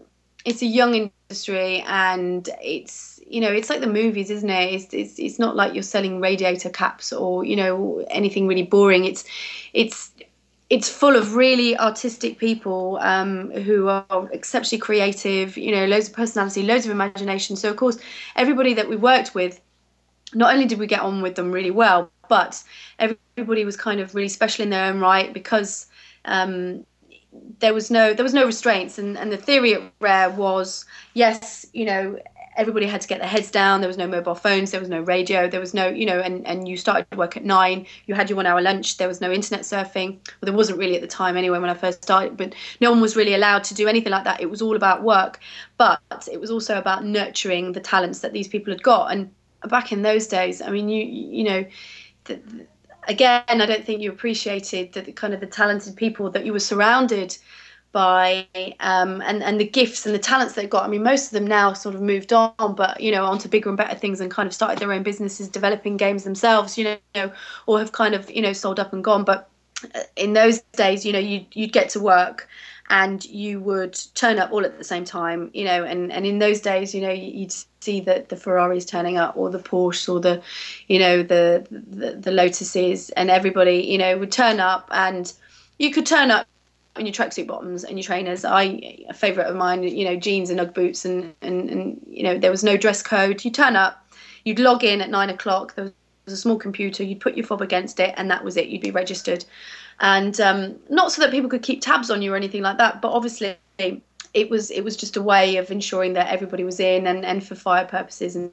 it's 0.45 0.61
a 0.61 0.65
young 0.65 1.11
industry 1.29 1.83
and 1.87 2.49
it's 2.61 3.19
you 3.27 3.41
know 3.41 3.51
it's 3.51 3.69
like 3.69 3.81
the 3.81 3.87
movies 3.87 4.29
isn't 4.29 4.49
it? 4.49 4.73
It's, 4.73 4.93
it's 4.93 5.19
it's 5.19 5.39
not 5.39 5.55
like 5.55 5.73
you're 5.73 5.83
selling 5.83 6.21
radiator 6.21 6.69
caps 6.69 7.11
or 7.11 7.43
you 7.43 7.55
know 7.55 8.05
anything 8.09 8.47
really 8.47 8.63
boring. 8.63 9.05
It's 9.05 9.25
it's 9.73 10.11
it's 10.69 10.89
full 10.89 11.15
of 11.15 11.35
really 11.35 11.77
artistic 11.77 12.37
people 12.39 12.99
um, 13.01 13.51
who 13.51 13.87
are 13.87 14.29
exceptionally 14.31 14.79
creative 14.79 15.57
you 15.57 15.71
know 15.71 15.85
loads 15.85 16.07
of 16.07 16.13
personality 16.13 16.63
loads 16.63 16.85
of 16.85 16.91
imagination. 16.91 17.55
So 17.55 17.69
of 17.69 17.75
course 17.75 17.97
everybody 18.35 18.73
that 18.75 18.87
we 18.87 18.95
worked 18.95 19.35
with 19.35 19.59
not 20.33 20.53
only 20.53 20.65
did 20.65 20.79
we 20.79 20.87
get 20.87 21.01
on 21.01 21.21
with 21.21 21.35
them 21.35 21.51
really 21.51 21.71
well 21.71 22.11
but 22.27 22.63
everybody 22.99 23.65
was 23.65 23.77
kind 23.77 23.99
of 23.99 24.15
really 24.15 24.29
special 24.29 24.63
in 24.63 24.69
their 24.69 24.85
own 24.85 24.99
right 24.99 25.33
because 25.33 25.87
um, 26.25 26.85
there 27.59 27.73
was 27.73 27.89
no 27.89 28.13
there 28.13 28.23
was 28.23 28.33
no 28.33 28.45
restraints. 28.45 28.97
And, 28.97 29.17
and 29.17 29.31
the 29.31 29.37
theory 29.37 29.73
at 29.73 29.81
rare 29.99 30.29
was 30.29 30.85
yes 31.13 31.65
you 31.73 31.85
know 31.85 32.19
everybody 32.55 32.87
had 32.87 33.01
to 33.01 33.07
get 33.07 33.19
their 33.19 33.29
heads 33.29 33.51
down. 33.51 33.81
There 33.81 33.87
was 33.87 33.99
no 33.99 34.07
mobile 34.07 34.33
phones. 34.33 34.71
There 34.71 34.79
was 34.79 34.89
no 34.89 35.01
radio. 35.01 35.47
There 35.47 35.59
was 35.59 35.73
no 35.73 35.87
you 35.87 36.05
know 36.05 36.19
and, 36.19 36.45
and 36.47 36.67
you 36.67 36.77
started 36.77 37.05
work 37.15 37.37
at 37.37 37.45
nine. 37.45 37.85
You 38.05 38.15
had 38.15 38.29
your 38.29 38.37
one 38.37 38.45
hour 38.45 38.61
lunch. 38.61 38.97
There 38.97 39.07
was 39.07 39.21
no 39.21 39.31
internet 39.31 39.61
surfing. 39.61 40.13
Well 40.13 40.43
there 40.43 40.53
wasn't 40.53 40.79
really 40.79 40.95
at 40.95 41.01
the 41.01 41.07
time 41.07 41.37
anyway 41.37 41.59
when 41.59 41.69
i 41.69 41.73
first 41.73 42.03
started 42.03 42.37
but 42.37 42.53
no 42.81 42.91
one 42.91 43.01
was 43.01 43.15
really 43.15 43.33
allowed 43.33 43.63
to 43.65 43.73
do 43.73 43.87
anything 43.87 44.11
like 44.11 44.23
that. 44.23 44.41
It 44.41 44.49
was 44.49 44.61
all 44.61 44.75
about 44.75 45.03
work 45.03 45.39
but 45.77 46.01
it 46.31 46.39
was 46.39 46.51
also 46.51 46.77
about 46.77 47.05
nurturing 47.05 47.73
the 47.73 47.79
talents 47.79 48.19
that 48.19 48.33
these 48.33 48.47
people 48.47 48.73
had 48.73 48.83
got. 48.83 49.11
And 49.11 49.31
back 49.67 49.91
in 49.91 50.01
those 50.01 50.27
days 50.27 50.61
i 50.61 50.69
mean 50.69 50.87
you 50.87 51.03
you 51.03 51.43
know 51.43 51.65
the, 52.27 52.39
again, 53.07 53.43
I 53.47 53.65
don't 53.65 53.85
think 53.85 54.01
you 54.01 54.11
appreciated 54.11 54.93
the, 54.93 55.01
the 55.01 55.11
kind 55.11 55.33
of 55.33 55.39
the 55.39 55.47
talented 55.47 55.95
people 55.95 56.29
that 56.31 56.45
you 56.45 56.53
were 56.53 56.59
surrounded 56.59 57.37
by 57.91 58.45
um, 58.79 59.21
and 59.21 59.41
and 59.41 59.59
the 59.59 59.65
gifts 59.65 60.05
and 60.05 60.13
the 60.13 60.19
talents 60.19 60.53
they've 60.53 60.69
got. 60.69 60.83
I 60.83 60.87
mean, 60.87 61.03
most 61.03 61.27
of 61.27 61.31
them 61.31 61.47
now 61.47 61.73
sort 61.73 61.95
of 61.95 62.01
moved 62.01 62.33
on, 62.33 62.75
but 62.75 63.01
you 63.01 63.11
know, 63.11 63.25
onto 63.25 63.49
bigger 63.49 63.69
and 63.69 63.77
better 63.77 63.95
things 63.95 64.19
and 64.19 64.29
kind 64.29 64.45
of 64.45 64.53
started 64.53 64.79
their 64.79 64.91
own 64.91 65.03
businesses, 65.03 65.47
developing 65.47 65.97
games 65.97 66.23
themselves, 66.23 66.77
you 66.77 66.97
know, 67.15 67.31
or 67.65 67.79
have 67.79 67.93
kind 67.93 68.13
of 68.13 68.29
you 68.29 68.41
know 68.41 68.53
sold 68.53 68.79
up 68.79 68.93
and 68.93 69.03
gone. 69.03 69.23
But 69.23 69.49
uh, 69.95 70.01
in 70.15 70.33
those 70.33 70.59
days, 70.73 71.05
you 71.05 71.13
know, 71.13 71.19
you'd 71.19 71.47
you'd 71.53 71.73
get 71.73 71.89
to 71.91 71.99
work 71.99 72.47
and 72.89 73.25
you 73.25 73.59
would 73.59 73.99
turn 74.13 74.39
up 74.39 74.51
all 74.51 74.65
at 74.65 74.77
the 74.77 74.83
same 74.83 75.03
time, 75.03 75.51
you 75.53 75.65
know, 75.65 75.83
and, 75.83 76.11
and 76.11 76.25
in 76.25 76.39
those 76.39 76.61
days, 76.61 76.95
you 76.95 77.01
know, 77.01 77.11
you'd 77.11 77.53
see 77.87 77.99
the, 78.01 78.25
the 78.27 78.35
Ferraris 78.35 78.85
turning 78.85 79.17
up 79.17 79.35
or 79.37 79.49
the 79.49 79.59
Porsche 79.59 80.09
or 80.13 80.19
the, 80.19 80.41
you 80.87 80.99
know, 80.99 81.23
the, 81.23 81.65
the, 81.71 82.11
the 82.11 82.31
Lotuses 82.31 83.09
and 83.15 83.29
everybody, 83.29 83.77
you 83.77 83.97
know, 83.97 84.17
would 84.17 84.31
turn 84.31 84.59
up 84.59 84.89
and 84.91 85.33
you 85.79 85.91
could 85.91 86.05
turn 86.05 86.29
up 86.31 86.45
in 86.97 87.05
your 87.05 87.13
tracksuit 87.13 87.47
bottoms 87.47 87.83
and 87.83 87.97
your 87.97 88.03
trainers. 88.03 88.43
I, 88.43 88.63
a 89.09 89.13
favourite 89.13 89.47
of 89.47 89.55
mine, 89.55 89.83
you 89.83 90.03
know, 90.03 90.17
jeans 90.17 90.49
and 90.49 90.59
Ugg 90.59 90.73
boots 90.73 91.05
and, 91.05 91.33
and, 91.41 91.69
and, 91.69 92.05
you 92.07 92.23
know, 92.23 92.37
there 92.37 92.51
was 92.51 92.63
no 92.63 92.75
dress 92.75 93.01
code. 93.01 93.45
You 93.45 93.51
turn 93.51 93.75
up, 93.75 94.05
you'd 94.43 94.59
log 94.59 94.83
in 94.83 95.01
at 95.01 95.09
nine 95.09 95.29
o'clock. 95.29 95.75
There 95.75 95.91
was 96.25 96.33
a 96.33 96.37
small 96.37 96.57
computer. 96.57 97.03
You'd 97.03 97.21
put 97.21 97.37
your 97.37 97.45
fob 97.45 97.61
against 97.61 97.99
it 97.99 98.13
and 98.17 98.29
that 98.31 98.43
was 98.43 98.57
it. 98.57 98.67
You'd 98.67 98.81
be 98.81 98.91
registered 98.91 99.45
and 99.99 100.39
um, 100.41 100.75
not 100.89 101.11
so 101.11 101.21
that 101.21 101.31
people 101.31 101.49
could 101.49 101.63
keep 101.63 101.81
tabs 101.81 102.11
on 102.11 102.21
you 102.21 102.33
or 102.33 102.35
anything 102.35 102.61
like 102.61 102.77
that, 102.77 103.01
but 103.01 103.11
obviously 103.11 103.55
it 104.37 104.49
was 104.49 104.71
it 104.71 104.83
was 104.83 104.95
just 104.95 105.17
a 105.17 105.21
way 105.21 105.57
of 105.57 105.71
ensuring 105.71 106.13
that 106.13 106.27
everybody 106.27 106.63
was 106.63 106.79
in 106.79 107.07
and, 107.07 107.25
and 107.25 107.45
for 107.45 107.55
fire 107.55 107.85
purposes 107.85 108.35
and 108.35 108.51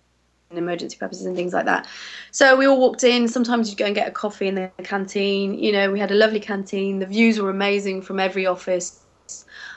emergency 0.51 0.97
purposes 0.97 1.27
and 1.27 1.37
things 1.37 1.53
like 1.53 1.65
that. 1.65 1.87
So 2.31 2.57
we 2.57 2.67
all 2.67 2.81
walked 2.81 3.05
in. 3.05 3.29
Sometimes 3.29 3.69
you'd 3.69 3.79
go 3.79 3.87
and 3.87 3.95
get 3.95 4.09
a 4.09 4.13
coffee 4.13 4.49
in 4.49 4.55
the 4.55 4.71
canteen. 4.83 5.59
You 5.59 5.73
know, 5.73 5.91
we 5.91 5.99
had 5.99 6.11
a 6.11 6.15
lovely 6.15 6.41
canteen. 6.41 6.99
The 6.99 7.07
views 7.07 7.41
were 7.41 7.51
amazing 7.51 8.03
from 8.03 8.21
every 8.21 8.47
office. 8.47 9.01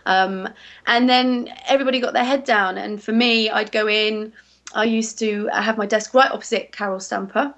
Um, 0.05 0.49
and 0.85 1.09
then 1.09 1.49
everybody 1.67 1.99
got 1.99 2.13
their 2.13 2.23
head 2.23 2.43
down. 2.43 2.77
And 2.77 3.01
for 3.01 3.11
me, 3.11 3.49
I'd 3.49 3.71
go 3.71 3.87
in. 3.87 4.33
I 4.73 4.83
used 4.83 5.19
to 5.19 5.47
have 5.47 5.77
my 5.77 5.85
desk 5.85 6.13
right 6.13 6.31
opposite 6.31 6.71
Carol 6.71 6.99
Stamper, 6.99 7.53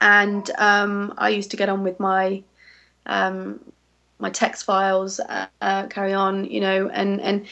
and 0.00 0.50
um, 0.58 1.14
I 1.16 1.30
used 1.30 1.50
to 1.52 1.56
get 1.56 1.68
on 1.68 1.82
with 1.82 1.98
my 1.98 2.42
um, 3.06 3.60
my 4.20 4.30
text 4.30 4.64
files, 4.64 5.20
uh, 5.20 5.46
uh, 5.60 5.86
carry 5.86 6.12
on, 6.12 6.44
you 6.44 6.60
know, 6.60 6.88
and 6.88 7.20
and 7.20 7.46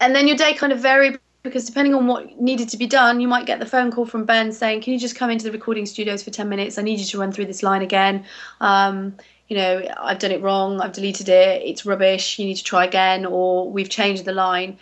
and 0.00 0.14
then 0.14 0.26
your 0.26 0.36
day 0.36 0.54
kind 0.54 0.72
of 0.72 0.80
varied 0.80 1.18
because 1.42 1.64
depending 1.64 1.94
on 1.94 2.06
what 2.06 2.40
needed 2.40 2.68
to 2.68 2.76
be 2.76 2.86
done, 2.86 3.20
you 3.20 3.28
might 3.28 3.46
get 3.46 3.60
the 3.60 3.66
phone 3.66 3.90
call 3.90 4.06
from 4.06 4.24
Ben 4.24 4.52
saying, 4.52 4.82
"Can 4.82 4.92
you 4.92 4.98
just 4.98 5.16
come 5.16 5.30
into 5.30 5.44
the 5.44 5.52
recording 5.52 5.86
studios 5.86 6.22
for 6.22 6.30
ten 6.30 6.48
minutes? 6.48 6.78
I 6.78 6.82
need 6.82 6.98
you 6.98 7.06
to 7.06 7.18
run 7.18 7.32
through 7.32 7.46
this 7.46 7.62
line 7.62 7.82
again." 7.82 8.24
Um, 8.60 9.16
you 9.48 9.56
know, 9.56 9.82
I've 9.98 10.20
done 10.20 10.30
it 10.30 10.42
wrong. 10.42 10.80
I've 10.80 10.92
deleted 10.92 11.28
it. 11.28 11.62
It's 11.64 11.84
rubbish. 11.84 12.38
You 12.38 12.46
need 12.46 12.56
to 12.56 12.64
try 12.64 12.84
again, 12.84 13.26
or 13.26 13.68
we've 13.70 13.88
changed 13.88 14.24
the 14.24 14.32
line. 14.32 14.78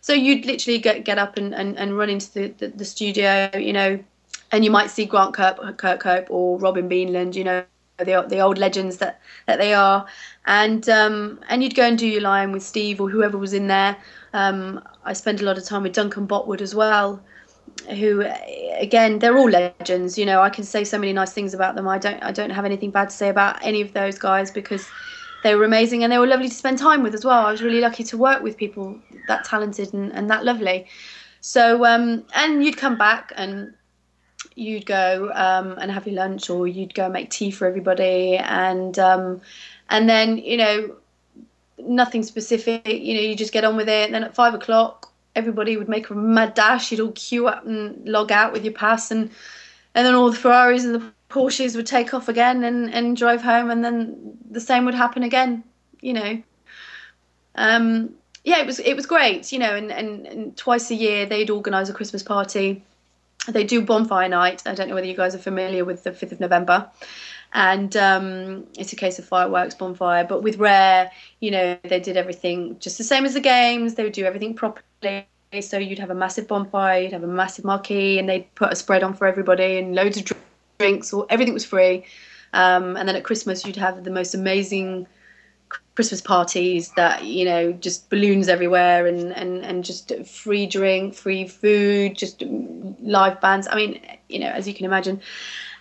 So 0.00 0.12
you'd 0.12 0.44
literally 0.44 0.78
get 0.78 1.04
get 1.04 1.18
up 1.18 1.36
and, 1.36 1.54
and, 1.54 1.78
and 1.78 1.96
run 1.96 2.10
into 2.10 2.32
the, 2.32 2.48
the, 2.58 2.68
the 2.68 2.84
studio, 2.84 3.50
you 3.56 3.72
know, 3.72 4.02
and 4.50 4.64
you 4.64 4.70
might 4.70 4.90
see 4.90 5.04
Grant 5.04 5.34
Kirk, 5.34 5.58
Kirkhope 5.78 6.26
or 6.28 6.58
Robin 6.58 6.88
Beanland, 6.88 7.34
you 7.34 7.44
know, 7.44 7.64
the 7.98 8.24
the 8.28 8.40
old 8.40 8.58
legends 8.58 8.98
that 8.98 9.20
that 9.46 9.58
they 9.58 9.74
are, 9.74 10.06
and 10.46 10.88
um, 10.88 11.40
and 11.48 11.62
you'd 11.62 11.74
go 11.74 11.84
and 11.84 11.98
do 11.98 12.06
your 12.06 12.22
line 12.22 12.52
with 12.52 12.62
Steve 12.62 13.00
or 13.00 13.08
whoever 13.08 13.38
was 13.38 13.52
in 13.52 13.68
there. 13.68 13.96
Um, 14.32 14.82
I 15.04 15.12
spent 15.12 15.40
a 15.40 15.44
lot 15.44 15.58
of 15.58 15.64
time 15.64 15.82
with 15.82 15.92
Duncan 15.92 16.26
Botwood 16.26 16.60
as 16.60 16.74
well, 16.74 17.22
who 17.90 18.24
again 18.78 19.18
they're 19.18 19.36
all 19.36 19.50
legends. 19.50 20.18
You 20.18 20.26
know, 20.26 20.40
I 20.40 20.50
can 20.50 20.64
say 20.64 20.84
so 20.84 20.98
many 20.98 21.12
nice 21.12 21.32
things 21.32 21.54
about 21.54 21.74
them. 21.74 21.88
I 21.88 21.98
don't 21.98 22.22
I 22.22 22.32
don't 22.32 22.50
have 22.50 22.64
anything 22.64 22.90
bad 22.90 23.10
to 23.10 23.16
say 23.16 23.28
about 23.28 23.58
any 23.64 23.80
of 23.80 23.92
those 23.92 24.18
guys 24.18 24.50
because 24.50 24.86
they 25.42 25.54
were 25.54 25.64
amazing 25.64 26.04
and 26.04 26.12
they 26.12 26.18
were 26.18 26.26
lovely 26.26 26.48
to 26.48 26.54
spend 26.54 26.78
time 26.78 27.02
with 27.02 27.14
as 27.14 27.24
well. 27.24 27.46
I 27.46 27.50
was 27.50 27.62
really 27.62 27.80
lucky 27.80 28.04
to 28.04 28.16
work 28.16 28.42
with 28.42 28.56
people 28.56 28.98
that 29.28 29.44
talented 29.44 29.92
and, 29.92 30.12
and 30.12 30.30
that 30.30 30.44
lovely. 30.44 30.86
So 31.40 31.84
um, 31.84 32.24
and 32.34 32.64
you'd 32.64 32.76
come 32.76 32.96
back 32.96 33.32
and 33.36 33.74
you'd 34.56 34.86
go 34.86 35.30
um, 35.34 35.78
and 35.78 35.90
have 35.90 36.06
your 36.06 36.16
lunch, 36.16 36.50
or 36.50 36.66
you'd 36.66 36.94
go 36.94 37.04
and 37.04 37.12
make 37.12 37.30
tea 37.30 37.50
for 37.50 37.66
everybody, 37.66 38.36
and 38.36 38.98
um, 38.98 39.40
and 39.90 40.08
then 40.08 40.38
you 40.38 40.56
know 40.56 40.96
nothing 41.78 42.22
specific. 42.22 42.86
You 42.86 43.14
know, 43.14 43.20
you 43.20 43.34
just 43.34 43.52
get 43.52 43.64
on 43.64 43.76
with 43.76 43.88
it. 43.88 44.06
And 44.06 44.14
then 44.14 44.24
at 44.24 44.34
five 44.34 44.54
o'clock, 44.54 45.12
everybody 45.34 45.76
would 45.76 45.88
make 45.88 46.10
a 46.10 46.14
mad 46.14 46.54
dash. 46.54 46.90
You'd 46.90 47.00
all 47.00 47.12
queue 47.12 47.48
up 47.48 47.66
and 47.66 48.06
log 48.08 48.32
out 48.32 48.52
with 48.52 48.64
your 48.64 48.74
pass, 48.74 49.10
and 49.10 49.30
and 49.94 50.06
then 50.06 50.14
all 50.14 50.30
the 50.30 50.36
Ferraris 50.36 50.84
and 50.84 50.94
the 50.94 51.12
Porsches 51.28 51.76
would 51.76 51.86
take 51.86 52.14
off 52.14 52.28
again 52.28 52.64
and 52.64 52.92
and 52.92 53.16
drive 53.16 53.42
home, 53.42 53.70
and 53.70 53.84
then 53.84 54.36
the 54.50 54.60
same 54.60 54.84
would 54.84 54.94
happen 54.94 55.22
again. 55.22 55.64
You 56.00 56.12
know. 56.14 56.42
Um, 57.54 58.14
yeah, 58.44 58.60
it 58.60 58.66
was 58.66 58.80
it 58.80 58.96
was 58.96 59.06
great, 59.06 59.52
you 59.52 59.58
know, 59.58 59.74
and, 59.76 59.92
and, 59.92 60.26
and 60.26 60.56
twice 60.56 60.90
a 60.90 60.94
year 60.94 61.26
they'd 61.26 61.50
organise 61.50 61.88
a 61.88 61.92
Christmas 61.92 62.22
party 62.22 62.82
they 63.48 63.64
do 63.64 63.82
bonfire 63.82 64.28
night. 64.28 64.62
I 64.66 64.74
don't 64.74 64.88
know 64.88 64.94
whether 64.94 65.06
you 65.06 65.16
guys 65.16 65.34
are 65.34 65.38
familiar 65.38 65.84
with 65.84 66.04
the 66.04 66.12
5th 66.12 66.32
of 66.32 66.40
November. 66.40 66.88
And 67.54 67.94
um, 67.96 68.66
it's 68.78 68.92
a 68.92 68.96
case 68.96 69.18
of 69.18 69.24
fireworks, 69.24 69.74
bonfire. 69.74 70.24
But 70.24 70.42
with 70.42 70.58
Rare, 70.58 71.10
you 71.40 71.50
know, 71.50 71.76
they 71.82 72.00
did 72.00 72.16
everything 72.16 72.78
just 72.78 72.98
the 72.98 73.04
same 73.04 73.24
as 73.24 73.34
the 73.34 73.40
games. 73.40 73.94
They 73.94 74.04
would 74.04 74.12
do 74.12 74.24
everything 74.24 74.54
properly. 74.54 75.26
So 75.60 75.76
you'd 75.76 75.98
have 75.98 76.10
a 76.10 76.14
massive 76.14 76.48
bonfire, 76.48 77.02
you'd 77.02 77.12
have 77.12 77.24
a 77.24 77.26
massive 77.26 77.64
marquee, 77.64 78.18
and 78.18 78.26
they'd 78.26 78.54
put 78.54 78.72
a 78.72 78.76
spread 78.76 79.02
on 79.02 79.12
for 79.12 79.26
everybody 79.26 79.76
and 79.76 79.94
loads 79.94 80.16
of 80.16 80.32
drinks, 80.78 81.12
or 81.12 81.26
everything 81.28 81.52
was 81.52 81.64
free. 81.64 82.06
Um, 82.54 82.96
and 82.96 83.06
then 83.06 83.16
at 83.16 83.24
Christmas, 83.24 83.66
you'd 83.66 83.76
have 83.76 84.02
the 84.04 84.10
most 84.10 84.34
amazing 84.34 85.06
Christmas 85.94 86.20
parties 86.20 86.90
that 86.96 87.24
you 87.24 87.44
know 87.44 87.72
just 87.72 88.08
balloons 88.08 88.48
everywhere 88.48 89.06
and 89.06 89.32
and 89.32 89.64
and 89.64 89.84
just 89.84 90.12
free 90.24 90.66
drink, 90.66 91.14
free 91.14 91.46
food, 91.46 92.16
just 92.16 92.42
live 92.42 93.40
bands. 93.40 93.68
I 93.70 93.74
mean, 93.76 94.00
you 94.28 94.38
know, 94.38 94.48
as 94.48 94.66
you 94.66 94.74
can 94.74 94.86
imagine, 94.86 95.20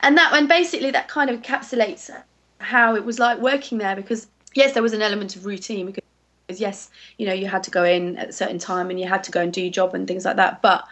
and 0.02 0.18
that 0.18 0.34
and 0.34 0.48
basically 0.48 0.92
that 0.92 1.08
kind 1.08 1.30
of 1.30 1.42
encapsulates 1.42 2.10
how 2.60 2.96
it 2.96 3.06
was 3.06 3.20
like 3.20 3.40
working 3.40 3.78
there 3.78 3.96
because 3.96 4.28
yes, 4.54 4.74
there 4.74 4.84
was 4.84 4.94
an 4.94 5.02
element 5.02 5.36
of 5.36 5.46
routine 5.46 5.86
because 5.86 6.02
yes, 6.60 6.90
you 7.18 7.26
know, 7.26 7.34
you 7.34 7.48
had 7.48 7.64
to 7.64 7.72
go 7.72 7.84
in 7.84 8.18
at 8.18 8.30
a 8.30 8.34
certain 8.34 8.60
time 8.60 8.90
and 8.90 9.00
you 9.00 9.08
had 9.08 9.24
to 9.24 9.32
go 9.32 9.42
and 9.42 9.54
do 9.54 9.62
your 9.62 9.72
job 9.72 9.96
and 9.96 10.08
things 10.08 10.26
like 10.26 10.36
that, 10.36 10.62
but 10.62 10.86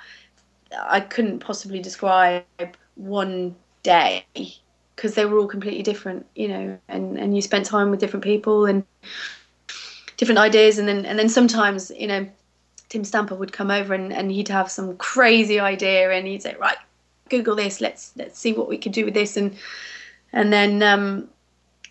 I 0.72 1.00
couldn't 1.02 1.40
possibly 1.40 1.80
describe 1.80 2.46
one 2.96 3.56
day 3.84 4.26
because 5.00 5.16
they 5.16 5.26
were 5.26 5.40
all 5.40 5.48
completely 5.48 5.82
different, 5.82 6.26
you 6.36 6.50
know, 6.50 6.78
and, 6.90 7.18
and 7.18 7.34
you 7.34 7.42
spent 7.42 7.66
time 7.66 7.90
with 7.90 8.02
different 8.02 8.22
people 8.22 8.66
and 8.66 8.84
different 10.18 10.40
ideas. 10.40 10.78
And 10.78 10.90
then 10.90 11.06
and 11.06 11.18
then 11.18 11.30
sometimes, 11.30 11.90
you 11.92 12.06
know, 12.06 12.28
Tim 12.90 13.06
Stamper 13.06 13.36
would 13.36 13.54
come 13.54 13.72
over 13.72 13.94
and, 13.94 14.12
and 14.12 14.30
he'd 14.30 14.50
have 14.50 14.70
some 14.70 14.98
crazy 14.98 15.58
idea 15.58 16.12
and 16.12 16.28
he'd 16.28 16.44
say, 16.44 16.58
Right, 16.60 16.76
Google 17.30 17.56
this, 17.56 17.80
let's 17.80 18.12
let's 18.18 18.38
see 18.38 18.52
what 18.52 18.68
we 18.68 18.78
could 18.78 18.92
do 18.92 19.06
with 19.06 19.14
this. 19.14 19.38
And 19.38 19.56
and 20.34 20.52
then 20.52 20.84
um, 20.84 21.30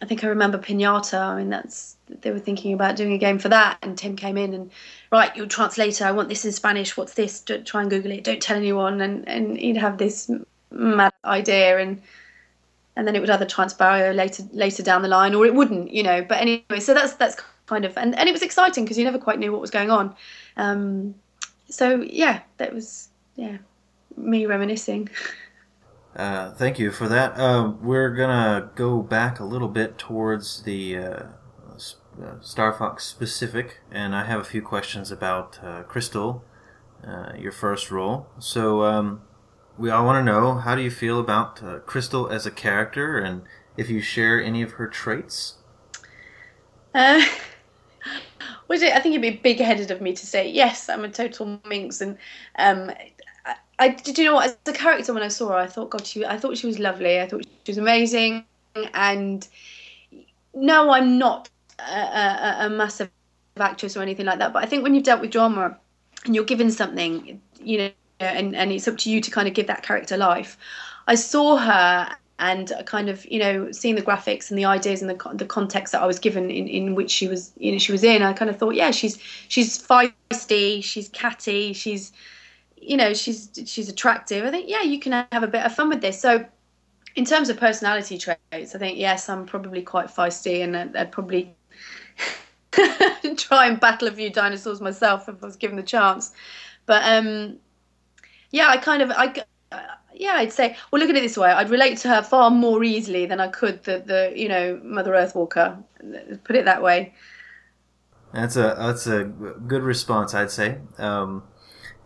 I 0.03 0.05
think 0.05 0.23
I 0.23 0.27
remember 0.27 0.59
Pinata, 0.59 1.19
I 1.19 1.39
mean 1.39 1.49
that's 1.49 1.97
they 2.21 2.31
were 2.31 2.39
thinking 2.39 2.75
about 2.75 2.97
doing 2.97 3.15
a 3.15 3.19
game 3.19 3.39
for 3.39 3.49
that. 3.49 3.79
And 3.81 3.97
Tim 3.97 4.17
came 4.17 4.37
in 4.37 4.53
and 4.53 4.71
right, 5.11 5.35
your 5.35 5.47
translator, 5.47 6.05
I 6.05 6.13
want 6.13 6.29
this 6.29 6.45
in 6.45 6.53
Spanish, 6.53 6.95
what's 6.95 7.15
this? 7.15 7.41
Don't 7.41 7.67
try 7.67 7.81
and 7.81 7.89
Google 7.89 8.13
it, 8.13 8.25
don't 8.25 8.43
tell 8.43 8.59
anyone. 8.59 9.01
And, 9.01 9.27
and 9.27 9.57
he'd 9.57 9.79
have 9.79 9.97
this 9.97 10.31
mad 10.71 11.15
idea. 11.25 11.79
And 11.79 12.03
and 12.99 13.07
then 13.07 13.15
it 13.15 13.21
would 13.21 13.31
either 13.31 13.47
transpire 13.47 14.13
later 14.13 14.43
later 14.53 14.83
down 14.83 15.03
the 15.03 15.09
line 15.09 15.33
or 15.33 15.47
it 15.47 15.55
wouldn't, 15.55 15.93
you 15.93 16.03
know. 16.03 16.21
But 16.21 16.39
anyway, 16.41 16.81
so 16.81 16.93
that's 16.93 17.15
that's 17.15 17.37
kind 17.67 17.85
of 17.85 17.97
and, 17.97 18.19
and 18.19 18.29
it 18.29 18.33
was 18.33 18.43
exciting 18.43 18.85
because 18.85 18.99
you 18.99 19.05
never 19.05 19.19
quite 19.19 19.39
knew 19.39 19.53
what 19.53 19.61
was 19.61 19.71
going 19.71 19.91
on. 19.91 20.15
Um, 20.57 21.15
so 21.71 22.03
yeah, 22.03 22.41
that 22.59 22.75
was 22.75 23.09
yeah 23.37 23.59
me 24.17 24.45
reminiscing. 24.45 25.09
Uh, 26.17 26.53
thank 26.55 26.81
you 26.81 26.91
for 26.91 27.07
that. 27.07 27.39
Uh, 27.39 27.75
we're 27.81 28.13
gonna 28.13 28.71
go 28.75 29.01
back 29.03 29.39
a 29.39 29.45
little 29.45 29.69
bit 29.69 29.99
towards 29.99 30.65
the 30.65 30.97
uh, 30.97 31.23
uh 31.71 32.41
Star 32.41 32.73
Fox 32.73 33.05
specific, 33.05 33.79
and 33.93 34.17
I 34.17 34.25
have 34.25 34.41
a 34.41 34.45
few 34.45 34.61
questions 34.61 35.13
about 35.13 35.61
uh, 35.63 35.85
Crystal, 35.85 36.43
uh, 37.07 37.35
your 37.39 37.53
first 37.53 37.93
role. 37.93 38.27
So 38.41 38.83
um, 38.83 39.21
we 39.79 39.91
all 39.91 40.05
want 40.05 40.19
to 40.19 40.33
know 40.33 40.55
how 40.55 40.75
do 40.75 40.83
you 40.83 40.91
feel 40.91 41.21
about 41.21 41.87
Crystal 41.87 42.29
as 42.29 42.47
a 42.47 42.51
character, 42.51 43.19
and 43.19 43.43
if 43.77 43.89
you 43.89 44.01
share 44.01 44.43
any 44.43 44.61
of 44.63 44.73
her 44.73 44.89
traits. 44.89 45.55
Uh, 46.95 47.25
was 48.69 48.83
it? 48.83 48.93
I 48.93 49.01
think 49.01 49.15
it'd 49.15 49.23
be 49.23 49.39
big-headed 49.39 49.91
of 49.91 50.01
me 50.01 50.13
to 50.15 50.27
say 50.27 50.49
yes. 50.51 50.89
I'm 50.89 51.05
a 51.05 51.09
total 51.09 51.61
minx, 51.67 52.01
and 52.01 52.19
um, 52.59 52.91
I, 53.47 53.55
I 53.79 53.89
did. 53.91 54.19
You 54.19 54.25
know 54.25 54.35
what? 54.35 54.47
As 54.47 54.57
a 54.67 54.73
character, 54.77 55.15
when 55.15 55.23
I 55.23 55.29
saw 55.29 55.51
her, 55.51 55.57
I 55.57 55.67
thought, 55.67 55.91
God, 55.91 56.07
she. 56.07 56.25
I 56.25 56.39
thought 56.39 56.59
she 56.59 56.67
was 56.67 56.79
lovely. 56.79 57.21
I 57.21 57.29
thought 57.29 57.45
she 57.65 57.71
was 57.71 57.79
amazing, 57.79 58.45
and 58.95 59.47
no, 60.55 60.91
I'm 60.91 61.19
not 61.19 61.49
a, 61.79 61.83
a, 61.83 62.57
a 62.67 62.71
massive 62.71 63.11
actress 63.57 63.97
or 63.97 64.03
anything 64.03 64.27
like 64.27 64.41
that. 64.41 64.53
But 64.53 64.65
I 64.65 64.67
think 64.67 64.83
when 64.83 64.95
you've 64.95 65.05
dealt 65.05 65.21
with 65.21 65.31
drama 65.31 65.79
and 66.25 66.35
you're 66.35 66.45
given 66.45 66.71
something, 66.71 67.41
you 67.63 67.79
know, 67.79 67.91
and 68.21 68.55
and 68.57 68.73
it's 68.73 68.89
up 68.89 68.99
to 68.99 69.11
you 69.11 69.21
to 69.21 69.31
kind 69.31 69.49
of 69.49 69.55
give 69.55 69.67
that 69.67 69.83
character 69.83 70.17
life. 70.17 70.57
I 71.07 71.15
saw 71.15 71.57
her 71.57 72.17
and 72.39 72.73
kind 72.87 73.09
of 73.09 73.25
you 73.27 73.39
know 73.39 73.73
seeing 73.73 73.95
the 73.95 74.03
graphics 74.03 74.51
and 74.51 74.59
the 74.59 74.65
ideas 74.65 75.03
and 75.03 75.11
the 75.11 75.31
the 75.35 75.47
context 75.47 75.93
that 75.93 76.03
I 76.03 76.07
was 76.07 76.19
given 76.19 76.51
in, 76.51 76.69
in 76.69 76.95
which 76.95 77.11
she 77.11 77.27
was 77.27 77.53
you 77.57 77.73
know 77.73 77.79
she 77.79 77.93
was 77.93 78.05
in 78.05 78.23
I 78.23 78.33
kind 78.33 78.51
of 78.51 78.59
thought 78.59 78.75
yeah 78.75 78.91
she's 78.91 79.19
she's 79.49 79.79
feisty 79.79 80.83
she's 80.83 81.09
catty 81.09 81.73
she's 81.73 82.13
you 82.77 82.97
know 82.97 83.13
she's 83.13 83.51
she's 83.67 83.89
attractive. 83.89 84.45
I 84.45 84.51
think 84.51 84.69
yeah 84.69 84.83
you 84.83 85.01
can 85.01 85.27
have 85.33 85.43
a 85.43 85.49
bit 85.49 85.65
of 85.65 85.75
fun 85.75 85.89
with 85.89 86.01
this. 86.01 86.21
So 86.21 86.45
in 87.17 87.25
terms 87.25 87.49
of 87.49 87.57
personality 87.57 88.19
traits 88.19 88.75
I 88.75 88.79
think 88.79 88.99
yes 88.99 89.29
I'm 89.29 89.45
probably 89.45 89.83
quite 89.83 90.07
feisty 90.07 90.63
and 90.63 90.77
I'd, 90.77 90.97
I'd 90.97 91.13
probably 91.13 91.55
try 93.37 93.67
and 93.67 93.81
battle 93.81 94.09
a 94.09 94.13
few 94.13 94.31
dinosaurs 94.31 94.81
myself 94.81 95.29
if 95.29 95.43
I 95.43 95.47
was 95.47 95.57
given 95.57 95.77
the 95.77 95.83
chance. 95.83 96.33
But 96.87 97.03
um 97.05 97.59
yeah 98.51 98.69
I 98.69 98.77
kind 98.77 99.03
of 99.03 99.11
I 99.11 99.45
yeah, 100.19 100.33
I'd 100.35 100.53
say. 100.53 100.77
Well, 100.91 101.01
look 101.01 101.11
at 101.11 101.17
it 101.17 101.23
this 101.23 101.37
way: 101.37 101.51
I'd 101.51 101.71
relate 101.71 101.99
to 101.99 102.09
her 102.09 102.23
far 102.23 102.51
more 102.51 102.83
easily 102.83 103.27
than 103.27 103.41
I 103.41 103.49
could 103.49 103.85
the 103.85 104.03
the 104.05 104.33
you 104.35 104.49
know 104.49 104.81
Mother 104.83 105.15
Earth 105.15 105.35
Walker. 105.35 105.79
Put 106.45 106.57
it 106.57 106.65
that 106.65 106.83
way. 106.83 107.15
That's 108.33 108.57
a 108.57 108.75
that's 108.79 109.07
a 109.07 109.25
good 109.25 109.83
response, 109.83 110.35
I'd 110.35 110.51
say. 110.51 110.79
Um, 110.99 111.45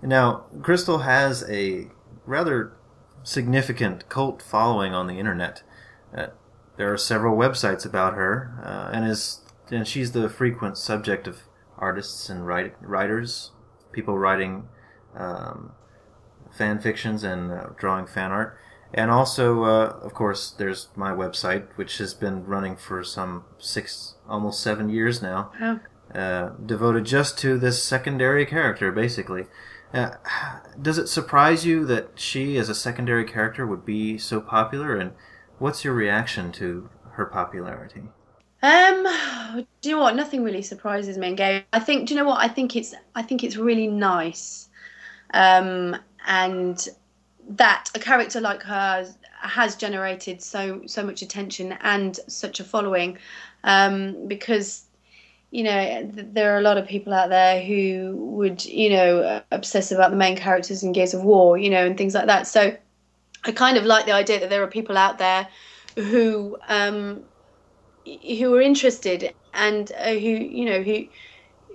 now, 0.03 0.45
Crystal 0.62 0.99
has 0.99 1.45
a 1.49 1.88
rather 2.26 2.76
significant 3.22 4.09
cult 4.09 4.43
following 4.43 4.93
on 4.93 5.07
the 5.07 5.18
internet. 5.18 5.62
Uh, 6.14 6.26
there 6.76 6.93
are 6.93 6.99
several 6.99 7.36
websites 7.36 7.86
about 7.86 8.14
her, 8.14 8.61
uh, 8.62 8.95
and 8.95 9.09
is 9.09 9.40
and 9.70 9.88
she's 9.88 10.12
the 10.12 10.28
frequent 10.28 10.76
subject 10.76 11.26
of 11.26 11.43
artists 11.78 12.28
and 12.28 12.47
write, 12.47 12.74
writers, 12.80 13.53
people 13.90 14.18
writing 14.18 14.68
um, 15.16 15.72
fan 16.53 16.78
fictions 16.78 17.24
and 17.24 17.50
uh, 17.50 17.66
drawing 17.76 18.07
fan 18.07 18.30
art. 18.30 18.59
And 18.94 19.11
also, 19.11 19.64
uh, 19.64 19.98
of 20.03 20.12
course, 20.12 20.50
there's 20.50 20.88
my 20.94 21.12
website, 21.12 21.66
which 21.76 21.98
has 21.98 22.12
been 22.12 22.44
running 22.44 22.76
for 22.76 23.03
some 23.03 23.44
six, 23.59 24.14
almost 24.28 24.61
seven 24.61 24.90
years 24.90 25.22
now, 25.22 25.50
oh. 25.61 25.80
uh, 26.14 26.50
devoted 26.64 27.05
just 27.07 27.38
to 27.38 27.59
this 27.59 27.82
secondary 27.82 28.44
character, 28.44 28.92
basically. 28.92 29.46
Uh, 29.94 30.11
does 30.80 30.98
it 30.98 31.09
surprise 31.09 31.64
you 31.64 31.86
that 31.86 32.11
she, 32.16 32.59
as 32.59 32.68
a 32.68 32.74
secondary 32.74 33.24
character, 33.24 33.66
would 33.66 33.86
be 33.86 34.18
so 34.18 34.40
popular? 34.40 34.96
And 34.96 35.12
what's 35.59 35.84
your 35.84 35.94
reaction 35.94 36.53
to 36.53 36.90
her 37.12 37.26
popularity? 37.26 38.03
Um, 38.62 39.66
do 39.80 39.88
you 39.88 39.96
know 39.96 40.03
what? 40.03 40.16
Nothing 40.16 40.44
really 40.44 40.62
surprises 40.62 41.18
me 41.18 41.28
in 41.28 41.34
game. 41.34 41.64
I 41.72 41.80
think. 41.80 42.09
Do 42.09 42.14
you 42.14 42.20
know 42.20 42.26
what? 42.26 42.40
I 42.40 42.48
think 42.48 42.76
it's. 42.76 42.94
I 43.14 43.22
think 43.22 43.42
it's 43.42 43.57
really 43.57 43.88
nice. 43.88 44.68
Um, 45.34 45.96
and 46.27 46.89
that 47.49 47.91
a 47.95 47.99
character 47.99 48.41
like 48.41 48.62
her 48.62 49.12
has 49.41 49.75
generated 49.77 50.41
so 50.41 50.83
so 50.87 51.03
much 51.03 51.23
attention 51.23 51.73
and 51.83 52.20
such 52.29 52.61
a 52.61 52.64
following 52.64 53.18
um, 53.64 54.29
because 54.29 54.85
you 55.51 55.64
know 55.64 56.11
there 56.14 56.55
are 56.55 56.59
a 56.59 56.62
lot 56.62 56.79
of 56.79 56.87
people 56.87 57.12
out 57.12 57.29
there 57.29 57.61
who 57.62 58.16
would 58.16 58.64
you 58.64 58.91
know 58.91 59.43
obsess 59.51 59.91
about 59.91 60.11
the 60.11 60.16
main 60.16 60.37
characters 60.37 60.83
in 60.83 60.93
Gears 60.93 61.14
of 61.14 61.23
War 61.25 61.59
you 61.59 61.70
know 61.70 61.85
and 61.85 61.99
things 61.99 62.14
like 62.14 62.27
that. 62.27 62.47
So 62.47 62.77
I 63.45 63.53
kind 63.53 63.77
of 63.77 63.85
like 63.85 64.07
the 64.07 64.12
idea 64.12 64.41
that 64.41 64.51
there 64.51 64.62
are 64.62 64.68
people 64.68 64.97
out 64.97 65.18
there 65.18 65.49
who 65.97 66.57
um, 66.68 67.23
who 68.05 68.55
are 68.55 68.61
interested 68.61 69.35
and 69.53 69.91
uh, 69.99 70.12
who 70.12 70.18
you 70.18 70.64
know 70.64 70.83
who 70.83 71.07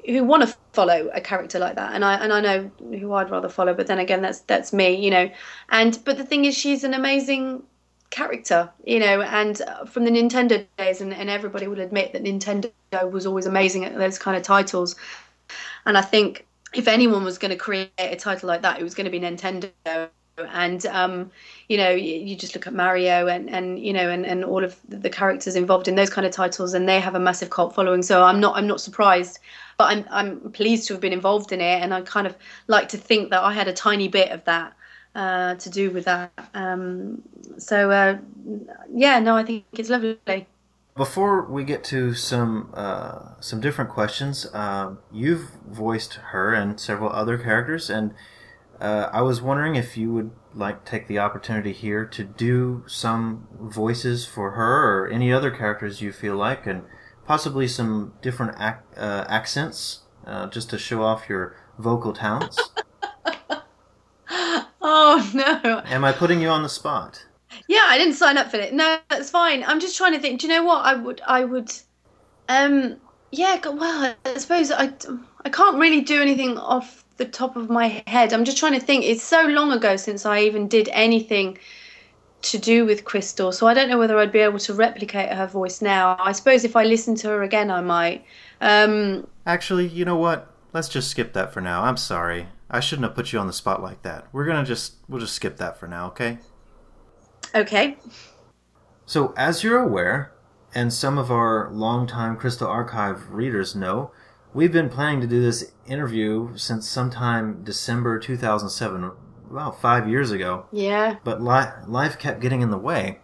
who 0.08 0.24
want 0.24 0.47
to 0.47 0.55
follow 0.74 1.10
a 1.14 1.22
character 1.22 1.60
like 1.60 1.76
that 1.76 1.93
and 1.93 2.03
i 2.05 2.16
and 2.16 2.32
i 2.32 2.39
know 2.39 2.72
who 2.99 3.14
i'd 3.14 3.30
rather 3.30 3.49
follow 3.49 3.74
but 3.74 3.88
then 3.88 3.99
again 3.99 4.22
that's 4.22 4.39
that's 4.41 4.72
me 4.72 4.95
you 4.95 5.12
know. 5.12 5.30
And 5.70 5.99
but 6.05 6.18
the 6.18 6.24
thing 6.24 6.45
is 6.45 6.58
she's 6.58 6.84
an 6.84 6.93
amazing 6.93 7.64
character 8.10 8.70
you 8.86 8.99
know 8.99 9.22
and 9.22 9.62
uh, 9.62 9.86
from 9.86 10.05
the 10.05 10.12
nintendo 10.12 10.66
days 10.78 11.01
and, 11.01 11.14
and 11.14 11.30
everybody 11.30 11.68
will 11.68 11.82
admit 11.82 12.14
that 12.14 12.24
nintendo 12.24 12.72
was 13.12 13.26
always 13.26 13.45
amazing 13.45 13.84
at 13.86 13.97
those 13.97 14.18
kind 14.18 14.38
of 14.38 14.43
titles. 14.43 14.95
And 15.86 15.97
i 15.97 16.01
think 16.01 16.45
if 16.74 16.88
anyone 16.88 17.24
was 17.24 17.38
going 17.38 17.51
to 17.51 17.58
create 17.58 17.91
a 17.97 18.16
title 18.16 18.47
like 18.47 18.62
that 18.62 18.80
it 18.80 18.84
was 18.84 18.95
going 18.95 19.05
to 19.05 19.12
be 19.12 19.20
nintendo 19.20 20.10
and 20.38 20.86
um, 20.88 21.32
you 21.68 21.78
know 21.78 21.90
you, 21.90 22.36
just 22.36 22.54
look 22.56 22.68
at 22.68 22.74
Mario 22.74 23.28
and 23.28 23.50
and 23.50 23.80
you 23.80 23.94
know 23.94 24.10
and, 24.10 24.26
and 24.26 24.44
all 24.44 24.64
of 24.64 24.76
the 24.88 25.10
characters 25.10 25.56
involved 25.56 25.88
in 25.88 25.96
those 25.96 26.10
kind 26.10 26.28
of 26.28 26.34
titles 26.34 26.74
and 26.74 26.88
they 26.88 27.00
have 27.00 27.16
a 27.16 27.20
massive 27.20 27.50
cult 27.50 27.74
following 27.74 28.02
so 28.04 28.24
I'm 28.24 28.40
not 28.40 28.56
I'm 28.56 28.68
not 28.68 28.80
surprised 28.80 29.40
but 29.78 29.86
I'm 29.86 30.06
I'm 30.10 30.52
pleased 30.52 30.88
to 30.88 30.94
have 30.94 31.02
been 31.02 31.14
involved 31.14 31.52
in 31.52 31.62
it, 31.62 31.82
and 31.82 31.94
I 31.94 32.02
kind 32.02 32.28
of 32.28 32.36
like 32.68 32.90
to 32.90 32.98
think 32.98 33.30
that 33.30 33.44
I 33.44 33.54
had 33.54 33.68
a 33.68 33.74
tiny 33.74 34.08
bit 34.08 34.32
of 34.32 34.44
that 34.46 34.74
uh, 35.16 35.56
to 35.56 35.70
do 35.70 35.92
with 35.92 36.06
that. 36.06 36.32
Um, 36.54 37.22
so 37.58 37.92
uh, 37.92 38.18
yeah, 38.92 39.20
no, 39.20 39.36
I 39.36 39.44
think 39.44 39.66
it's 39.74 39.90
lovely. 39.90 40.18
Before 40.96 41.44
we 41.44 41.64
get 41.64 41.84
to 41.86 42.16
some 42.16 42.72
uh, 42.74 43.40
some 43.40 43.62
different 43.62 43.92
questions, 43.92 44.48
uh, 44.54 44.96
you've 45.12 45.52
voiced 45.70 46.16
her 46.32 46.54
and 46.54 46.80
several 46.80 47.12
other 47.12 47.38
characters, 47.38 47.90
and 47.90 48.14
uh, 48.80 49.09
I 49.11 49.21
was 49.21 49.41
wondering 49.41 49.75
if 49.75 49.97
you 49.97 50.11
would 50.13 50.32
like 50.53 50.86
take 50.86 51.07
the 51.07 51.19
opportunity 51.19 51.71
here 51.71 52.05
to 52.05 52.23
do 52.23 52.84
some 52.88 53.47
voices 53.59 54.25
for 54.25 54.51
her 54.51 55.01
or 55.01 55.07
any 55.07 55.32
other 55.32 55.51
characters 55.51 56.01
you 56.01 56.11
feel 56.11 56.36
like, 56.36 56.65
and 56.67 56.84
possibly 57.25 57.67
some 57.67 58.13
different 58.21 58.55
ac- 58.59 58.84
uh, 58.95 59.25
accents, 59.28 60.01
uh, 60.25 60.47
just 60.47 60.69
to 60.69 60.78
show 60.78 61.03
off 61.03 61.30
your 61.30 61.55
vocal 61.78 62.13
talents. 62.13 62.59
oh 64.82 65.32
no! 65.34 65.82
Am 65.86 66.03
I 66.03 66.11
putting 66.11 66.41
you 66.41 66.49
on 66.49 66.63
the 66.63 66.69
spot? 66.69 67.25
Yeah, 67.67 67.86
I 67.88 67.97
didn't 67.97 68.13
sign 68.13 68.38
up 68.38 68.51
for 68.51 68.57
it. 68.57 68.73
No, 68.73 68.97
that's 69.09 69.30
fine. 69.30 69.63
I'm 69.63 69.80
just 69.80 69.97
trying 69.97 70.13
to 70.13 70.19
think. 70.19 70.39
Do 70.39 70.47
you 70.47 70.53
know 70.53 70.63
what 70.63 70.86
I 70.86 70.95
would? 70.95 71.21
I 71.25 71.45
would. 71.45 71.71
Um. 72.49 72.97
Yeah. 73.32 73.59
Well, 73.65 74.15
I 74.25 74.38
suppose 74.38 74.71
I. 74.71 74.93
I 75.45 75.49
can't 75.49 75.78
really 75.78 76.01
do 76.01 76.21
anything 76.21 76.57
off 76.57 77.05
the 77.18 77.26
top 77.26 77.55
of 77.55 77.70
my 77.70 78.03
head. 78.07 78.34
I'm 78.34 78.45
just 78.45 78.57
trying 78.57 78.74
to 78.74 78.80
think. 78.80 79.05
It's 79.05 79.24
so 79.24 79.43
long 79.43 79.72
ago 79.72 79.95
since 79.95 80.26
I 80.26 80.41
even 80.41 80.68
did 80.68 80.89
anything 80.91 81.57
to 82.43 82.57
do 82.57 82.86
with 82.86 83.03
Crystal, 83.03 83.51
so 83.51 83.68
I 83.68 83.74
don't 83.74 83.89
know 83.89 83.97
whether 83.97 84.18
I'd 84.18 84.32
be 84.32 84.39
able 84.39 84.59
to 84.59 84.74
replicate 84.74 85.30
her 85.30 85.47
voice 85.47 85.82
now. 85.82 86.15
I 86.20 86.32
suppose 86.32 86.63
if 86.63 86.76
I 86.76 86.84
listened 86.84 87.18
to 87.18 87.30
her 87.30 87.43
again, 87.43 87.72
I 87.72 87.82
might. 87.82 88.26
Um, 88.61 89.28
Actually, 89.45 89.88
you 89.88 90.05
know 90.05 90.18
what? 90.18 90.53
Let's 90.74 90.89
just 90.89 91.09
skip 91.09 91.34
that 91.34 91.53
for 91.53 91.61
now. 91.61 91.84
I'm 91.84 91.97
sorry. 91.97 92.47
I 92.70 92.80
shouldn't 92.80 93.07
have 93.07 93.15
put 93.15 93.34
you 93.34 93.39
on 93.39 93.47
the 93.47 93.53
spot 93.53 93.82
like 93.82 94.03
that. 94.03 94.28
We're 94.32 94.45
gonna 94.45 94.65
just 94.65 94.95
we'll 95.07 95.22
just 95.22 95.34
skip 95.34 95.57
that 95.57 95.80
for 95.80 95.88
now, 95.88 96.07
okay? 96.07 96.38
Okay. 97.55 97.97
So, 99.05 99.34
as 99.38 99.63
you're 99.63 99.80
aware, 99.80 100.34
and 100.76 100.91
some 100.91 101.18
of 101.18 101.32
our 101.32 101.72
longtime 101.72 102.36
Crystal 102.36 102.68
Archive 102.68 103.32
readers 103.32 103.74
know, 103.74 104.11
we've 104.58 104.72
been 104.72 104.89
planning 104.89 105.22
to 105.22 105.28
do 105.28 105.39
this 105.39 105.72
interview 105.86 106.51
since 106.58 106.89
sometime 106.89 107.64
December 107.64 108.18
2007, 108.18 109.12
about 109.51 109.80
five 109.80 110.10
years 110.10 110.32
ago. 110.32 110.66
Yeah. 110.72 111.18
But 111.24 111.43
li- 111.43 111.86
life 111.86 112.18
kept 112.18 112.41
getting 112.41 112.62
in 112.62 112.72
the 112.72 112.78
way. 112.78 113.20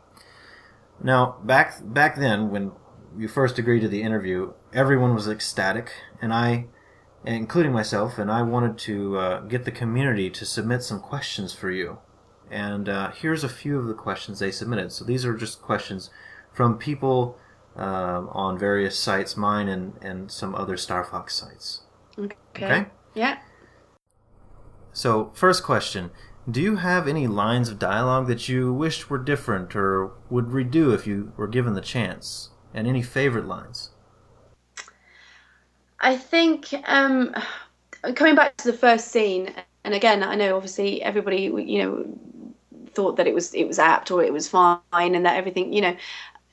Now, 1.01 1.37
back 1.43 1.79
back 1.83 2.17
then, 2.17 2.51
when 2.51 2.71
you 3.17 3.27
first 3.27 3.57
agreed 3.57 3.79
to 3.79 3.87
the 3.87 4.03
interview, 4.03 4.53
everyone 4.73 5.15
was 5.15 5.27
ecstatic, 5.27 5.91
and 6.21 6.31
I, 6.31 6.67
including 7.25 7.73
myself, 7.73 8.19
and 8.19 8.31
I 8.31 8.43
wanted 8.43 8.77
to 8.89 9.17
uh, 9.17 9.39
get 9.41 9.65
the 9.65 9.71
community 9.71 10.29
to 10.29 10.45
submit 10.45 10.83
some 10.83 10.99
questions 10.99 11.51
for 11.51 11.71
you. 11.71 11.97
And 12.51 12.87
uh, 12.87 13.09
here's 13.09 13.43
a 13.43 13.49
few 13.49 13.79
of 13.79 13.87
the 13.87 13.95
questions 13.95 14.37
they 14.37 14.51
submitted. 14.51 14.91
So 14.91 15.03
these 15.03 15.25
are 15.25 15.35
just 15.35 15.63
questions 15.63 16.11
from 16.53 16.77
people 16.77 17.39
um, 17.75 18.29
on 18.31 18.57
various 18.57 18.97
sites, 18.97 19.35
mine 19.35 19.67
and, 19.67 19.93
and 20.01 20.31
some 20.31 20.55
other 20.55 20.77
Star 20.77 21.03
Fox 21.03 21.35
sites. 21.35 21.81
Okay. 22.17 22.35
Okay? 22.55 22.85
Yeah. 23.15 23.39
So, 24.91 25.31
first 25.33 25.63
question 25.63 26.11
Do 26.49 26.61
you 26.61 26.77
have 26.77 27.07
any 27.07 27.27
lines 27.27 27.69
of 27.69 27.79
dialogue 27.79 28.27
that 28.27 28.47
you 28.47 28.73
wished 28.73 29.09
were 29.09 29.17
different 29.17 29.75
or 29.75 30.11
would 30.29 30.47
redo 30.47 30.93
if 30.93 31.07
you 31.07 31.33
were 31.35 31.47
given 31.47 31.73
the 31.73 31.81
chance? 31.81 32.49
And 32.73 32.87
any 32.87 33.03
favorite 33.03 33.45
lines? 33.45 33.91
I 35.99 36.17
think 36.17 36.73
um, 36.85 37.33
coming 38.15 38.35
back 38.35 38.57
to 38.57 38.71
the 38.71 38.77
first 38.77 39.09
scene, 39.09 39.53
and 39.83 39.93
again, 39.93 40.23
I 40.23 40.35
know 40.35 40.55
obviously 40.55 41.01
everybody, 41.01 41.43
you 41.43 41.83
know, 41.83 42.05
thought 42.93 43.15
that 43.17 43.27
it 43.27 43.33
was 43.33 43.53
it 43.53 43.65
was 43.65 43.79
apt 43.79 44.11
or 44.11 44.23
it 44.23 44.33
was 44.33 44.47
fine, 44.47 44.81
and 44.93 45.25
that 45.25 45.37
everything, 45.37 45.71
you 45.71 45.81
know, 45.81 45.95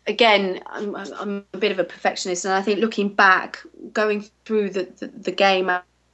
again, 0.06 0.60
I'm, 0.66 0.96
I'm 0.96 1.44
a 1.52 1.58
bit 1.58 1.72
of 1.72 1.78
a 1.78 1.84
perfectionist, 1.84 2.44
and 2.44 2.54
I 2.54 2.62
think 2.62 2.80
looking 2.80 3.08
back, 3.08 3.60
going 3.92 4.24
through 4.44 4.70
the, 4.70 4.88
the, 4.98 5.06
the 5.08 5.32
game 5.32 5.70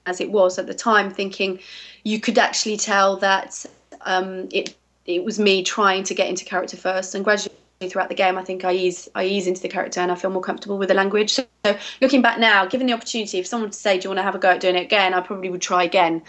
as 0.07 0.20
it 0.20 0.30
was 0.30 0.59
at 0.59 0.66
the 0.66 0.74
time, 0.74 1.11
thinking 1.11 1.59
you 2.05 2.20
could 2.20 2.39
actually 2.39 2.76
tell 2.76 3.16
that 3.18 3.64
um, 4.03 4.49
it 4.53 4.76
it 5.05 5.24
was 5.24 5.39
me 5.39 5.62
trying 5.62 6.03
to 6.03 6.14
get 6.14 6.28
into 6.28 6.45
character 6.45 6.76
first, 6.76 7.14
and 7.14 7.24
gradually 7.24 7.55
throughout 7.89 8.09
the 8.09 8.14
game, 8.14 8.39
I 8.39 8.43
think 8.43 8.64
I 8.64 8.72
ease 8.72 9.09
I 9.14 9.24
ease 9.24 9.47
into 9.47 9.61
the 9.61 9.68
character 9.68 10.01
and 10.01 10.11
I 10.11 10.14
feel 10.14 10.30
more 10.30 10.43
comfortable 10.43 10.78
with 10.78 10.89
the 10.89 10.95
language. 10.95 11.32
So, 11.32 11.45
so 11.64 11.78
looking 12.01 12.22
back 12.22 12.39
now, 12.39 12.66
given 12.66 12.87
the 12.87 12.93
opportunity, 12.93 13.39
if 13.39 13.47
someone 13.47 13.70
to 13.70 13.76
say, 13.76 13.99
"Do 13.99 14.05
you 14.05 14.11
want 14.11 14.18
to 14.18 14.24
have 14.24 14.34
a 14.34 14.39
go 14.39 14.51
at 14.51 14.61
doing 14.61 14.76
it 14.76 14.82
again?" 14.82 15.14
I 15.14 15.20
probably 15.20 15.51
would 15.51 15.62
try 15.62 15.84
again. 15.84 16.22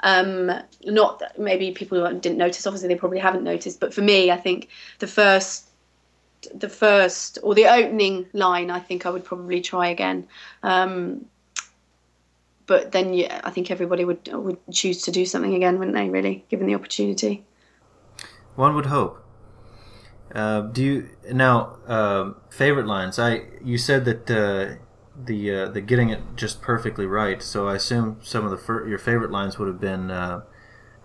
Um, 0.00 0.52
not 0.84 1.22
maybe 1.38 1.72
people 1.72 1.98
didn't 2.18 2.38
notice. 2.38 2.66
Obviously, 2.66 2.88
they 2.88 2.96
probably 2.96 3.18
haven't 3.18 3.44
noticed. 3.44 3.80
But 3.80 3.94
for 3.94 4.02
me, 4.02 4.30
I 4.30 4.36
think 4.36 4.68
the 4.98 5.06
first 5.06 5.65
the 6.54 6.68
first 6.68 7.38
or 7.42 7.54
the 7.54 7.66
opening 7.66 8.26
line, 8.32 8.70
I 8.70 8.80
think 8.80 9.06
I 9.06 9.10
would 9.10 9.24
probably 9.24 9.60
try 9.60 9.88
again. 9.88 10.26
Um, 10.62 11.26
but 12.66 12.92
then 12.92 13.14
yeah, 13.14 13.40
I 13.44 13.50
think 13.50 13.70
everybody 13.70 14.04
would 14.04 14.28
would 14.32 14.58
choose 14.72 15.02
to 15.02 15.10
do 15.10 15.24
something 15.24 15.54
again, 15.54 15.78
wouldn't 15.78 15.96
they? 15.96 16.08
Really, 16.08 16.44
given 16.48 16.66
the 16.66 16.74
opportunity. 16.74 17.44
One 18.56 18.74
would 18.74 18.86
hope. 18.86 19.22
Uh, 20.34 20.62
do 20.62 20.82
you 20.82 21.08
now 21.32 21.76
uh, 21.86 22.32
favorite 22.50 22.86
lines? 22.86 23.18
I 23.18 23.44
you 23.64 23.78
said 23.78 24.04
that 24.04 24.30
uh, 24.30 24.82
the 25.24 25.54
uh, 25.54 25.68
the 25.68 25.80
getting 25.80 26.10
it 26.10 26.20
just 26.34 26.60
perfectly 26.60 27.06
right. 27.06 27.42
So 27.42 27.68
I 27.68 27.76
assume 27.76 28.18
some 28.22 28.44
of 28.44 28.50
the 28.50 28.58
fir- 28.58 28.86
your 28.86 28.98
favorite 28.98 29.30
lines 29.30 29.58
would 29.58 29.68
have 29.68 29.80
been 29.80 30.10
uh, 30.10 30.42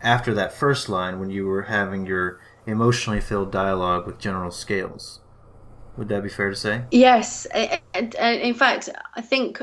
after 0.01 0.33
that 0.33 0.51
first 0.51 0.89
line 0.89 1.19
when 1.19 1.29
you 1.29 1.45
were 1.45 1.63
having 1.63 2.05
your 2.05 2.39
emotionally 2.65 3.21
filled 3.21 3.51
dialogue 3.51 4.05
with 4.05 4.19
General 4.19 4.51
Scales. 4.51 5.20
Would 5.97 6.09
that 6.09 6.23
be 6.23 6.29
fair 6.29 6.49
to 6.49 6.55
say? 6.55 6.83
Yes, 6.91 7.45
and, 7.93 8.15
in 8.15 8.53
fact, 8.53 8.89
I 9.15 9.21
think, 9.21 9.61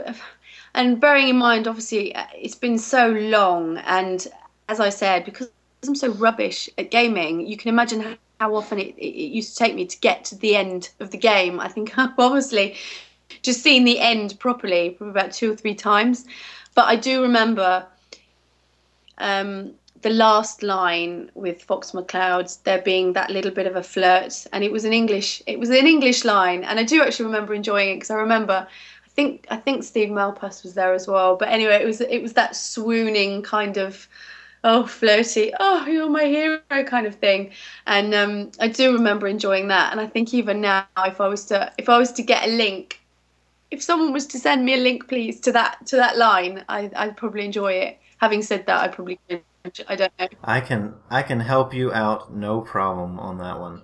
and 0.74 1.00
bearing 1.00 1.28
in 1.28 1.36
mind, 1.36 1.66
obviously, 1.66 2.14
it's 2.34 2.54
been 2.54 2.78
so 2.78 3.08
long, 3.08 3.78
and 3.78 4.26
as 4.68 4.80
I 4.80 4.90
said, 4.90 5.24
because 5.24 5.50
I'm 5.86 5.94
so 5.94 6.12
rubbish 6.12 6.68
at 6.76 6.90
gaming, 6.90 7.46
you 7.46 7.56
can 7.56 7.70
imagine 7.70 8.18
how 8.40 8.54
often 8.54 8.78
it, 8.78 8.94
it 8.98 9.30
used 9.30 9.56
to 9.56 9.64
take 9.64 9.74
me 9.74 9.86
to 9.86 9.98
get 9.98 10.24
to 10.26 10.36
the 10.36 10.54
end 10.56 10.90
of 11.00 11.10
the 11.10 11.16
game. 11.16 11.60
I 11.60 11.68
think 11.68 11.96
I've 11.98 12.18
obviously 12.18 12.76
just 13.42 13.62
seen 13.62 13.84
the 13.84 14.00
end 14.00 14.38
properly 14.38 14.90
probably 14.90 15.10
about 15.10 15.32
two 15.32 15.52
or 15.52 15.56
three 15.56 15.74
times, 15.74 16.24
but 16.74 16.86
I 16.86 16.96
do 16.96 17.22
remember 17.22 17.86
um, 19.18 19.72
the 20.03 20.11
last 20.11 20.62
line 20.62 21.30
with 21.34 21.62
Fox 21.62 21.92
McCloud, 21.92 22.62
there 22.62 22.82
being 22.82 23.12
that 23.14 23.30
little 23.30 23.51
bit 23.51 23.66
of 23.66 23.76
a 23.76 23.82
flirt, 23.82 24.46
and 24.53 24.62
it 24.62 24.70
was 24.70 24.84
an 24.84 24.92
English, 24.92 25.42
it 25.46 25.59
was 25.59 25.70
an 25.70 25.86
English 25.86 26.24
line, 26.24 26.64
and 26.64 26.78
I 26.78 26.84
do 26.84 27.03
actually 27.03 27.26
remember 27.26 27.55
enjoying 27.55 27.90
it 27.90 27.94
because 27.96 28.11
I 28.11 28.16
remember, 28.16 28.66
I 29.05 29.09
think, 29.09 29.46
I 29.51 29.57
think 29.57 29.82
Steve 29.82 30.11
Malpass 30.11 30.62
was 30.62 30.74
there 30.74 30.94
as 30.94 31.09
well. 31.09 31.36
But 31.36 31.49
anyway, 31.49 31.82
it 31.82 31.86
was, 31.86 32.01
it 32.01 32.22
was 32.22 32.34
that 32.34 32.55
swooning 32.55 33.42
kind 33.42 33.76
of, 33.76 34.07
oh 34.62 34.86
flirty, 34.86 35.53
oh 35.59 35.86
you're 35.86 36.09
my 36.09 36.24
hero 36.24 36.61
kind 36.86 37.07
of 37.07 37.16
thing, 37.16 37.51
and 37.86 38.14
um, 38.14 38.51
I 38.61 38.68
do 38.68 38.92
remember 38.92 39.26
enjoying 39.26 39.68
that. 39.68 39.90
And 39.92 40.01
I 40.01 40.07
think 40.07 40.32
even 40.32 40.61
now, 40.61 40.86
if 40.99 41.20
I 41.20 41.28
was 41.28 41.44
to, 41.46 41.72
if 41.78 41.88
I 41.88 41.99
was 41.99 42.12
to 42.12 42.22
get 42.22 42.46
a 42.46 42.51
link, 42.53 43.01
if 43.70 43.82
someone 43.82 44.12
was 44.12 44.26
to 44.28 44.38
send 44.38 44.64
me 44.64 44.74
a 44.74 44.78
link, 44.78 45.09
please, 45.09 45.40
to 45.40 45.53
that 45.53 45.86
to 45.86 45.96
that 45.96 46.16
line, 46.16 46.64
I, 46.68 46.90
I'd 46.94 47.16
probably 47.16 47.44
enjoy 47.44 47.72
it. 47.72 47.99
Having 48.18 48.42
said 48.42 48.66
that, 48.66 48.82
I 48.82 48.88
probably 48.88 49.18
I 49.88 49.96
don't 49.96 50.12
know. 50.18 50.28
I 50.44 50.60
can 50.60 50.94
I 51.10 51.22
can 51.22 51.40
help 51.40 51.74
you 51.74 51.92
out, 51.92 52.34
no 52.34 52.60
problem 52.60 53.18
on 53.18 53.38
that 53.38 53.58
one. 53.58 53.82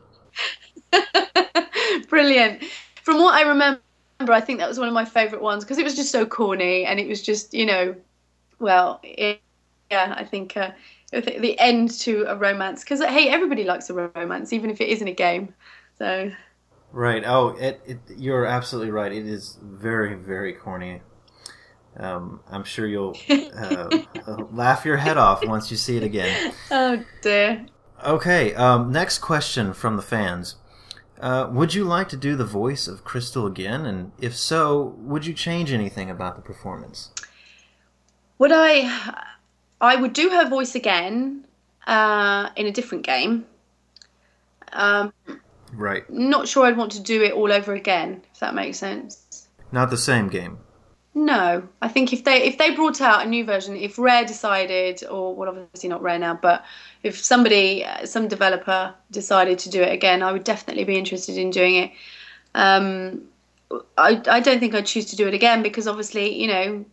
Brilliant. 2.08 2.64
From 3.02 3.18
what 3.18 3.34
I 3.34 3.42
remember, 3.42 3.80
I 4.20 4.40
think 4.40 4.58
that 4.60 4.68
was 4.68 4.78
one 4.78 4.88
of 4.88 4.94
my 4.94 5.04
favourite 5.04 5.42
ones 5.42 5.64
because 5.64 5.78
it 5.78 5.84
was 5.84 5.94
just 5.94 6.10
so 6.10 6.24
corny 6.26 6.84
and 6.84 6.98
it 6.98 7.08
was 7.08 7.22
just 7.22 7.54
you 7.54 7.66
know, 7.66 7.94
well, 8.58 9.00
it, 9.02 9.40
yeah, 9.90 10.14
I 10.16 10.24
think. 10.24 10.56
Uh, 10.56 10.72
the 11.12 11.56
end 11.60 11.90
to 11.90 12.24
a 12.26 12.34
romance 12.34 12.82
because 12.82 13.00
hey 13.00 13.28
everybody 13.28 13.62
likes 13.62 13.88
a 13.88 13.94
romance 13.94 14.52
even 14.52 14.68
if 14.68 14.80
it 14.80 14.88
isn't 14.88 15.06
a 15.06 15.12
game 15.12 15.54
so 15.96 16.28
right 16.90 17.22
oh 17.24 17.50
it, 17.50 17.80
it 17.86 17.98
you're 18.16 18.44
absolutely 18.44 18.90
right 18.90 19.12
it 19.12 19.24
is 19.24 19.58
very 19.62 20.14
very 20.14 20.52
corny 20.52 21.00
um, 21.96 22.40
I'm 22.50 22.64
sure 22.64 22.86
you'll 22.86 23.16
uh, 23.30 23.98
laugh 24.50 24.84
your 24.84 24.96
head 24.96 25.16
off 25.16 25.46
once 25.46 25.70
you 25.70 25.76
see 25.76 25.96
it 25.96 26.02
again. 26.02 26.52
Oh 26.70 27.04
dear. 27.22 27.66
Okay, 28.04 28.54
um, 28.54 28.92
next 28.92 29.18
question 29.18 29.72
from 29.72 29.96
the 29.96 30.02
fans. 30.02 30.56
Uh, 31.20 31.48
would 31.50 31.72
you 31.72 31.84
like 31.84 32.08
to 32.08 32.16
do 32.16 32.36
the 32.36 32.44
voice 32.44 32.86
of 32.88 33.04
Crystal 33.04 33.46
again? 33.46 33.86
And 33.86 34.12
if 34.20 34.36
so, 34.36 34.94
would 34.98 35.24
you 35.24 35.32
change 35.32 35.72
anything 35.72 36.10
about 36.10 36.36
the 36.36 36.42
performance? 36.42 37.10
Would 38.38 38.52
I? 38.52 39.24
I 39.80 39.96
would 39.96 40.12
do 40.12 40.30
her 40.30 40.48
voice 40.48 40.74
again 40.74 41.46
uh, 41.86 42.50
in 42.56 42.66
a 42.66 42.72
different 42.72 43.04
game. 43.04 43.46
Um, 44.72 45.12
right. 45.72 46.08
Not 46.10 46.48
sure 46.48 46.66
I'd 46.66 46.76
want 46.76 46.92
to 46.92 47.00
do 47.00 47.22
it 47.22 47.32
all 47.32 47.52
over 47.52 47.74
again, 47.74 48.22
if 48.32 48.40
that 48.40 48.54
makes 48.54 48.78
sense. 48.78 49.48
Not 49.70 49.90
the 49.90 49.96
same 49.96 50.28
game. 50.28 50.58
No, 51.16 51.62
I 51.80 51.88
think 51.88 52.12
if 52.12 52.24
they 52.24 52.42
if 52.42 52.58
they 52.58 52.74
brought 52.74 53.00
out 53.00 53.24
a 53.24 53.28
new 53.28 53.44
version, 53.44 53.76
if 53.76 53.98
Rare 53.98 54.24
decided, 54.24 55.04
or 55.08 55.34
well, 55.34 55.48
obviously 55.48 55.88
not 55.88 56.02
Rare 56.02 56.18
now, 56.18 56.34
but 56.34 56.64
if 57.04 57.22
somebody, 57.22 57.84
uh, 57.84 58.04
some 58.04 58.26
developer 58.26 58.92
decided 59.12 59.60
to 59.60 59.70
do 59.70 59.80
it 59.80 59.92
again, 59.92 60.24
I 60.24 60.32
would 60.32 60.42
definitely 60.42 60.82
be 60.82 60.98
interested 60.98 61.36
in 61.38 61.50
doing 61.50 61.76
it. 61.76 61.92
Um, 62.56 63.22
I 63.96 64.20
I 64.28 64.40
don't 64.40 64.58
think 64.58 64.74
I'd 64.74 64.86
choose 64.86 65.06
to 65.06 65.16
do 65.16 65.28
it 65.28 65.34
again 65.34 65.62
because 65.62 65.86
obviously 65.86 66.36
you 66.40 66.48
know 66.48 66.84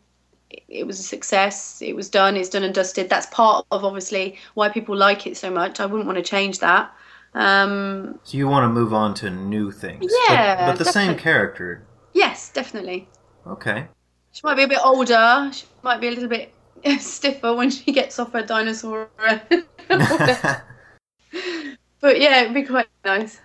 it, 0.52 0.64
it 0.70 0.88
was 0.88 1.00
a 1.00 1.04
success. 1.04 1.82
It 1.82 1.96
was 1.96 2.08
done. 2.08 2.38
It's 2.38 2.50
done 2.50 2.64
and 2.64 2.76
dusted. 2.76 3.10
That's 3.10 3.26
part 3.28 3.66
of 3.72 3.84
obviously 3.84 4.38
why 4.54 4.70
people 4.70 4.96
like 4.96 5.26
it 5.26 5.36
so 5.36 5.50
much. 5.50 5.80
I 5.80 5.88
wouldn't 5.88 6.06
want 6.06 6.18
to 6.18 6.24
change 6.24 6.60
that. 6.60 6.94
Um, 7.34 8.20
so 8.24 8.38
you 8.38 8.48
want 8.48 8.66
to 8.66 8.70
move 8.70 8.94
on 8.94 9.16
to 9.16 9.32
new 9.32 9.72
things? 9.72 10.14
Yeah, 10.30 10.58
but, 10.58 10.74
but 10.74 10.78
the 10.78 10.84
definitely. 10.84 11.14
same 11.14 11.24
character. 11.24 11.88
Yes, 12.14 12.52
definitely. 12.52 13.08
Okay. 13.48 13.88
She 14.32 14.42
might 14.44 14.56
be 14.56 14.64
a 14.64 14.68
bit 14.68 14.80
older. 14.84 15.50
She 15.54 15.66
might 15.84 16.00
be 16.00 16.08
a 16.08 16.12
little 16.12 16.30
bit 16.30 16.54
stiffer 17.00 17.54
when 17.54 17.70
she 17.70 17.92
gets 17.92 18.18
off 18.20 18.34
her 18.34 18.44
dinosaur. 18.44 19.10
but 22.00 22.20
yeah, 22.20 22.42
it'd 22.42 22.54
be 22.54 22.64
quite 22.64 22.88
nice. 23.04 23.40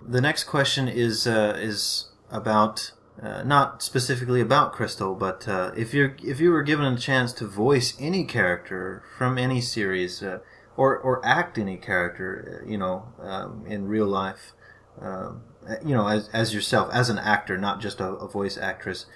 the 0.00 0.20
next 0.20 0.44
question 0.44 0.88
is 0.88 1.26
uh, 1.26 1.56
is 1.58 2.08
about 2.30 2.92
uh, 3.22 3.42
not 3.42 3.82
specifically 3.82 4.40
about 4.40 4.72
Crystal, 4.72 5.14
but 5.14 5.48
uh, 5.48 5.72
if 5.76 5.92
you 5.92 6.14
if 6.22 6.40
you 6.40 6.50
were 6.50 6.62
given 6.62 6.86
a 6.86 6.96
chance 6.96 7.32
to 7.34 7.46
voice 7.46 7.96
any 7.98 8.24
character 8.24 9.02
from 9.16 9.38
any 9.38 9.60
series, 9.60 10.22
uh, 10.22 10.38
or 10.76 10.96
or 10.96 11.24
act 11.26 11.58
any 11.58 11.76
character, 11.76 12.64
you 12.66 12.78
know, 12.78 13.12
um, 13.20 13.64
in 13.66 13.88
real 13.88 14.06
life, 14.06 14.52
um, 15.00 15.42
you 15.84 15.94
know, 15.94 16.06
as 16.06 16.28
as 16.32 16.54
yourself 16.54 16.88
as 16.92 17.10
an 17.10 17.18
actor, 17.18 17.58
not 17.58 17.80
just 17.80 18.00
a, 18.00 18.06
a 18.06 18.28
voice 18.28 18.56
actress. 18.56 19.06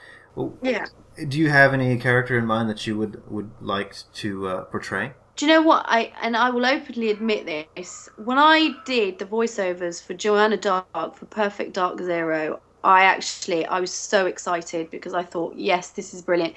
Yeah 0.63 0.87
do 1.29 1.39
you 1.39 1.51
have 1.51 1.75
any 1.75 1.97
character 1.99 2.39
in 2.39 2.47
mind 2.47 2.69
that 2.71 2.87
you 2.87 2.97
would 2.97 3.23
would 3.31 3.51
like 3.61 3.95
to 4.15 4.49
uh, 4.49 4.65
portray? 4.65 5.13
Do 5.37 5.47
you 5.47 5.53
know 5.53 5.63
what 5.63 5.85
I 5.87 6.13
and 6.23 6.37
I 6.37 6.51
will 6.51 6.67
openly 6.67 7.11
admit 7.11 7.47
this. 7.47 8.09
When 8.17 8.39
I 8.39 8.75
did 8.85 9.19
the 9.19 9.25
voiceovers 9.25 10.03
for 10.03 10.15
Joanna 10.15 10.57
Dark 10.57 11.17
for 11.17 11.27
Perfect 11.27 11.75
Dark 11.75 12.01
Zero, 12.01 12.61
I 12.85 13.05
actually 13.05 13.67
I 13.67 13.81
was 13.81 13.93
so 13.93 14.27
excited 14.27 14.91
because 14.91 15.15
I 15.15 15.23
thought, 15.23 15.55
yes, 15.57 15.91
this 15.91 16.15
is 16.15 16.23
brilliant. 16.23 16.55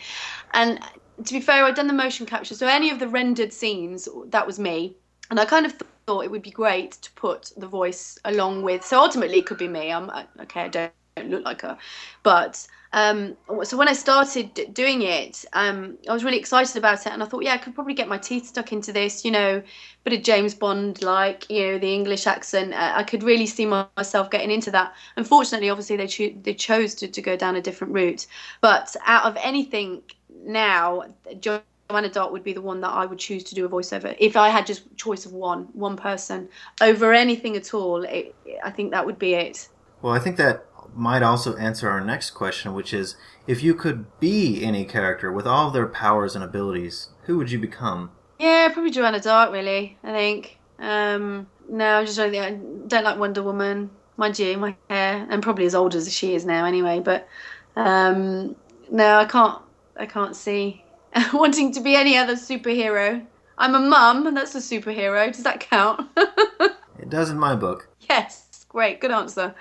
And 0.53 0.79
to 1.23 1.33
be 1.33 1.39
fair, 1.39 1.63
I'd 1.63 1.75
done 1.75 1.87
the 1.87 1.93
motion 1.93 2.25
capture, 2.25 2.55
so 2.55 2.67
any 2.67 2.89
of 2.89 2.99
the 2.99 3.07
rendered 3.07 3.53
scenes 3.53 4.07
that 4.27 4.45
was 4.45 4.59
me, 4.59 4.95
and 5.29 5.39
I 5.39 5.45
kind 5.45 5.65
of 5.65 5.73
thought 6.07 6.21
it 6.21 6.31
would 6.31 6.41
be 6.41 6.51
great 6.51 6.93
to 6.93 7.11
put 7.13 7.51
the 7.57 7.67
voice 7.67 8.19
along 8.25 8.63
with. 8.63 8.85
So 8.85 8.99
ultimately, 8.99 9.39
it 9.39 9.45
could 9.45 9.57
be 9.57 9.67
me. 9.67 9.91
I'm 9.91 10.11
okay. 10.41 10.61
I 10.61 10.67
don't 10.67 10.91
look 11.29 11.45
like 11.45 11.61
her, 11.61 11.77
but 12.23 12.67
Um, 12.95 13.35
so 13.63 13.75
when 13.75 13.89
I 13.89 13.93
started 13.93 14.73
doing 14.73 15.01
it, 15.01 15.43
um, 15.51 15.97
I 16.09 16.13
was 16.13 16.23
really 16.23 16.39
excited 16.39 16.77
about 16.77 17.05
it, 17.05 17.11
and 17.11 17.21
I 17.21 17.25
thought, 17.25 17.43
yeah, 17.43 17.53
I 17.53 17.57
could 17.57 17.75
probably 17.75 17.93
get 17.93 18.07
my 18.07 18.17
teeth 18.17 18.47
stuck 18.47 18.71
into 18.71 18.93
this. 18.93 19.25
You 19.25 19.31
know, 19.31 19.61
bit 20.05 20.13
of 20.13 20.23
James 20.23 20.55
Bond, 20.55 21.03
like 21.03 21.49
you 21.49 21.73
know, 21.73 21.77
the 21.77 21.93
English 21.93 22.25
accent. 22.25 22.73
I 22.73 23.03
could 23.03 23.21
really 23.21 23.47
see 23.47 23.65
myself 23.65 24.31
getting 24.31 24.49
into 24.49 24.71
that. 24.71 24.95
Unfortunately, 25.17 25.69
obviously, 25.69 25.97
they 25.97 26.07
cho- 26.07 26.35
they 26.41 26.53
chose 26.53 26.95
to, 26.95 27.09
to 27.09 27.21
go 27.21 27.35
down 27.35 27.57
a 27.57 27.61
different 27.61 27.93
route. 27.93 28.27
But 28.61 28.95
out 29.05 29.25
of 29.25 29.37
anything 29.43 30.01
now, 30.45 31.03
Joanna 31.41 32.09
Dark 32.09 32.31
would 32.31 32.45
be 32.45 32.53
the 32.53 32.61
one 32.61 32.79
that 32.79 32.91
I 32.91 33.05
would 33.05 33.19
choose 33.19 33.43
to 33.43 33.55
do 33.55 33.65
a 33.65 33.69
voiceover 33.69 34.15
if 34.19 34.37
I 34.37 34.47
had 34.47 34.65
just 34.65 34.83
choice 34.95 35.25
of 35.25 35.33
one, 35.33 35.63
one 35.73 35.97
person 35.97 36.47
over 36.79 37.11
anything 37.11 37.57
at 37.57 37.73
all. 37.73 38.03
It, 38.03 38.33
I 38.63 38.71
think 38.71 38.91
that 38.91 39.05
would 39.05 39.19
be 39.19 39.33
it. 39.33 39.67
Well, 40.01 40.13
I 40.13 40.19
think 40.19 40.37
that 40.37 40.65
might 40.93 41.23
also 41.23 41.55
answer 41.55 41.89
our 41.89 42.01
next 42.01 42.31
question, 42.31 42.73
which 42.73 42.93
is 42.93 43.15
if 43.47 43.63
you 43.63 43.73
could 43.75 44.05
be 44.19 44.63
any 44.63 44.85
character 44.85 45.31
with 45.31 45.47
all 45.47 45.67
of 45.67 45.73
their 45.73 45.87
powers 45.87 46.35
and 46.35 46.43
abilities, 46.43 47.09
who 47.23 47.37
would 47.37 47.51
you 47.51 47.59
become? 47.59 48.11
Yeah, 48.39 48.69
probably 48.73 48.91
Joanna 48.91 49.19
Dark, 49.19 49.51
really. 49.51 49.97
I 50.03 50.11
think. 50.11 50.57
Um, 50.79 51.47
no, 51.69 51.99
I 51.99 52.05
just 52.05 52.17
don't 52.17 52.31
think 52.31 52.43
I 52.43 52.51
don't 52.87 53.03
like 53.03 53.17
Wonder 53.17 53.43
Woman. 53.43 53.89
Mind 54.17 54.37
you, 54.39 54.57
my 54.57 54.75
hair, 54.89 55.25
and 55.29 55.43
probably 55.43 55.65
as 55.65 55.75
old 55.75 55.95
as 55.95 56.13
she 56.13 56.35
is 56.35 56.45
now, 56.45 56.65
anyway. 56.65 56.99
But 56.99 57.27
um, 57.75 58.55
no, 58.91 59.19
I 59.19 59.25
can't. 59.25 59.61
I 59.97 60.05
can't 60.05 60.35
see 60.35 60.83
wanting 61.33 61.71
to 61.73 61.81
be 61.81 61.95
any 61.95 62.17
other 62.17 62.35
superhero. 62.35 63.25
I'm 63.57 63.75
a 63.75 63.79
mum, 63.79 64.27
and 64.27 64.35
that's 64.35 64.55
a 64.55 64.59
superhero. 64.59 65.31
Does 65.31 65.43
that 65.43 65.61
count? 65.61 66.09
it 66.17 67.09
does 67.09 67.29
in 67.29 67.37
my 67.37 67.55
book. 67.55 67.87
Yes, 68.09 68.65
great, 68.67 68.99
good 68.99 69.11
answer. 69.11 69.55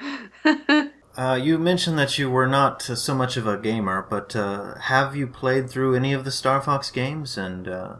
Uh, 1.16 1.38
you 1.40 1.58
mentioned 1.58 1.96
that 1.98 2.18
you 2.18 2.28
were 2.28 2.46
not 2.46 2.90
uh, 2.90 2.96
so 2.96 3.14
much 3.14 3.36
of 3.36 3.46
a 3.46 3.56
gamer, 3.56 4.04
but 4.08 4.34
uh, 4.34 4.74
have 4.80 5.14
you 5.14 5.26
played 5.28 5.70
through 5.70 5.94
any 5.94 6.12
of 6.12 6.24
the 6.24 6.30
Star 6.30 6.60
Fox 6.60 6.90
games 6.90 7.38
and 7.38 7.68
uh, 7.68 7.96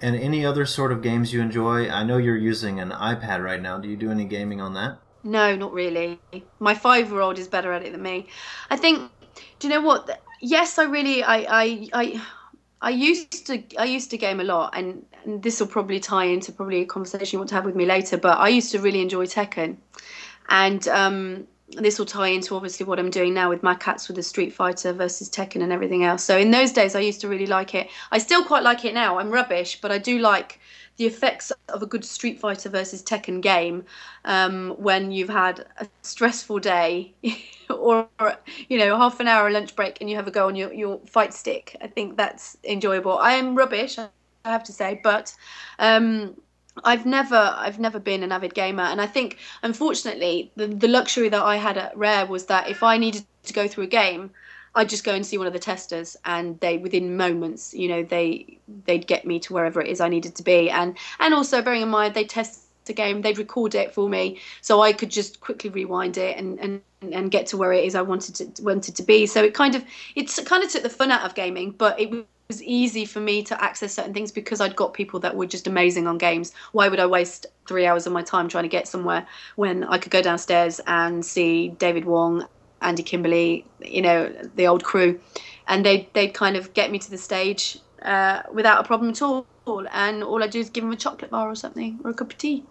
and 0.00 0.16
any 0.16 0.44
other 0.44 0.66
sort 0.66 0.90
of 0.90 1.00
games 1.00 1.32
you 1.32 1.40
enjoy? 1.40 1.88
I 1.88 2.02
know 2.02 2.16
you're 2.16 2.36
using 2.36 2.80
an 2.80 2.90
iPad 2.90 3.44
right 3.44 3.62
now. 3.62 3.78
Do 3.78 3.88
you 3.88 3.96
do 3.96 4.10
any 4.10 4.24
gaming 4.24 4.60
on 4.60 4.74
that? 4.74 4.98
No, 5.22 5.54
not 5.54 5.72
really. 5.72 6.20
My 6.58 6.74
five-year-old 6.74 7.38
is 7.38 7.46
better 7.46 7.72
at 7.72 7.84
it 7.84 7.92
than 7.92 8.02
me. 8.02 8.26
I 8.70 8.76
think. 8.76 9.10
Do 9.60 9.68
you 9.68 9.74
know 9.74 9.82
what? 9.82 10.20
Yes, 10.40 10.78
I 10.78 10.84
really. 10.84 11.22
I. 11.22 11.36
I. 11.36 11.88
I 11.92 12.22
I 12.80 12.90
used 12.90 13.46
to 13.48 13.62
I 13.76 13.84
used 13.84 14.10
to 14.10 14.18
game 14.18 14.38
a 14.38 14.44
lot, 14.44 14.72
and, 14.76 15.04
and 15.24 15.42
this 15.42 15.58
will 15.58 15.66
probably 15.66 15.98
tie 15.98 16.26
into 16.26 16.52
probably 16.52 16.82
a 16.82 16.86
conversation 16.86 17.36
you 17.36 17.38
want 17.40 17.48
to 17.48 17.56
have 17.56 17.64
with 17.64 17.74
me 17.74 17.86
later. 17.86 18.16
But 18.16 18.38
I 18.38 18.48
used 18.48 18.70
to 18.70 18.78
really 18.78 19.00
enjoy 19.00 19.26
Tekken, 19.26 19.78
and 20.48 20.86
um, 20.86 21.48
this 21.72 21.98
will 21.98 22.06
tie 22.06 22.28
into 22.28 22.54
obviously 22.54 22.86
what 22.86 22.98
I'm 22.98 23.10
doing 23.10 23.34
now 23.34 23.50
with 23.50 23.62
my 23.62 23.74
cats 23.74 24.08
with 24.08 24.16
the 24.16 24.22
Street 24.22 24.52
Fighter 24.52 24.92
versus 24.92 25.28
Tekken 25.28 25.62
and 25.62 25.72
everything 25.72 26.04
else. 26.04 26.24
So 26.24 26.38
in 26.38 26.50
those 26.50 26.72
days, 26.72 26.94
I 26.94 27.00
used 27.00 27.20
to 27.20 27.28
really 27.28 27.46
like 27.46 27.74
it. 27.74 27.88
I 28.10 28.18
still 28.18 28.44
quite 28.44 28.62
like 28.62 28.84
it 28.84 28.94
now. 28.94 29.18
I'm 29.18 29.30
rubbish, 29.30 29.80
but 29.80 29.92
I 29.92 29.98
do 29.98 30.18
like 30.18 30.60
the 30.96 31.06
effects 31.06 31.52
of 31.68 31.82
a 31.82 31.86
good 31.86 32.04
Street 32.04 32.40
Fighter 32.40 32.68
versus 32.68 33.02
Tekken 33.02 33.40
game 33.40 33.84
um, 34.24 34.70
when 34.78 35.12
you've 35.12 35.28
had 35.28 35.66
a 35.78 35.86
stressful 36.02 36.58
day 36.58 37.14
or 37.70 38.08
you 38.68 38.78
know 38.78 38.96
half 38.96 39.20
an 39.20 39.28
hour 39.28 39.50
lunch 39.50 39.76
break 39.76 39.98
and 40.00 40.10
you 40.10 40.16
have 40.16 40.26
a 40.26 40.30
go 40.30 40.48
on 40.48 40.56
your, 40.56 40.72
your 40.72 40.98
fight 41.06 41.34
stick. 41.34 41.76
I 41.80 41.86
think 41.86 42.16
that's 42.16 42.56
enjoyable. 42.64 43.18
I 43.18 43.32
am 43.32 43.54
rubbish, 43.54 43.98
I 43.98 44.08
have 44.44 44.64
to 44.64 44.72
say, 44.72 45.00
but. 45.02 45.34
Um, 45.78 46.34
I've 46.84 47.06
never 47.06 47.54
I've 47.56 47.78
never 47.78 47.98
been 47.98 48.22
an 48.22 48.32
avid 48.32 48.54
gamer 48.54 48.82
and 48.82 49.00
I 49.00 49.06
think 49.06 49.38
unfortunately 49.62 50.50
the, 50.56 50.66
the 50.66 50.88
luxury 50.88 51.28
that 51.28 51.42
I 51.42 51.56
had 51.56 51.76
at 51.78 51.96
Rare 51.96 52.26
was 52.26 52.46
that 52.46 52.68
if 52.68 52.82
I 52.82 52.98
needed 52.98 53.24
to 53.44 53.52
go 53.52 53.68
through 53.68 53.84
a 53.84 53.88
game 53.88 54.30
I'd 54.74 54.88
just 54.88 55.04
go 55.04 55.14
and 55.14 55.24
see 55.26 55.38
one 55.38 55.46
of 55.46 55.52
the 55.52 55.58
testers 55.58 56.16
and 56.24 56.58
they 56.60 56.78
within 56.78 57.16
moments 57.16 57.74
you 57.74 57.88
know 57.88 58.02
they 58.02 58.58
they'd 58.84 59.06
get 59.06 59.24
me 59.24 59.38
to 59.40 59.52
wherever 59.52 59.80
it 59.80 59.88
is 59.88 60.00
I 60.00 60.08
needed 60.08 60.34
to 60.36 60.42
be. 60.42 60.70
And 60.70 60.96
and 61.18 61.34
also 61.34 61.62
bearing 61.62 61.82
in 61.82 61.88
mind 61.88 62.14
they 62.14 62.24
test 62.24 62.64
the 62.84 62.92
game 62.92 63.20
they'd 63.20 63.38
record 63.38 63.74
it 63.74 63.92
for 63.92 64.08
me 64.08 64.40
so 64.62 64.80
I 64.80 64.92
could 64.92 65.10
just 65.10 65.40
quickly 65.40 65.70
rewind 65.70 66.16
it 66.16 66.36
and 66.36 66.58
and 66.60 66.80
and 67.12 67.30
get 67.30 67.46
to 67.48 67.56
where 67.56 67.72
it 67.72 67.84
is 67.84 67.94
I 67.94 68.02
wanted 68.02 68.34
to 68.36 68.62
wanted 68.62 68.96
to 68.96 69.02
be. 69.02 69.26
So 69.26 69.42
it 69.42 69.54
kind 69.54 69.74
of 69.74 69.84
it's 70.14 70.40
kind 70.40 70.62
of 70.62 70.70
took 70.70 70.82
the 70.82 70.90
fun 70.90 71.10
out 71.10 71.24
of 71.24 71.34
gaming 71.34 71.72
but 71.72 71.98
it 71.98 72.26
was 72.48 72.62
easy 72.62 73.04
for 73.04 73.20
me 73.20 73.42
to 73.42 73.62
access 73.62 73.92
certain 73.92 74.14
things 74.14 74.32
because 74.32 74.60
I'd 74.60 74.74
got 74.74 74.94
people 74.94 75.20
that 75.20 75.36
were 75.36 75.46
just 75.46 75.66
amazing 75.66 76.06
on 76.06 76.16
games. 76.16 76.54
Why 76.72 76.88
would 76.88 76.98
I 76.98 77.04
waste 77.04 77.44
three 77.66 77.86
hours 77.86 78.06
of 78.06 78.12
my 78.14 78.22
time 78.22 78.48
trying 78.48 78.64
to 78.64 78.68
get 78.68 78.88
somewhere 78.88 79.26
when 79.56 79.84
I 79.84 79.98
could 79.98 80.10
go 80.10 80.22
downstairs 80.22 80.80
and 80.86 81.24
see 81.24 81.68
David 81.68 82.06
Wong, 82.06 82.46
Andy 82.80 83.02
Kimberley, 83.02 83.66
you 83.82 84.00
know, 84.00 84.32
the 84.56 84.66
old 84.66 84.82
crew, 84.82 85.20
and 85.66 85.84
they 85.84 86.08
they'd 86.14 86.32
kind 86.32 86.56
of 86.56 86.72
get 86.72 86.90
me 86.90 86.98
to 86.98 87.10
the 87.10 87.18
stage 87.18 87.78
uh, 88.02 88.42
without 88.52 88.80
a 88.80 88.84
problem 88.84 89.10
at 89.10 89.20
all. 89.20 89.46
And 89.92 90.24
all 90.24 90.42
I 90.42 90.46
do 90.46 90.60
is 90.60 90.70
give 90.70 90.84
them 90.84 90.92
a 90.92 90.96
chocolate 90.96 91.30
bar 91.30 91.50
or 91.50 91.54
something 91.54 92.00
or 92.02 92.10
a 92.10 92.14
cup 92.14 92.30
of 92.30 92.38
tea. 92.38 92.64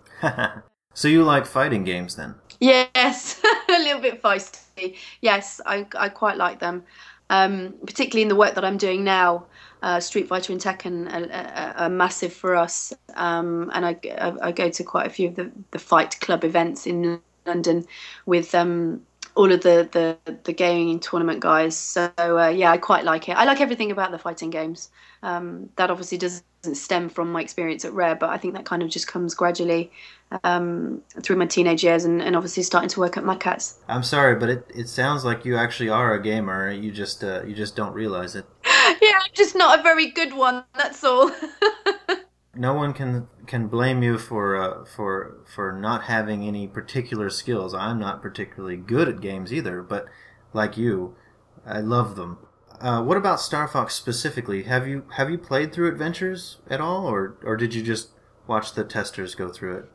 so 0.96 1.08
you 1.08 1.24
like 1.24 1.46
fighting 1.46 1.84
games 1.84 2.16
then? 2.16 2.34
Yes, 2.60 3.40
a 3.70 3.80
little 3.80 4.02
bit 4.02 4.24
feisty. 4.24 4.96
Yes, 5.22 5.62
I 5.68 5.86
I 5.96 6.10
quite 6.10 6.38
like 6.38 6.60
them 6.60 6.84
um, 7.30 7.74
particularly 7.86 8.22
in 8.22 8.28
the 8.28 8.36
work 8.36 8.56
that 8.56 8.66
I'm 8.66 8.78
doing 8.78 9.04
now. 9.04 9.46
Uh, 9.82 10.00
Street 10.00 10.28
Fighter 10.28 10.52
and 10.52 10.62
Tekken 10.62 11.08
are, 11.12 11.32
are, 11.32 11.74
are 11.86 11.90
massive 11.90 12.34
for 12.34 12.56
us, 12.56 12.94
um, 13.16 13.70
and 13.74 13.86
I, 13.86 14.00
I, 14.20 14.48
I, 14.48 14.52
go 14.52 14.70
to 14.70 14.84
quite 14.84 15.06
a 15.06 15.10
few 15.10 15.28
of 15.28 15.36
the, 15.36 15.52
the 15.70 15.78
Fight 15.78 16.20
Club 16.20 16.44
events 16.44 16.88
in 16.88 17.22
London 17.46 17.86
with 18.26 18.56
um, 18.56 19.02
all 19.38 19.52
of 19.52 19.62
the, 19.62 19.88
the, 19.92 20.36
the 20.44 20.54
gaming 20.54 21.00
tournament 21.00 21.40
guys. 21.40 21.78
So 21.78 22.12
uh, 22.18 22.50
yeah, 22.50 22.72
I 22.72 22.78
quite 22.78 23.06
like 23.06 23.30
it. 23.30 23.38
I 23.38 23.46
like 23.46 23.62
everything 23.62 23.92
about 23.92 24.12
the 24.12 24.18
fighting 24.18 24.50
games. 24.50 24.90
Um, 25.24 25.70
that 25.78 25.90
obviously 25.90 26.18
doesn't 26.18 26.44
stem 26.74 27.10
from 27.10 27.32
my 27.32 27.42
experience 27.42 27.86
at 27.86 27.94
Rare, 27.94 28.16
but 28.16 28.30
I 28.30 28.38
think 28.38 28.54
that 28.56 28.66
kind 28.66 28.84
of 28.84 28.90
just 28.90 29.08
comes 29.08 29.34
gradually 29.34 29.92
um, 30.44 31.02
through 31.22 31.38
my 31.38 31.46
teenage 31.46 31.84
years 31.84 32.04
and, 32.04 32.22
and, 32.22 32.36
obviously 32.36 32.62
starting 32.62 32.90
to 32.90 33.00
work 33.00 33.16
at 33.16 33.24
Mad 33.24 33.40
Catz. 33.40 33.80
I'm 33.88 34.04
sorry, 34.04 34.36
but 34.36 34.50
it, 34.50 34.70
it 34.76 34.90
sounds 34.90 35.24
like 35.24 35.46
you 35.46 35.56
actually 35.56 35.90
are 35.90 36.14
a 36.14 36.22
gamer. 36.22 36.70
You 36.70 36.92
just 36.92 37.24
uh, 37.24 37.44
you 37.44 37.56
just 37.56 37.76
don't 37.76 37.94
realize 37.94 38.36
it. 38.36 38.46
Yeah, 39.02 39.20
I'm 39.22 39.32
just 39.34 39.56
not 39.56 39.80
a 39.80 39.84
very 39.84 40.12
good 40.12 40.34
one. 40.34 40.64
That's 40.76 41.04
all. 41.04 41.32
no 42.56 42.74
one 42.74 42.94
can 42.94 43.28
can 43.46 43.68
blame 43.68 44.04
you 44.04 44.18
for 44.18 44.56
uh, 44.56 44.86
for 44.86 45.38
for 45.54 45.72
not 45.72 46.04
having 46.04 46.44
any 46.44 46.68
particular 46.68 47.30
skills. 47.30 47.74
I'm 47.74 48.00
not 48.00 48.22
particularly 48.22 48.78
good 48.78 49.08
at 49.08 49.22
games 49.22 49.54
either, 49.54 49.82
but 49.82 50.06
like 50.54 50.78
you, 50.78 51.16
I 51.66 51.80
love 51.80 52.16
them. 52.16 52.38
Uh, 52.80 53.02
what 53.02 53.18
about 53.18 53.42
Star 53.42 53.68
Fox 53.68 53.96
specifically? 53.96 54.64
Have 54.64 54.88
you 54.88 55.06
have 55.16 55.30
you 55.30 55.38
played 55.38 55.74
through 55.74 55.90
Adventures 55.90 56.58
at 56.70 56.82
all, 56.82 57.08
or 57.08 57.38
or 57.44 57.58
did 57.58 57.74
you 57.74 57.84
just 57.84 58.10
watch 58.48 58.74
the 58.74 58.84
testers 58.84 59.36
go 59.36 59.50
through 59.50 59.78
it? 59.78 59.86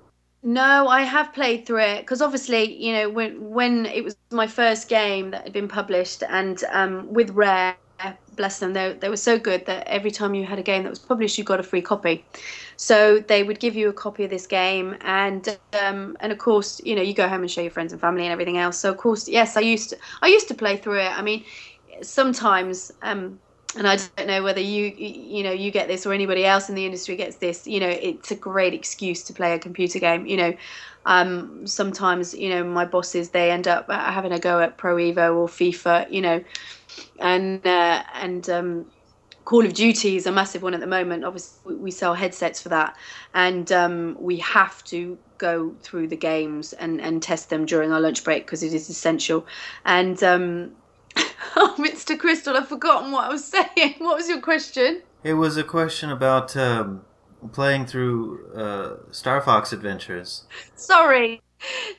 No, 0.45 0.89
I 0.89 1.03
have 1.03 1.33
played 1.33 1.67
through 1.67 1.83
it 1.83 2.01
because 2.01 2.21
obviously, 2.21 2.75
you 2.75 2.93
know, 2.93 3.09
when 3.09 3.51
when 3.51 3.87
it 3.87 4.03
was 4.03 4.17
my 4.33 4.49
first 4.49 4.89
game 4.89 5.31
that 5.31 5.45
had 5.45 5.53
been 5.53 5.69
published, 5.69 6.25
and 6.29 6.63
um, 6.73 7.13
with 7.13 7.31
Rare, 7.31 7.77
bless 8.37 8.59
them, 8.59 8.73
they, 8.73 8.93
they 8.95 9.09
were 9.09 9.17
so 9.17 9.39
good 9.39 9.67
that 9.67 9.87
every 9.87 10.11
time 10.11 10.35
you 10.35 10.45
had 10.45 10.59
a 10.59 10.63
game 10.63 10.83
that 10.85 10.91
was 10.91 10.99
published, 10.99 11.39
you 11.39 11.45
got 11.45 11.61
a 11.61 11.63
free 11.63 11.83
copy. 11.83 12.25
So 12.77 13.21
they 13.21 13.43
would 13.43 13.61
give 13.61 13.77
you 13.77 13.89
a 13.89 13.93
copy 13.93 14.25
of 14.25 14.31
this 14.31 14.47
game, 14.47 14.97
and 15.01 15.59
um, 15.81 16.17
and 16.21 16.33
of 16.33 16.39
course, 16.39 16.81
you 16.85 16.95
know, 16.97 17.03
you 17.03 17.15
go 17.15 17.29
home 17.29 17.43
and 17.43 17.51
show 17.51 17.61
your 17.61 17.71
friends 17.71 17.93
and 17.93 18.01
family 18.01 18.25
and 18.25 18.33
everything 18.33 18.59
else. 18.59 18.79
So 18.79 18.91
of 18.91 18.97
course, 18.97 19.29
yes, 19.29 19.57
I 19.57 19.61
used 19.61 19.91
to 19.91 19.97
I 20.23 20.29
used 20.29 20.49
to 20.49 20.55
play 20.55 20.77
through 20.77 21.01
it. 21.01 21.19
I 21.19 21.23
mean, 21.23 21.45
sometimes. 22.03 22.93
Um, 23.03 23.39
and 23.77 23.89
I 23.89 23.97
don't 24.17 24.27
know 24.27 24.43
whether 24.43 24.61
you 24.61 24.93
you 24.97 25.43
know 25.43 25.53
you 25.53 25.71
get 25.71 25.89
this 25.89 26.05
or 26.05 26.13
anybody 26.13 26.45
else 26.45 26.69
in 26.69 26.75
the 26.75 26.85
industry 26.85 27.17
gets 27.17 27.37
this. 27.37 27.67
You 27.67 27.81
know, 27.81 27.89
it's 27.89 28.31
a 28.31 28.35
great 28.35 28.75
excuse 28.75 29.23
to 29.25 29.33
play 29.33 29.55
a 29.55 29.59
computer 29.59 29.99
game. 29.99 30.27
You 30.27 30.37
know, 30.37 30.55
um, 31.07 31.67
sometimes 31.67 32.35
you 32.35 32.51
know 32.51 32.65
my 32.65 32.85
bosses 32.85 33.31
they 33.31 33.51
end 33.51 33.67
up 33.67 33.91
having 33.91 34.33
a 34.33 34.39
go 34.39 34.61
at 34.61 34.77
Pro 34.77 34.97
Evo 34.97 35.37
or 35.37 35.49
FIFA. 35.49 36.11
You 36.11 36.21
know, 36.21 36.45
and 37.21 37.67
uh, 37.67 38.03
and 38.15 38.49
um, 38.51 38.87
Call 39.45 39.65
of 39.65 39.75
Duty 39.75 40.17
is 40.17 40.27
a 40.27 40.33
massive 40.33 40.63
one 40.63 40.75
at 40.75 40.81
the 40.81 40.87
moment. 40.87 41.25
Obviously, 41.25 41.75
we 41.75 41.91
sell 41.91 42.15
headsets 42.15 42.63
for 42.63 42.69
that, 42.69 42.97
and 43.35 43.71
um, 43.73 44.17
we 44.21 44.37
have 44.39 44.83
to 44.85 45.19
go 45.39 45.75
through 45.83 46.07
the 46.07 46.17
games 46.17 46.73
and, 46.73 47.01
and 47.01 47.21
test 47.23 47.51
them 47.51 47.67
during 47.67 47.91
our 47.93 48.01
lunch 48.01 48.23
break 48.23 48.47
because 48.47 48.63
it 48.63 48.73
is 48.73 48.89
essential. 48.89 49.45
And 49.85 50.23
um, 50.23 50.73
oh, 51.57 51.75
Mr. 51.79 52.19
Crystal, 52.19 52.57
I've 52.57 52.69
forgotten 52.69 53.11
what 53.11 53.25
I 53.25 53.29
was 53.29 53.45
saying. 53.77 53.97
What 53.99 54.17
was 54.17 54.29
your 54.29 54.41
question? 54.41 55.03
It 55.25 55.35
was 55.35 55.57
a 55.57 55.65
question 55.65 56.11
about 56.11 56.57
um, 56.57 57.03
playing 57.53 57.87
through 57.87 58.53
uh, 58.55 59.13
Star 59.13 59.41
Fox 59.41 59.73
Adventures. 59.73 60.45
Sorry 60.77 61.43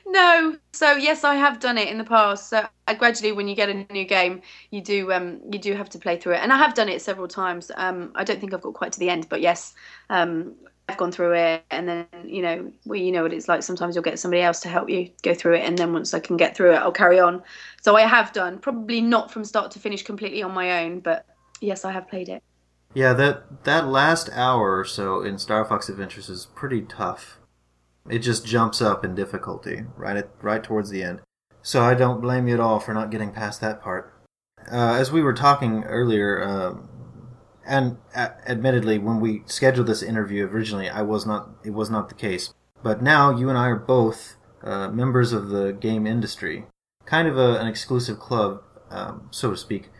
no. 0.06 0.56
So 0.72 0.92
yes, 0.92 1.24
I 1.24 1.34
have 1.36 1.60
done 1.60 1.78
it 1.78 1.88
in 1.88 1.98
the 1.98 2.04
past. 2.04 2.48
So 2.48 2.66
I 2.86 2.94
gradually, 2.94 3.32
when 3.32 3.48
you 3.48 3.54
get 3.54 3.68
a 3.68 3.92
new 3.92 4.04
game, 4.04 4.42
you 4.70 4.80
do 4.80 5.12
um, 5.12 5.40
you 5.50 5.58
do 5.58 5.74
have 5.74 5.88
to 5.90 5.98
play 5.98 6.18
through 6.18 6.34
it, 6.34 6.40
and 6.42 6.52
I 6.52 6.56
have 6.56 6.74
done 6.74 6.88
it 6.88 7.02
several 7.02 7.28
times. 7.28 7.70
Um, 7.76 8.12
I 8.14 8.24
don't 8.24 8.40
think 8.40 8.54
I've 8.54 8.60
got 8.60 8.74
quite 8.74 8.92
to 8.92 9.00
the 9.00 9.10
end, 9.10 9.28
but 9.28 9.40
yes, 9.40 9.74
um, 10.10 10.54
have 10.88 10.98
gone 10.98 11.12
through 11.12 11.34
it, 11.34 11.64
and 11.70 11.88
then 11.88 12.06
you 12.24 12.42
know, 12.42 12.72
well, 12.84 12.98
you 12.98 13.12
know 13.12 13.22
what 13.22 13.32
it's 13.32 13.48
like. 13.48 13.62
Sometimes 13.62 13.94
you'll 13.94 14.04
get 14.04 14.18
somebody 14.18 14.42
else 14.42 14.60
to 14.60 14.68
help 14.68 14.90
you 14.90 15.10
go 15.22 15.34
through 15.34 15.56
it, 15.56 15.64
and 15.64 15.78
then 15.78 15.92
once 15.92 16.14
I 16.14 16.20
can 16.20 16.36
get 16.36 16.56
through 16.56 16.72
it, 16.72 16.76
I'll 16.76 16.92
carry 16.92 17.20
on. 17.20 17.42
So 17.82 17.96
I 17.96 18.02
have 18.02 18.32
done, 18.32 18.58
probably 18.58 19.00
not 19.00 19.30
from 19.30 19.44
start 19.44 19.70
to 19.72 19.78
finish 19.78 20.02
completely 20.02 20.42
on 20.42 20.52
my 20.52 20.84
own, 20.84 21.00
but 21.00 21.26
yes, 21.60 21.84
I 21.84 21.92
have 21.92 22.08
played 22.08 22.28
it. 22.28 22.42
Yeah, 22.92 23.12
that 23.14 23.64
that 23.64 23.88
last 23.88 24.30
hour 24.32 24.78
or 24.78 24.84
so 24.84 25.22
in 25.22 25.38
Star 25.38 25.64
Fox 25.64 25.88
Adventures 25.88 26.28
is 26.28 26.46
pretty 26.46 26.82
tough. 26.82 27.38
It 28.08 28.18
just 28.18 28.46
jumps 28.46 28.82
up 28.82 29.04
in 29.04 29.14
difficulty 29.14 29.84
right 29.96 30.16
at 30.16 30.30
right 30.42 30.62
towards 30.62 30.90
the 30.90 31.02
end. 31.02 31.20
So 31.62 31.82
I 31.82 31.94
don't 31.94 32.20
blame 32.20 32.46
you 32.46 32.54
at 32.54 32.60
all 32.60 32.78
for 32.78 32.92
not 32.92 33.10
getting 33.10 33.32
past 33.32 33.60
that 33.62 33.80
part. 33.82 34.12
Uh, 34.70 34.94
as 34.94 35.10
we 35.10 35.22
were 35.22 35.32
talking 35.32 35.84
earlier, 35.84 36.42
um, 36.42 36.88
and 37.66 37.96
uh, 38.14 38.28
admittedly, 38.46 38.98
when 38.98 39.20
we 39.20 39.42
scheduled 39.46 39.86
this 39.86 40.02
interview 40.02 40.46
originally, 40.46 40.88
I 40.88 41.02
was 41.02 41.24
not. 41.26 41.50
It 41.64 41.70
was 41.70 41.90
not 41.90 42.08
the 42.08 42.14
case. 42.14 42.52
But 42.82 43.02
now 43.02 43.30
you 43.30 43.48
and 43.48 43.56
I 43.56 43.68
are 43.68 43.78
both 43.78 44.36
uh, 44.62 44.88
members 44.88 45.32
of 45.32 45.48
the 45.48 45.72
game 45.72 46.06
industry, 46.06 46.66
kind 47.06 47.26
of 47.26 47.38
a, 47.38 47.58
an 47.58 47.66
exclusive 47.66 48.18
club, 48.18 48.62
um, 48.90 49.28
so 49.30 49.50
to 49.50 49.56
speak. 49.56 49.90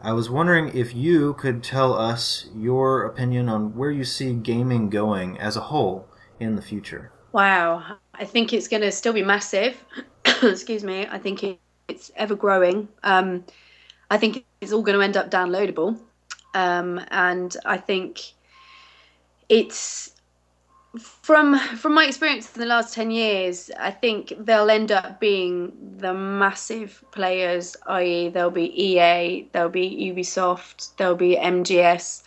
I 0.00 0.12
was 0.12 0.30
wondering 0.30 0.70
if 0.72 0.94
you 0.94 1.34
could 1.34 1.62
tell 1.62 1.92
us 1.92 2.48
your 2.54 3.04
opinion 3.04 3.48
on 3.48 3.76
where 3.76 3.90
you 3.90 4.04
see 4.04 4.32
gaming 4.32 4.88
going 4.88 5.38
as 5.38 5.56
a 5.56 5.62
whole 5.62 6.08
in 6.38 6.54
the 6.56 6.62
future. 6.62 7.12
Wow, 7.32 7.96
I 8.14 8.24
think 8.24 8.52
it's 8.52 8.66
going 8.68 8.82
to 8.82 8.90
still 8.90 9.12
be 9.12 9.22
massive. 9.22 9.82
Excuse 10.42 10.82
me. 10.84 11.06
I 11.10 11.18
think 11.18 11.44
it, 11.44 11.58
it's 11.88 12.10
ever 12.16 12.34
growing. 12.34 12.88
Um, 13.04 13.44
I 14.10 14.18
think 14.18 14.44
it's 14.60 14.72
all 14.72 14.82
going 14.82 14.98
to 14.98 15.04
end 15.04 15.16
up 15.16 15.30
downloadable. 15.30 15.98
Um, 16.54 17.00
and 17.10 17.56
I 17.64 17.76
think 17.78 18.20
it's 19.48 20.14
from 20.98 21.56
from 21.76 21.94
my 21.94 22.04
experience 22.04 22.52
in 22.56 22.60
the 22.60 22.66
last 22.66 22.92
10 22.94 23.12
years 23.12 23.70
i 23.78 23.92
think 23.92 24.32
they'll 24.40 24.70
end 24.70 24.90
up 24.90 25.20
being 25.20 25.72
the 25.98 26.12
massive 26.12 27.04
players 27.12 27.76
i.e 27.86 28.28
there'll 28.28 28.50
be 28.50 28.72
ea 28.76 29.48
there'll 29.52 29.68
be 29.68 30.12
ubisoft 30.12 30.90
there'll 30.96 31.14
be 31.14 31.36
mgs 31.36 32.24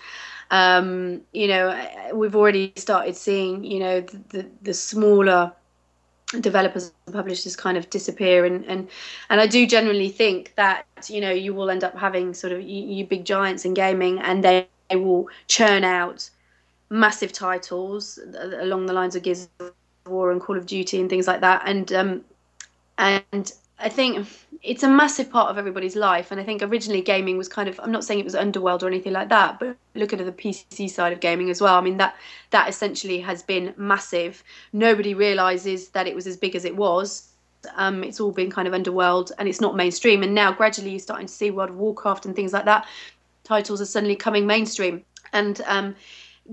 um, 0.53 1.21
you 1.33 1.47
know 1.47 1.65
we've 2.13 2.35
already 2.35 2.71
started 2.75 3.15
seeing 3.17 3.63
you 3.63 3.79
know 3.79 4.01
the, 4.01 4.17
the, 4.29 4.49
the 4.61 4.73
smaller 4.73 5.51
developers 6.41 6.91
and 7.05 7.15
publishers 7.15 7.55
kind 7.55 7.77
of 7.77 7.89
disappear. 7.89 8.45
And 8.45 8.63
and 8.65 8.87
and 9.29 9.41
I 9.41 9.47
do 9.47 9.65
generally 9.65 10.09
think 10.09 10.53
that 10.55 10.85
you 11.07 11.21
know 11.21 11.31
you 11.31 11.53
will 11.53 11.69
end 11.69 11.83
up 11.83 11.97
having 11.97 12.33
sort 12.33 12.53
of 12.53 12.61
you, 12.61 12.85
you 12.85 13.05
big 13.05 13.25
giants 13.25 13.65
in 13.65 13.73
gaming 13.73 14.19
and 14.19 14.43
they 14.43 14.67
will 14.91 15.27
churn 15.47 15.83
out 15.83 16.29
massive 16.89 17.33
titles 17.33 18.19
along 18.59 18.85
the 18.85 18.93
lines 18.93 19.15
of 19.15 19.23
Gears 19.23 19.49
of 19.59 19.73
War 20.05 20.31
and 20.31 20.39
Call 20.39 20.57
of 20.57 20.65
Duty 20.65 20.99
and 20.99 21.09
things 21.09 21.27
like 21.27 21.41
that. 21.41 21.63
And 21.65 21.91
um 21.93 22.21
and 22.97 23.51
I 23.83 23.89
think 23.89 24.25
it's 24.61 24.83
a 24.83 24.89
massive 24.89 25.29
part 25.29 25.49
of 25.49 25.57
everybody's 25.57 25.97
life. 25.97 26.31
And 26.31 26.39
I 26.39 26.43
think 26.45 26.63
originally 26.63 27.01
gaming 27.01 27.37
was 27.37 27.49
kind 27.49 27.67
of, 27.67 27.79
I'm 27.83 27.91
not 27.91 28.05
saying 28.05 28.21
it 28.21 28.25
was 28.25 28.33
underworld 28.33 28.81
or 28.81 28.87
anything 28.87 29.11
like 29.11 29.27
that, 29.27 29.59
but 29.59 29.75
look 29.93 30.13
at 30.13 30.19
the 30.19 30.31
PC 30.31 30.89
side 30.89 31.11
of 31.11 31.19
gaming 31.19 31.49
as 31.49 31.59
well. 31.59 31.75
I 31.75 31.81
mean, 31.81 31.97
that, 31.97 32.15
that 32.51 32.69
essentially 32.69 33.19
has 33.19 33.43
been 33.43 33.73
massive. 33.75 34.41
Nobody 34.71 35.13
realizes 35.13 35.89
that 35.89 36.07
it 36.07 36.15
was 36.15 36.27
as 36.27 36.37
big 36.37 36.55
as 36.55 36.63
it 36.63 36.75
was. 36.75 37.29
Um, 37.75 38.05
it's 38.05 38.21
all 38.21 38.31
been 38.31 38.49
kind 38.49 38.69
of 38.69 38.73
underworld 38.73 39.33
and 39.37 39.49
it's 39.49 39.59
not 39.59 39.75
mainstream. 39.75 40.23
And 40.23 40.33
now 40.33 40.53
gradually 40.53 40.91
you're 40.91 40.99
starting 40.99 41.27
to 41.27 41.33
see 41.33 41.51
World 41.51 41.71
of 41.71 41.77
Warcraft 41.77 42.25
and 42.25 42.33
things 42.33 42.53
like 42.53 42.65
that. 42.65 42.87
Titles 43.43 43.81
are 43.81 43.85
suddenly 43.85 44.15
coming 44.15 44.47
mainstream. 44.47 45.03
And 45.33 45.59
um, 45.65 45.95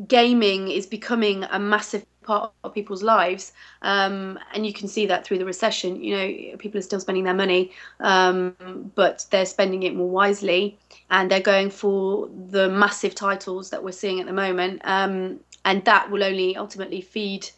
gaming 0.08 0.68
is 0.68 0.84
becoming 0.84 1.44
a 1.44 1.60
massive 1.60 2.04
part 2.30 2.52
of 2.62 2.72
people's 2.72 3.02
lives 3.02 3.52
um, 3.82 4.38
and 4.54 4.64
you 4.64 4.72
can 4.72 4.86
see 4.86 5.04
that 5.04 5.24
through 5.24 5.38
the 5.38 5.44
recession 5.44 6.00
you 6.06 6.16
know 6.16 6.56
people 6.58 6.78
are 6.78 6.88
still 6.90 7.00
spending 7.00 7.24
their 7.24 7.40
money 7.44 7.72
um, 8.00 8.54
but 8.94 9.26
they're 9.30 9.52
spending 9.56 9.82
it 9.82 9.94
more 9.96 10.08
wisely 10.08 10.78
and 11.10 11.28
they're 11.28 11.48
going 11.54 11.70
for 11.70 12.28
the 12.50 12.68
massive 12.68 13.14
titles 13.14 13.70
that 13.70 13.82
we're 13.82 14.00
seeing 14.02 14.20
at 14.20 14.26
the 14.26 14.32
moment 14.32 14.80
um, 14.84 15.40
and 15.64 15.84
that 15.84 16.08
will 16.10 16.22
only 16.22 16.56
ultimately 16.56 17.00
feed 17.00 17.50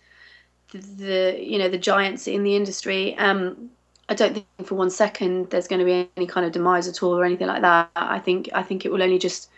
the, 0.72 0.78
the, 0.78 1.38
you 1.38 1.58
know 1.58 1.68
the 1.68 1.82
giants 1.90 2.26
in 2.26 2.42
the 2.42 2.56
industry 2.56 3.14
um, 3.18 3.70
I 4.08 4.14
don't 4.14 4.34
think 4.34 4.46
for 4.64 4.74
one 4.74 4.90
second 4.90 5.50
there's 5.50 5.68
going 5.68 5.80
to 5.80 5.84
be 5.84 6.08
any 6.16 6.26
kind 6.26 6.46
of 6.46 6.52
demise 6.52 6.88
at 6.88 7.02
all 7.02 7.18
or 7.18 7.24
anything 7.24 7.46
like 7.46 7.62
that. 7.62 7.90
I 7.94 8.18
think 8.18 8.50
I 8.52 8.62
think 8.62 8.84
it 8.84 8.92
will 8.92 9.02
only 9.02 9.18
just 9.18 9.48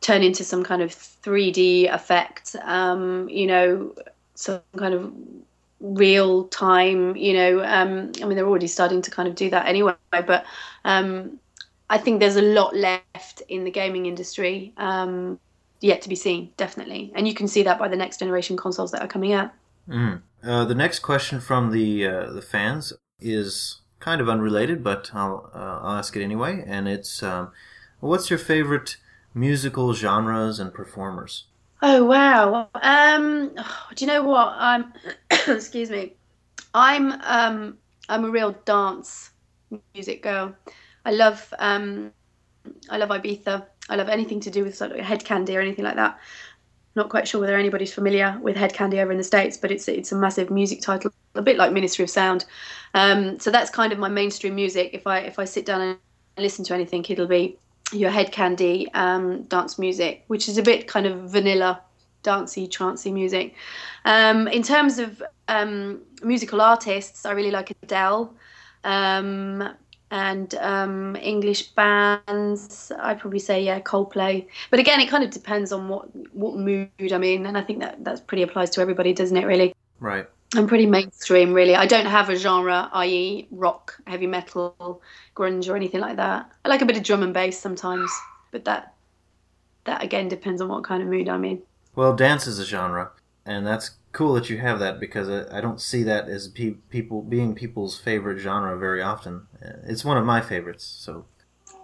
turn 0.00 0.22
into 0.22 0.44
some 0.44 0.62
kind 0.62 0.82
of 0.82 0.90
3D 0.90 1.92
effect. 1.92 2.56
Um, 2.62 3.28
you 3.28 3.46
know, 3.46 3.94
some 4.38 4.60
kind 4.76 4.94
of 4.94 5.12
real 5.80 6.44
time 6.48 7.14
you 7.16 7.34
know 7.34 7.62
um, 7.64 8.10
i 8.22 8.24
mean 8.24 8.36
they're 8.36 8.46
already 8.46 8.66
starting 8.66 9.02
to 9.02 9.10
kind 9.10 9.28
of 9.28 9.34
do 9.34 9.50
that 9.50 9.66
anyway 9.66 9.94
but 10.10 10.44
um, 10.84 11.38
i 11.90 11.98
think 11.98 12.20
there's 12.20 12.36
a 12.36 12.42
lot 12.42 12.74
left 12.74 13.42
in 13.48 13.64
the 13.64 13.70
gaming 13.70 14.06
industry 14.06 14.72
um, 14.78 15.38
yet 15.80 16.02
to 16.02 16.08
be 16.08 16.16
seen 16.16 16.50
definitely. 16.56 17.12
And 17.14 17.26
you 17.26 17.34
can 17.34 17.48
see 17.48 17.62
that 17.62 17.78
by 17.78 17.88
the 17.88 17.96
next 17.96 18.18
generation 18.18 18.56
consoles 18.56 18.90
that 18.92 19.02
are 19.02 19.08
coming 19.08 19.32
out. 19.32 19.50
Mm. 19.88 20.22
uh, 20.42 20.64
the 20.64 20.74
next 20.74 20.98
question 20.98 21.40
from 21.40 21.70
the 21.70 22.06
uh, 22.06 22.32
the 22.32 22.42
fans 22.42 22.92
is 23.20 23.82
kind 24.00 24.20
of 24.20 24.28
unrelated 24.28 24.82
but 24.82 25.10
i'll 25.14 25.48
uh, 25.54 25.78
i'll 25.82 25.96
ask 25.96 26.16
it 26.16 26.24
anyway 26.24 26.64
and 26.66 26.88
it's 26.88 27.22
um, 27.22 27.52
what's 28.00 28.28
your 28.28 28.38
favorite 28.38 28.96
musical 29.32 29.94
genres 29.94 30.58
and 30.58 30.74
performers 30.74 31.44
Oh 31.82 32.04
wow. 32.04 32.68
Um, 32.74 33.54
do 33.94 34.04
you 34.04 34.06
know 34.06 34.22
what? 34.22 34.54
I'm. 34.56 34.92
excuse 35.48 35.90
me. 35.90 36.14
I'm. 36.74 37.12
Um, 37.22 37.78
I'm 38.08 38.24
a 38.24 38.30
real 38.30 38.52
dance 38.64 39.30
music 39.94 40.22
girl. 40.22 40.54
I 41.04 41.12
love. 41.12 41.52
Um, 41.58 42.12
I 42.90 42.98
love 42.98 43.10
Ibiza. 43.10 43.66
I 43.88 43.96
love 43.96 44.08
anything 44.08 44.40
to 44.40 44.50
do 44.50 44.64
with 44.64 44.76
sort 44.76 44.92
of 44.92 44.98
Hed 44.98 45.24
Kandi 45.24 45.56
or 45.56 45.60
anything 45.60 45.84
like 45.84 45.96
that. 45.96 46.18
Not 46.96 47.10
quite 47.10 47.28
sure 47.28 47.40
whether 47.40 47.56
anybody's 47.56 47.92
familiar 47.92 48.38
with 48.42 48.56
Hed 48.56 48.72
Kandi 48.72 48.98
over 49.02 49.12
in 49.12 49.18
the 49.18 49.24
states, 49.24 49.56
but 49.56 49.70
it's 49.70 49.86
it's 49.86 50.12
a 50.12 50.16
massive 50.16 50.50
music 50.50 50.80
title, 50.80 51.12
a 51.34 51.42
bit 51.42 51.56
like 51.56 51.72
Ministry 51.72 52.04
of 52.04 52.10
Sound. 52.10 52.46
Um, 52.94 53.38
so 53.38 53.50
that's 53.50 53.70
kind 53.70 53.92
of 53.92 53.98
my 53.98 54.08
mainstream 54.08 54.54
music. 54.54 54.90
If 54.94 55.06
I 55.06 55.18
if 55.20 55.38
I 55.38 55.44
sit 55.44 55.66
down 55.66 55.80
and 55.82 55.98
listen 56.38 56.64
to 56.64 56.74
anything, 56.74 57.04
it'll 57.08 57.26
be 57.26 57.58
your 57.92 58.10
Hed 58.10 58.32
Kandi 58.32 58.86
um, 58.94 59.42
dance 59.44 59.78
music, 59.78 60.24
which 60.26 60.48
is 60.48 60.58
a 60.58 60.62
bit 60.62 60.88
kind 60.88 61.06
of 61.06 61.30
vanilla, 61.30 61.80
dancey, 62.22 62.66
trancey 62.66 63.12
music. 63.12 63.54
Um, 64.04 64.48
in 64.48 64.62
terms 64.62 64.98
of 64.98 65.22
um, 65.48 66.00
musical 66.22 66.60
artists, 66.60 67.24
I 67.24 67.32
really 67.32 67.50
like 67.50 67.70
Adele 67.82 68.34
um, 68.84 69.68
and 70.10 70.54
um, 70.56 71.16
English 71.16 71.68
bands. 71.68 72.92
I'd 72.98 73.20
probably 73.20 73.38
say 73.38 73.62
yeah, 73.62 73.80
Coldplay. 73.80 74.46
But 74.70 74.80
again, 74.80 75.00
it 75.00 75.08
kind 75.08 75.24
of 75.24 75.30
depends 75.30 75.72
on 75.72 75.88
what 75.88 76.08
what 76.34 76.56
mood 76.56 76.90
I'm 77.12 77.24
in, 77.24 77.46
and 77.46 77.56
I 77.56 77.62
think 77.62 77.80
that 77.80 78.04
that 78.04 78.26
pretty 78.26 78.42
applies 78.42 78.70
to 78.70 78.80
everybody, 78.80 79.12
doesn't 79.12 79.36
it? 79.36 79.44
Really. 79.44 79.74
Right. 80.00 80.26
I'm 80.54 80.66
pretty 80.66 80.86
mainstream, 80.86 81.52
really. 81.52 81.74
I 81.74 81.86
don't 81.86 82.06
have 82.06 82.30
a 82.30 82.36
genre, 82.36 82.88
i.e., 82.92 83.48
rock, 83.50 83.98
heavy 84.06 84.26
metal, 84.26 85.02
grunge, 85.34 85.68
or 85.68 85.76
anything 85.76 86.00
like 86.00 86.16
that. 86.16 86.50
I 86.64 86.68
like 86.68 86.82
a 86.82 86.86
bit 86.86 86.96
of 86.96 87.02
drum 87.02 87.22
and 87.22 87.34
bass 87.34 87.58
sometimes, 87.58 88.10
but 88.52 88.64
that 88.64 88.94
that 89.84 90.02
again 90.02 90.28
depends 90.28 90.60
on 90.60 90.68
what 90.68 90.84
kind 90.84 91.02
of 91.02 91.08
mood 91.08 91.28
I'm 91.28 91.44
in. 91.44 91.62
Well, 91.94 92.14
dance 92.14 92.46
is 92.46 92.58
a 92.58 92.64
genre, 92.64 93.10
and 93.44 93.66
that's 93.66 93.92
cool 94.12 94.34
that 94.34 94.48
you 94.48 94.58
have 94.58 94.78
that 94.78 95.00
because 95.00 95.28
I, 95.28 95.60
don't 95.60 95.80
see 95.80 96.02
that 96.04 96.28
as 96.28 96.48
pe- 96.48 96.76
people 96.90 97.20
being 97.20 97.54
people's 97.54 97.98
favorite 97.98 98.38
genre 98.38 98.78
very 98.78 99.02
often. 99.02 99.46
Uh, 99.62 99.72
it's 99.84 100.04
one 100.04 100.16
of 100.16 100.24
my 100.24 100.40
favorites, 100.40 100.84
so 100.84 101.26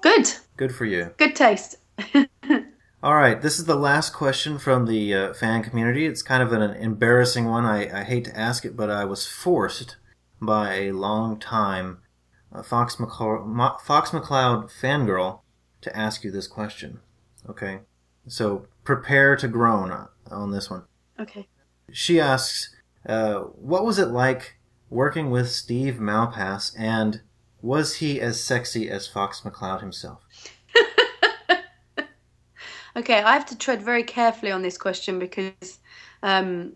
good. 0.01 0.31
Good 0.57 0.75
for 0.75 0.85
you. 0.85 1.11
Good 1.19 1.37
taste. 1.37 1.77
All 3.03 3.17
right, 3.17 3.43
this 3.43 3.59
is 3.59 3.65
the 3.65 3.75
last 3.75 4.13
question 4.13 4.61
from 4.61 4.87
the 4.87 5.13
uh, 5.13 5.35
fan 5.35 5.65
community. 5.65 6.07
It's 6.07 6.23
kind 6.23 6.41
of 6.41 6.53
an, 6.53 6.63
embarrassing 6.63 7.47
one. 7.47 7.65
I, 7.65 8.03
I, 8.03 8.05
hate 8.05 8.25
to 8.27 8.39
ask 8.39 8.65
it, 8.65 8.77
but 8.77 8.91
I 8.91 9.05
was 9.05 9.27
forced 9.27 9.97
by 10.41 10.75
a 10.75 10.93
long 10.93 11.41
time 11.41 11.99
uh, 12.53 12.63
Fox, 12.63 12.95
McCloud, 12.97 13.81
Fox 13.81 14.11
McCloud 14.11 14.71
fangirl 14.71 15.41
to 15.81 15.97
ask 15.97 16.23
you 16.23 16.31
this 16.31 16.47
question. 16.47 17.01
Okay, 17.51 17.81
so 18.29 18.69
prepare 18.85 19.35
to 19.35 19.49
groan 19.49 20.07
on 20.31 20.53
this 20.53 20.71
one. 20.71 20.85
Okay. 21.19 21.49
She 21.91 22.21
asks, 22.21 22.73
uh, 23.05 23.41
"What 23.41 23.85
was 23.85 23.99
it 23.99 24.11
like 24.11 24.59
working 24.91 25.29
with 25.33 25.51
Steve 25.51 25.95
Malpass, 25.95 26.73
and 26.79 27.23
was 27.61 27.97
he 27.97 28.21
as 28.21 28.41
sexy 28.41 28.89
as 28.89 29.09
Fox 29.09 29.41
McCloud 29.41 29.81
himself?" 29.81 30.23
Okay, 32.95 33.23
I 33.23 33.33
have 33.33 33.47
to 33.47 33.57
tread 33.57 33.83
very 33.83 34.03
carefully 34.03 34.53
on 34.53 34.63
this 34.63 34.77
question 34.77 35.19
because 35.19 35.79
um, 36.23 36.75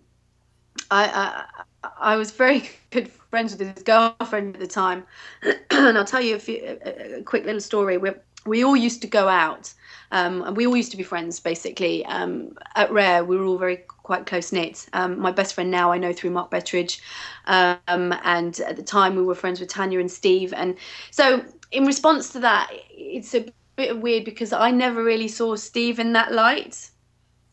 I, 0.90 1.44
I, 1.84 1.88
I 2.00 2.16
was 2.16 2.30
very 2.30 2.70
good 2.90 3.10
friends 3.10 3.56
with 3.56 3.74
his 3.74 3.82
girlfriend 3.82 4.54
at 4.54 4.60
the 4.60 4.66
time, 4.66 5.04
and 5.70 5.98
I'll 5.98 6.04
tell 6.04 6.22
you 6.22 6.36
a, 6.36 6.38
few, 6.38 6.78
a, 6.84 7.18
a 7.18 7.22
quick 7.22 7.44
little 7.44 7.60
story. 7.60 7.98
We 7.98 8.10
we 8.46 8.62
all 8.62 8.76
used 8.76 9.02
to 9.02 9.08
go 9.08 9.28
out, 9.28 9.74
um, 10.12 10.42
and 10.42 10.56
we 10.56 10.66
all 10.66 10.76
used 10.76 10.92
to 10.92 10.96
be 10.96 11.02
friends 11.02 11.40
basically. 11.40 12.06
Um, 12.06 12.56
at 12.76 12.90
Rare, 12.92 13.24
we 13.24 13.36
were 13.36 13.44
all 13.44 13.58
very 13.58 13.78
quite 14.02 14.24
close 14.24 14.52
knit. 14.52 14.86
Um, 14.92 15.18
my 15.18 15.32
best 15.32 15.54
friend 15.54 15.70
now 15.70 15.90
I 15.90 15.98
know 15.98 16.12
through 16.12 16.30
Mark 16.30 16.50
Betteridge, 16.50 17.00
um, 17.46 18.14
and 18.22 18.58
at 18.60 18.76
the 18.76 18.82
time 18.82 19.16
we 19.16 19.22
were 19.22 19.34
friends 19.34 19.60
with 19.60 19.68
Tanya 19.68 19.98
and 19.98 20.10
Steve. 20.10 20.54
And 20.54 20.76
so, 21.10 21.44
in 21.72 21.84
response 21.84 22.30
to 22.30 22.40
that, 22.40 22.70
it's 22.90 23.34
a 23.34 23.46
bit 23.76 24.00
weird 24.00 24.24
because 24.24 24.52
I 24.52 24.70
never 24.70 25.04
really 25.04 25.28
saw 25.28 25.54
Steve 25.56 25.98
in 25.98 26.12
that 26.14 26.32
light, 26.32 26.90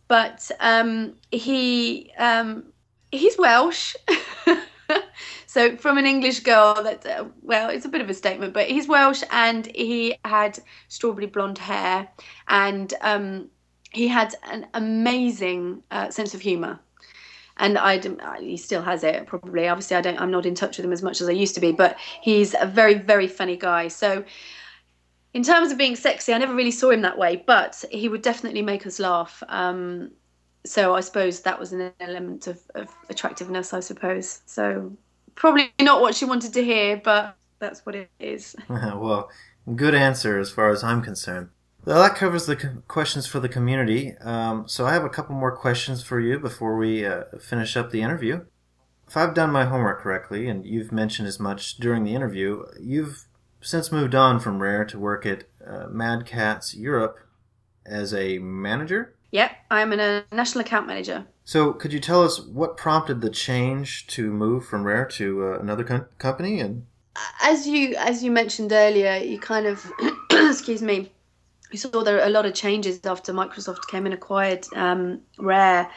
but 0.07 0.49
um, 0.59 1.13
he 1.31 2.11
um, 2.17 2.63
he's 3.11 3.37
Welsh. 3.37 3.95
so 5.45 5.75
from 5.77 5.97
an 5.97 6.05
English 6.05 6.39
girl, 6.41 6.81
that 6.83 7.05
uh, 7.05 7.25
well, 7.41 7.69
it's 7.69 7.85
a 7.85 7.89
bit 7.89 8.01
of 8.01 8.09
a 8.09 8.13
statement, 8.13 8.53
but 8.53 8.67
he's 8.67 8.87
Welsh 8.87 9.23
and 9.31 9.67
he 9.67 10.15
had 10.25 10.59
strawberry 10.87 11.27
blonde 11.27 11.57
hair 11.57 12.07
and 12.47 12.93
um, 13.01 13.49
he 13.91 14.07
had 14.07 14.35
an 14.51 14.67
amazing 14.73 15.83
uh, 15.91 16.09
sense 16.09 16.33
of 16.33 16.41
humour. 16.41 16.79
And 17.57 17.77
I, 17.77 17.99
he 18.39 18.57
still 18.57 18.81
has 18.81 19.03
it 19.03 19.27
probably. 19.27 19.67
Obviously, 19.67 19.95
I 19.95 20.01
don't. 20.01 20.19
I'm 20.19 20.31
not 20.31 20.47
in 20.47 20.55
touch 20.55 20.77
with 20.77 20.85
him 20.85 20.91
as 20.91 21.03
much 21.03 21.21
as 21.21 21.29
I 21.29 21.33
used 21.33 21.53
to 21.53 21.61
be, 21.61 21.71
but 21.71 21.97
he's 22.19 22.55
a 22.59 22.65
very, 22.65 22.95
very 22.95 23.27
funny 23.27 23.55
guy. 23.55 23.89
So, 23.89 24.23
in 25.33 25.43
terms 25.43 25.71
of 25.71 25.77
being 25.77 25.95
sexy, 25.95 26.33
I 26.33 26.37
never 26.37 26.53
really 26.53 26.71
saw 26.71 26.91
him 26.91 27.01
that 27.01 27.17
way, 27.17 27.43
but 27.45 27.83
he 27.91 28.07
would 28.07 28.21
definitely 28.21 28.61
make 28.61 28.85
us 28.85 28.99
laugh. 28.99 29.41
Um, 29.47 30.11
so 30.65 30.95
I 30.95 31.01
suppose 31.01 31.41
that 31.41 31.59
was 31.59 31.73
an 31.73 31.91
element 31.99 32.47
of, 32.47 32.59
of 32.75 32.87
attractiveness, 33.09 33.73
I 33.73 33.79
suppose. 33.79 34.41
So 34.45 34.93
probably 35.35 35.71
not 35.81 36.01
what 36.01 36.15
she 36.15 36.25
wanted 36.25 36.53
to 36.53 36.63
hear, 36.63 37.01
but 37.03 37.35
that's 37.59 37.85
what 37.85 37.95
it 37.95 38.09
is. 38.19 38.55
well, 38.69 39.29
good 39.75 39.95
answer 39.95 40.39
as 40.39 40.51
far 40.51 40.69
as 40.69 40.83
I'm 40.83 41.01
concerned. 41.01 41.49
Well, 41.85 42.01
that 42.01 42.15
covers 42.15 42.45
the 42.45 42.55
questions 42.87 43.27
for 43.27 43.39
the 43.39 43.49
community. 43.49 44.15
Um, 44.21 44.67
so 44.67 44.85
I 44.85 44.93
have 44.93 45.03
a 45.03 45.09
couple 45.09 45.35
more 45.35 45.55
questions 45.55 46.01
for 46.01 46.19
you 46.19 46.39
before 46.39 46.77
we 46.77 47.05
uh, 47.05 47.23
finish 47.41 47.75
up 47.75 47.91
the 47.91 48.01
interview. 48.01 48.45
If 49.07 49.17
I've 49.17 49.33
done 49.33 49.51
my 49.51 49.65
homework 49.65 50.01
correctly, 50.01 50.47
and 50.47 50.65
you've 50.65 50.93
mentioned 50.93 51.27
as 51.27 51.39
much 51.39 51.77
during 51.77 52.03
the 52.03 52.15
interview, 52.15 52.63
you've 52.79 53.25
since 53.63 53.91
moved 53.91 54.15
on 54.15 54.39
from 54.39 54.61
Rare 54.61 54.85
to 54.85 54.99
work 54.99 55.25
at 55.25 55.45
uh, 55.65 55.87
Mad 55.89 56.25
Catz 56.25 56.75
Europe 56.75 57.19
as 57.85 58.13
a 58.13 58.39
manager. 58.39 59.15
Yep, 59.31 59.51
I'm 59.71 59.93
a 59.93 60.23
national 60.31 60.61
account 60.61 60.87
manager. 60.87 61.25
So, 61.45 61.73
could 61.73 61.91
you 61.91 61.99
tell 61.99 62.23
us 62.23 62.39
what 62.39 62.77
prompted 62.77 63.21
the 63.21 63.29
change 63.29 64.07
to 64.07 64.31
move 64.31 64.65
from 64.65 64.83
Rare 64.83 65.05
to 65.05 65.47
uh, 65.47 65.59
another 65.59 65.83
com- 65.83 66.05
company? 66.19 66.59
And 66.59 66.85
as 67.41 67.67
you 67.67 67.95
as 67.97 68.23
you 68.23 68.31
mentioned 68.31 68.71
earlier, 68.71 69.17
you 69.17 69.39
kind 69.39 69.65
of 69.65 69.91
excuse 70.31 70.81
me 70.81 71.11
you 71.73 71.79
saw 71.79 72.03
there 72.03 72.25
a 72.25 72.29
lot 72.29 72.45
of 72.45 72.53
changes 72.53 72.99
after 73.03 73.33
Microsoft 73.33 73.87
came 73.87 74.05
and 74.05 74.13
acquired 74.13 74.65
um, 74.75 75.21
Rare. 75.37 75.89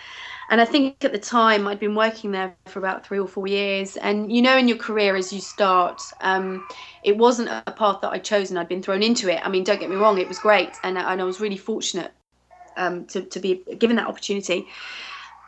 And 0.48 0.60
I 0.60 0.64
think 0.64 1.04
at 1.04 1.12
the 1.12 1.18
time 1.18 1.66
I'd 1.66 1.80
been 1.80 1.94
working 1.94 2.30
there 2.30 2.54
for 2.66 2.78
about 2.78 3.04
three 3.04 3.18
or 3.18 3.26
four 3.26 3.46
years. 3.46 3.96
And 3.96 4.32
you 4.32 4.42
know, 4.42 4.56
in 4.56 4.68
your 4.68 4.76
career 4.76 5.16
as 5.16 5.32
you 5.32 5.40
start, 5.40 6.00
um, 6.20 6.66
it 7.02 7.16
wasn't 7.16 7.48
a 7.48 7.72
path 7.72 8.00
that 8.02 8.10
I'd 8.10 8.24
chosen. 8.24 8.56
I'd 8.56 8.68
been 8.68 8.82
thrown 8.82 9.02
into 9.02 9.28
it. 9.28 9.40
I 9.44 9.48
mean, 9.48 9.64
don't 9.64 9.80
get 9.80 9.90
me 9.90 9.96
wrong, 9.96 10.18
it 10.18 10.28
was 10.28 10.38
great. 10.38 10.70
And, 10.82 10.96
and 10.98 11.20
I 11.20 11.24
was 11.24 11.40
really 11.40 11.56
fortunate 11.56 12.12
um, 12.76 13.06
to, 13.06 13.22
to 13.22 13.40
be 13.40 13.62
given 13.78 13.96
that 13.96 14.06
opportunity. 14.06 14.66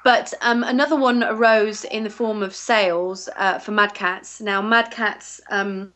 But 0.04 0.32
um, 0.40 0.62
another 0.62 0.96
one 0.96 1.22
arose 1.22 1.84
in 1.84 2.04
the 2.04 2.10
form 2.10 2.42
of 2.42 2.54
sales 2.54 3.28
uh, 3.36 3.58
for 3.58 3.72
Mad 3.72 3.94
Catz. 3.94 4.40
Now, 4.40 4.62
Mad 4.62 4.90
Catz 4.90 5.40
um, 5.50 5.92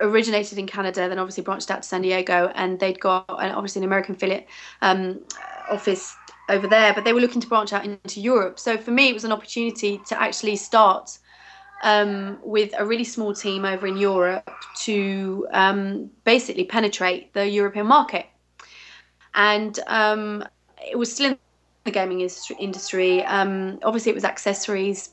originated 0.00 0.58
in 0.58 0.66
Canada, 0.66 1.08
then 1.08 1.18
obviously 1.18 1.42
branched 1.42 1.70
out 1.70 1.82
to 1.82 1.88
San 1.88 2.02
Diego, 2.02 2.52
and 2.54 2.78
they'd 2.78 3.00
got 3.00 3.24
an, 3.28 3.52
obviously 3.52 3.80
an 3.80 3.84
American 3.84 4.14
affiliate 4.14 4.46
um, 4.82 5.20
office 5.70 6.14
over 6.48 6.66
there, 6.66 6.94
but 6.94 7.04
they 7.04 7.12
were 7.12 7.20
looking 7.20 7.40
to 7.40 7.48
branch 7.48 7.72
out 7.72 7.84
into 7.84 8.20
Europe. 8.20 8.58
So 8.58 8.76
for 8.78 8.90
me, 8.90 9.08
it 9.08 9.14
was 9.14 9.24
an 9.24 9.32
opportunity 9.32 10.00
to 10.06 10.20
actually 10.20 10.56
start 10.56 11.18
um, 11.82 12.38
with 12.42 12.72
a 12.76 12.84
really 12.84 13.04
small 13.04 13.34
team 13.34 13.64
over 13.64 13.86
in 13.86 13.96
Europe 13.96 14.50
to 14.80 15.46
um, 15.52 16.10
basically 16.24 16.64
penetrate 16.64 17.32
the 17.34 17.46
European 17.46 17.86
market. 17.86 18.26
And 19.34 19.78
um, 19.86 20.44
it 20.90 20.96
was 20.96 21.12
still 21.12 21.32
in 21.32 21.38
the 21.84 21.90
gaming 21.90 22.28
industry. 22.58 23.24
Um, 23.24 23.78
obviously, 23.82 24.10
it 24.10 24.14
was 24.14 24.24
accessories, 24.24 25.10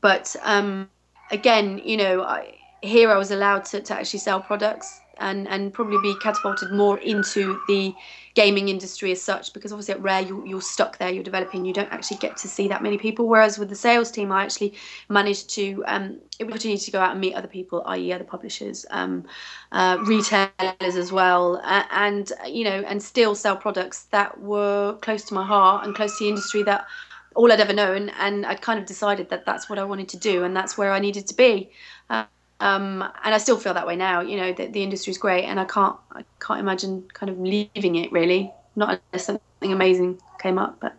but 0.00 0.34
um, 0.42 0.88
again, 1.30 1.80
you 1.84 1.96
know, 1.96 2.22
I, 2.22 2.54
here 2.82 3.10
I 3.10 3.18
was 3.18 3.30
allowed 3.30 3.64
to, 3.66 3.80
to 3.80 3.94
actually 3.94 4.20
sell 4.20 4.40
products 4.40 5.00
and, 5.18 5.48
and 5.48 5.72
probably 5.72 5.98
be 6.02 6.18
catapulted 6.20 6.70
more 6.72 6.98
into 6.98 7.60
the 7.68 7.94
gaming 8.34 8.68
industry 8.68 9.10
as 9.12 9.20
such 9.20 9.52
because 9.54 9.72
obviously 9.72 9.94
at 9.94 10.02
Rare 10.02 10.20
you, 10.20 10.46
you're 10.46 10.60
stuck 10.60 10.98
there, 10.98 11.10
you're 11.10 11.24
developing, 11.24 11.64
you 11.64 11.72
don't 11.72 11.90
actually 11.90 12.18
get 12.18 12.36
to 12.36 12.48
see 12.48 12.68
that 12.68 12.82
many 12.82 12.98
people. 12.98 13.26
Whereas 13.26 13.58
with 13.58 13.70
the 13.70 13.74
sales 13.74 14.10
team, 14.10 14.30
I 14.30 14.44
actually 14.44 14.74
managed 15.08 15.48
to 15.50 15.82
um, 15.86 16.20
opportunity 16.40 16.78
to 16.78 16.90
go 16.90 17.00
out 17.00 17.12
and 17.12 17.20
meet 17.20 17.34
other 17.34 17.48
people, 17.48 17.82
i.e., 17.86 18.12
other 18.12 18.24
publishers, 18.24 18.84
um, 18.90 19.24
uh, 19.72 19.96
retailers 20.02 20.96
as 20.96 21.12
well, 21.12 21.60
uh, 21.64 21.84
and 21.90 22.30
you 22.46 22.64
know, 22.64 22.84
and 22.86 23.02
still 23.02 23.34
sell 23.34 23.56
products 23.56 24.04
that 24.04 24.38
were 24.40 24.96
close 25.00 25.24
to 25.24 25.34
my 25.34 25.44
heart 25.44 25.86
and 25.86 25.94
close 25.94 26.18
to 26.18 26.24
the 26.24 26.28
industry 26.28 26.62
that 26.62 26.86
all 27.34 27.52
I'd 27.52 27.60
ever 27.60 27.72
known, 27.72 28.10
and 28.18 28.44
I'd 28.46 28.60
kind 28.62 28.78
of 28.78 28.86
decided 28.86 29.28
that 29.30 29.44
that's 29.46 29.68
what 29.68 29.78
I 29.78 29.84
wanted 29.84 30.08
to 30.10 30.16
do, 30.16 30.44
and 30.44 30.56
that's 30.56 30.76
where 30.76 30.92
I 30.92 30.98
needed 30.98 31.26
to 31.28 31.34
be. 31.34 31.70
Uh, 32.10 32.24
um, 32.60 33.02
and 33.24 33.34
I 33.34 33.38
still 33.38 33.58
feel 33.58 33.74
that 33.74 33.86
way 33.86 33.96
now. 33.96 34.20
You 34.20 34.36
know, 34.38 34.52
the, 34.52 34.66
the 34.66 34.82
industry 34.82 35.10
is 35.10 35.18
great, 35.18 35.44
and 35.44 35.60
I 35.60 35.64
can't 35.64 35.96
I 36.12 36.24
can't 36.40 36.60
imagine 36.60 37.04
kind 37.12 37.30
of 37.30 37.38
leaving 37.38 37.96
it 37.96 38.12
really. 38.12 38.52
Not 38.74 39.00
unless 39.12 39.26
something 39.26 39.72
amazing 39.72 40.20
came 40.38 40.58
up, 40.58 40.78
but 40.80 40.96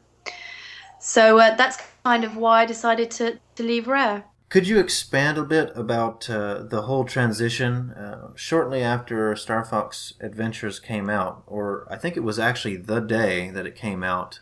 so 0.99 1.39
uh, 1.39 1.55
that's 1.55 1.77
kind 2.03 2.23
of 2.23 2.35
why 2.35 2.61
I 2.61 2.65
decided 2.65 3.11
to 3.11 3.39
to 3.55 3.63
leave 3.63 3.87
Rare. 3.87 4.25
Could 4.49 4.67
you 4.67 4.79
expand 4.79 5.37
a 5.37 5.43
bit 5.43 5.73
about 5.75 6.29
uh, 6.29 6.63
the 6.63 6.83
whole 6.83 7.03
transition? 7.03 7.91
Uh, 7.91 8.29
shortly 8.35 8.81
after 8.81 9.35
Star 9.35 9.65
Fox 9.65 10.13
Adventures 10.21 10.79
came 10.79 11.09
out, 11.09 11.43
or 11.47 11.85
I 11.91 11.97
think 11.97 12.15
it 12.15 12.23
was 12.23 12.39
actually 12.39 12.77
the 12.77 13.01
day 13.01 13.49
that 13.51 13.65
it 13.65 13.75
came 13.75 14.03
out, 14.03 14.39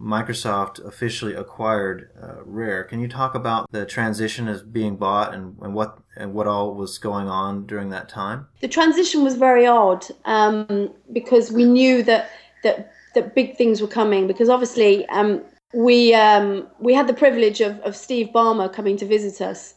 Microsoft 0.00 0.84
officially 0.84 1.34
acquired 1.34 2.10
uh, 2.20 2.42
Rare. 2.44 2.84
Can 2.84 3.00
you 3.00 3.08
talk 3.08 3.34
about 3.34 3.70
the 3.70 3.84
transition 3.84 4.48
as 4.48 4.62
being 4.62 4.96
bought 4.96 5.34
and, 5.34 5.56
and 5.60 5.74
what 5.74 5.98
and 6.16 6.32
what 6.32 6.46
all 6.46 6.74
was 6.74 6.98
going 6.98 7.28
on 7.28 7.66
during 7.66 7.90
that 7.90 8.08
time? 8.08 8.48
The 8.60 8.68
transition 8.68 9.22
was 9.22 9.36
very 9.36 9.66
odd 9.66 10.06
um, 10.24 10.90
because 11.12 11.52
we 11.52 11.64
knew 11.64 12.02
that 12.04 12.30
that 12.64 12.92
that 13.14 13.34
big 13.34 13.56
things 13.56 13.82
were 13.82 13.88
coming. 13.88 14.26
Because 14.26 14.48
obviously 14.48 15.06
um, 15.08 15.42
we 15.74 16.14
um, 16.14 16.66
we 16.78 16.94
had 16.94 17.06
the 17.06 17.14
privilege 17.14 17.60
of, 17.60 17.78
of 17.80 17.94
Steve 17.94 18.30
Ballmer 18.34 18.72
coming 18.72 18.96
to 18.96 19.06
visit 19.06 19.40
us. 19.40 19.74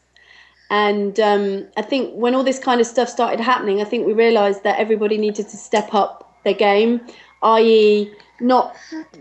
And 0.70 1.20
um, 1.20 1.68
I 1.78 1.82
think 1.82 2.14
when 2.14 2.34
all 2.34 2.44
this 2.44 2.60
kind 2.60 2.80
of 2.80 2.88
stuff 2.88 3.10
started 3.10 3.40
happening, 3.40 3.82
I 3.82 3.84
think 3.84 4.08
we 4.08 4.14
realised 4.14 4.64
that 4.64 4.80
everybody 4.80 5.18
needed 5.18 5.50
to 5.50 5.58
step 5.58 5.94
up 5.94 6.34
their 6.46 6.54
game, 6.54 7.02
i.e., 7.44 8.12
not 8.44 8.76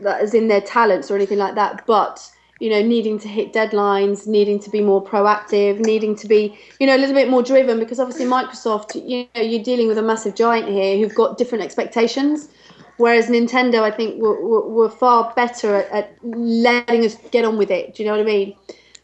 as 0.05 0.35
in 0.35 0.49
their 0.49 0.61
talents 0.61 1.11
or 1.11 1.17
anything 1.17 1.39
like 1.39 1.55
that, 1.55 1.87
but 1.87 2.29
you 2.63 2.71
know, 2.71 2.81
needing 2.81 3.19
to 3.19 3.27
hit 3.27 3.53
deadlines, 3.53 4.29
needing 4.29 4.61
to 4.61 4.71
be 4.71 4.81
more 4.81 5.05
proactive, 5.05 5.81
needing 5.81 6.15
to 6.15 6.29
be, 6.29 6.57
you 6.79 6.87
know, 6.87 6.95
a 6.95 6.99
little 6.99 7.15
bit 7.15 7.29
more 7.29 7.43
driven 7.43 7.81
because 7.81 7.99
obviously 7.99 8.25
Microsoft, 8.25 8.95
you 8.95 9.27
know, 9.35 9.43
you're 9.43 9.65
dealing 9.65 9.89
with 9.89 9.99
a 9.99 10.03
massive 10.03 10.37
giant 10.37 10.69
here 10.69 10.97
who've 10.97 11.15
got 11.17 11.37
different 11.37 11.65
expectations. 11.65 12.51
Whereas 12.99 13.27
Nintendo, 13.27 13.81
I 13.81 13.91
think, 13.91 14.23
were, 14.23 14.41
were, 14.47 14.69
were 14.69 14.89
far 14.89 15.33
better 15.35 15.75
at, 15.75 15.91
at, 15.91 16.17
letting 16.23 17.05
us 17.05 17.17
get 17.33 17.45
on 17.45 17.59
with 17.59 17.73
it. 17.73 17.97
Do 17.97 18.05
you 18.05 18.09
know 18.09 18.17
what 18.17 18.23
I 18.23 18.31
mean? 18.31 18.55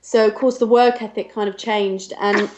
So, 0.02 0.26
of 0.28 0.36
course, 0.36 0.58
the 0.58 0.66
work 0.66 1.02
ethic 1.02 1.32
kind 1.32 1.48
of 1.48 1.58
changed, 1.58 2.12
and 2.20 2.48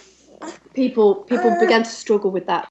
people 0.75 1.15
people 1.15 1.57
began 1.59 1.83
to 1.83 1.89
struggle 1.89 2.31
with 2.31 2.47
that. 2.47 2.71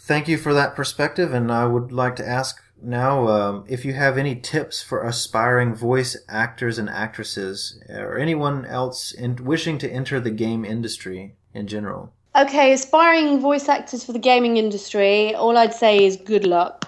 Thank 0.00 0.28
you 0.28 0.38
for 0.38 0.54
that 0.54 0.74
perspective, 0.74 1.34
and 1.34 1.52
I 1.52 1.66
would 1.66 1.92
like 1.92 2.16
to 2.16 2.26
ask 2.26 2.62
now, 2.82 3.28
um, 3.28 3.64
if 3.68 3.84
you 3.84 3.94
have 3.94 4.18
any 4.18 4.36
tips 4.36 4.82
for 4.82 5.02
aspiring 5.02 5.74
voice 5.74 6.16
actors 6.28 6.78
and 6.78 6.88
actresses, 6.88 7.80
or 7.88 8.18
anyone 8.18 8.64
else 8.66 9.12
in, 9.12 9.36
wishing 9.36 9.78
to 9.78 9.90
enter 9.90 10.20
the 10.20 10.30
game 10.30 10.64
industry 10.64 11.34
in 11.54 11.66
general. 11.66 12.12
Okay, 12.36 12.72
aspiring 12.72 13.40
voice 13.40 13.68
actors 13.68 14.04
for 14.04 14.12
the 14.12 14.18
gaming 14.18 14.58
industry, 14.58 15.34
all 15.34 15.56
I'd 15.56 15.72
say 15.72 16.04
is 16.04 16.16
good 16.16 16.46
luck, 16.46 16.86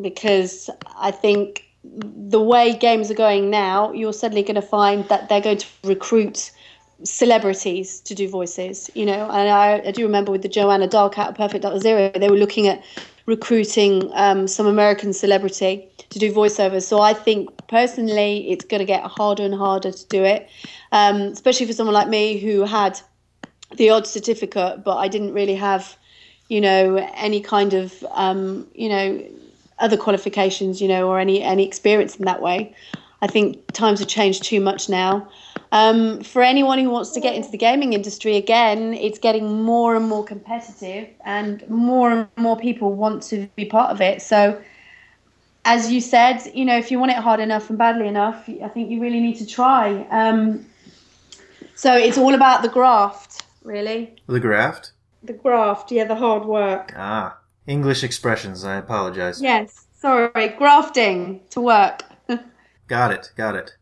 because 0.00 0.70
I 0.98 1.10
think 1.10 1.66
the 1.84 2.40
way 2.40 2.76
games 2.76 3.10
are 3.10 3.14
going 3.14 3.50
now, 3.50 3.92
you're 3.92 4.12
suddenly 4.12 4.42
going 4.42 4.54
to 4.54 4.62
find 4.62 5.06
that 5.08 5.28
they're 5.28 5.40
going 5.40 5.58
to 5.58 5.66
recruit 5.84 6.50
celebrities 7.02 8.00
to 8.00 8.14
do 8.14 8.28
voices, 8.28 8.90
you 8.94 9.06
know. 9.06 9.24
And 9.30 9.48
I, 9.48 9.82
I 9.86 9.90
do 9.90 10.02
remember 10.02 10.32
with 10.32 10.42
the 10.42 10.48
Joanna 10.48 10.86
Dark 10.86 11.18
out 11.18 11.30
of 11.30 11.34
Perfect 11.36 11.64
Zero, 11.80 12.10
they 12.14 12.30
were 12.30 12.36
looking 12.36 12.66
at 12.66 12.82
recruiting 13.30 14.10
um, 14.14 14.48
some 14.48 14.66
American 14.66 15.12
celebrity 15.12 15.88
to 16.10 16.18
do 16.18 16.32
voiceovers. 16.32 16.82
So 16.82 17.00
I 17.00 17.14
think 17.14 17.48
personally, 17.68 18.50
it's 18.50 18.64
going 18.64 18.80
to 18.80 18.84
get 18.84 19.02
harder 19.04 19.44
and 19.44 19.54
harder 19.54 19.92
to 19.92 20.06
do 20.08 20.24
it, 20.24 20.50
um, 20.92 21.16
especially 21.38 21.66
for 21.66 21.72
someone 21.72 21.94
like 21.94 22.08
me 22.08 22.38
who 22.38 22.64
had 22.64 23.00
the 23.76 23.88
odd 23.90 24.06
certificate, 24.06 24.82
but 24.84 24.96
I 24.96 25.06
didn't 25.06 25.32
really 25.32 25.54
have, 25.54 25.96
you 26.48 26.60
know, 26.60 26.96
any 27.14 27.40
kind 27.40 27.72
of, 27.72 28.04
um, 28.10 28.66
you 28.74 28.88
know, 28.88 29.24
other 29.78 29.96
qualifications, 29.96 30.82
you 30.82 30.88
know, 30.88 31.08
or 31.08 31.20
any 31.20 31.40
any 31.42 31.64
experience 31.66 32.16
in 32.16 32.24
that 32.24 32.42
way. 32.42 32.74
I 33.22 33.28
think 33.28 33.72
times 33.72 34.00
have 34.00 34.08
changed 34.08 34.42
too 34.42 34.60
much 34.60 34.88
now. 34.88 35.28
Um, 35.72 36.22
for 36.22 36.42
anyone 36.42 36.78
who 36.78 36.90
wants 36.90 37.10
to 37.10 37.20
get 37.20 37.36
into 37.36 37.50
the 37.50 37.58
gaming 37.58 37.92
industry, 37.92 38.36
again, 38.36 38.94
it's 38.94 39.18
getting 39.18 39.62
more 39.62 39.94
and 39.94 40.08
more 40.08 40.24
competitive, 40.24 41.08
and 41.24 41.68
more 41.68 42.10
and 42.10 42.28
more 42.36 42.56
people 42.56 42.92
want 42.94 43.22
to 43.24 43.48
be 43.54 43.64
part 43.64 43.90
of 43.90 44.00
it. 44.00 44.20
So, 44.20 44.60
as 45.64 45.92
you 45.92 46.00
said, 46.00 46.40
you 46.54 46.64
know, 46.64 46.76
if 46.76 46.90
you 46.90 46.98
want 46.98 47.12
it 47.12 47.18
hard 47.18 47.38
enough 47.38 47.68
and 47.68 47.78
badly 47.78 48.08
enough, 48.08 48.48
I 48.48 48.68
think 48.68 48.90
you 48.90 49.00
really 49.00 49.20
need 49.20 49.36
to 49.36 49.46
try. 49.46 50.06
Um, 50.10 50.66
so 51.76 51.96
it's 51.96 52.18
all 52.18 52.34
about 52.34 52.62
the 52.62 52.68
graft, 52.68 53.44
really. 53.62 54.16
The 54.26 54.40
graft? 54.40 54.92
The 55.22 55.34
graft, 55.34 55.92
yeah, 55.92 56.04
the 56.04 56.16
hard 56.16 56.46
work. 56.46 56.92
Ah, 56.96 57.38
English 57.66 58.02
expressions. 58.02 58.64
I 58.64 58.76
apologize. 58.76 59.40
Yes, 59.40 59.86
sorry, 59.94 60.48
grafting 60.58 61.40
to 61.50 61.60
work. 61.60 62.02
got 62.88 63.12
it, 63.12 63.30
got 63.36 63.54
it. 63.54 63.76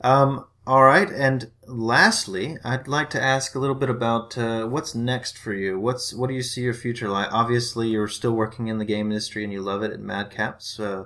Um, 0.00 0.46
all 0.64 0.84
right, 0.84 1.10
and 1.10 1.50
lastly, 1.66 2.56
I'd 2.64 2.86
like 2.86 3.10
to 3.10 3.22
ask 3.22 3.54
a 3.54 3.58
little 3.58 3.74
bit 3.74 3.90
about 3.90 4.38
uh, 4.38 4.66
what's 4.66 4.94
next 4.94 5.36
for 5.36 5.52
you. 5.52 5.80
What's 5.80 6.14
what 6.14 6.28
do 6.28 6.34
you 6.34 6.42
see 6.42 6.60
your 6.60 6.74
future 6.74 7.08
like? 7.08 7.32
Obviously, 7.32 7.88
you're 7.88 8.06
still 8.06 8.32
working 8.32 8.68
in 8.68 8.78
the 8.78 8.84
game 8.84 9.10
industry 9.10 9.42
and 9.42 9.52
you 9.52 9.60
love 9.60 9.82
it 9.82 9.90
at 9.90 9.98
Mad 9.98 10.30
Catz. 10.30 10.78
Uh, 10.78 11.04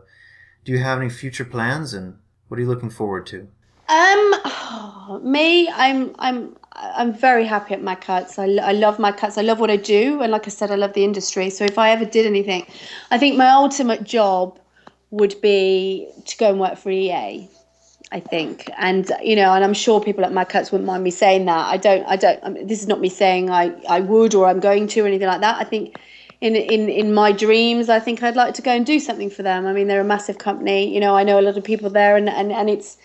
do 0.64 0.72
you 0.72 0.78
have 0.78 1.00
any 1.00 1.08
future 1.08 1.44
plans, 1.44 1.94
and 1.94 2.18
what 2.48 2.58
are 2.58 2.62
you 2.62 2.68
looking 2.68 2.90
forward 2.90 3.26
to? 3.28 3.48
Um, 3.88 5.22
me, 5.22 5.70
I'm 5.70 6.14
I'm 6.18 6.56
I'm 6.72 7.14
very 7.14 7.46
happy 7.46 7.72
at 7.72 7.82
Mad 7.82 8.02
Catz. 8.02 8.38
I, 8.38 8.44
I 8.56 8.72
love 8.72 8.98
Mad 8.98 9.16
Catz. 9.16 9.38
I 9.38 9.42
love 9.42 9.58
what 9.58 9.70
I 9.70 9.76
do, 9.76 10.20
and 10.20 10.32
like 10.32 10.46
I 10.46 10.50
said, 10.50 10.70
I 10.70 10.74
love 10.74 10.92
the 10.92 11.04
industry. 11.04 11.48
So 11.48 11.64
if 11.64 11.78
I 11.78 11.92
ever 11.92 12.04
did 12.04 12.26
anything, 12.26 12.66
I 13.10 13.16
think 13.16 13.38
my 13.38 13.48
ultimate 13.48 14.04
job 14.04 14.58
would 15.10 15.40
be 15.40 16.08
to 16.26 16.36
go 16.36 16.50
and 16.50 16.60
work 16.60 16.76
for 16.76 16.90
EA. 16.90 17.48
I 18.12 18.20
think, 18.20 18.70
and 18.78 19.10
you 19.22 19.34
know, 19.34 19.52
and 19.52 19.64
I'm 19.64 19.74
sure 19.74 20.00
people 20.00 20.24
at 20.24 20.32
Mad 20.32 20.48
Catz 20.48 20.70
wouldn't 20.70 20.86
mind 20.86 21.02
me 21.02 21.10
saying 21.10 21.44
that. 21.46 21.66
I 21.66 21.76
don't, 21.76 22.04
I 22.06 22.16
don't. 22.16 22.38
I 22.42 22.48
mean, 22.50 22.66
this 22.66 22.80
is 22.80 22.86
not 22.86 23.00
me 23.00 23.08
saying 23.08 23.50
I 23.50 23.74
I 23.88 24.00
would 24.00 24.34
or 24.34 24.46
I'm 24.46 24.60
going 24.60 24.86
to 24.88 25.00
or 25.00 25.06
anything 25.06 25.28
like 25.28 25.40
that. 25.40 25.60
I 25.60 25.64
think. 25.64 25.96
In, 26.38 26.54
in 26.54 26.90
in 26.90 27.14
my 27.14 27.32
dreams, 27.32 27.88
I 27.88 27.98
think 27.98 28.22
I'd 28.22 28.36
like 28.36 28.52
to 28.54 28.62
go 28.62 28.70
and 28.70 28.84
do 28.84 29.00
something 29.00 29.30
for 29.30 29.42
them. 29.42 29.66
I 29.66 29.72
mean, 29.72 29.88
they're 29.88 30.02
a 30.02 30.04
massive 30.04 30.36
company. 30.36 30.92
You 30.92 31.00
know, 31.00 31.16
I 31.16 31.24
know 31.24 31.40
a 31.40 31.46
lot 31.48 31.56
of 31.56 31.64
people 31.64 31.88
there, 31.88 32.14
and, 32.14 32.28
and, 32.28 32.52
and 32.52 32.68
it's 32.68 32.98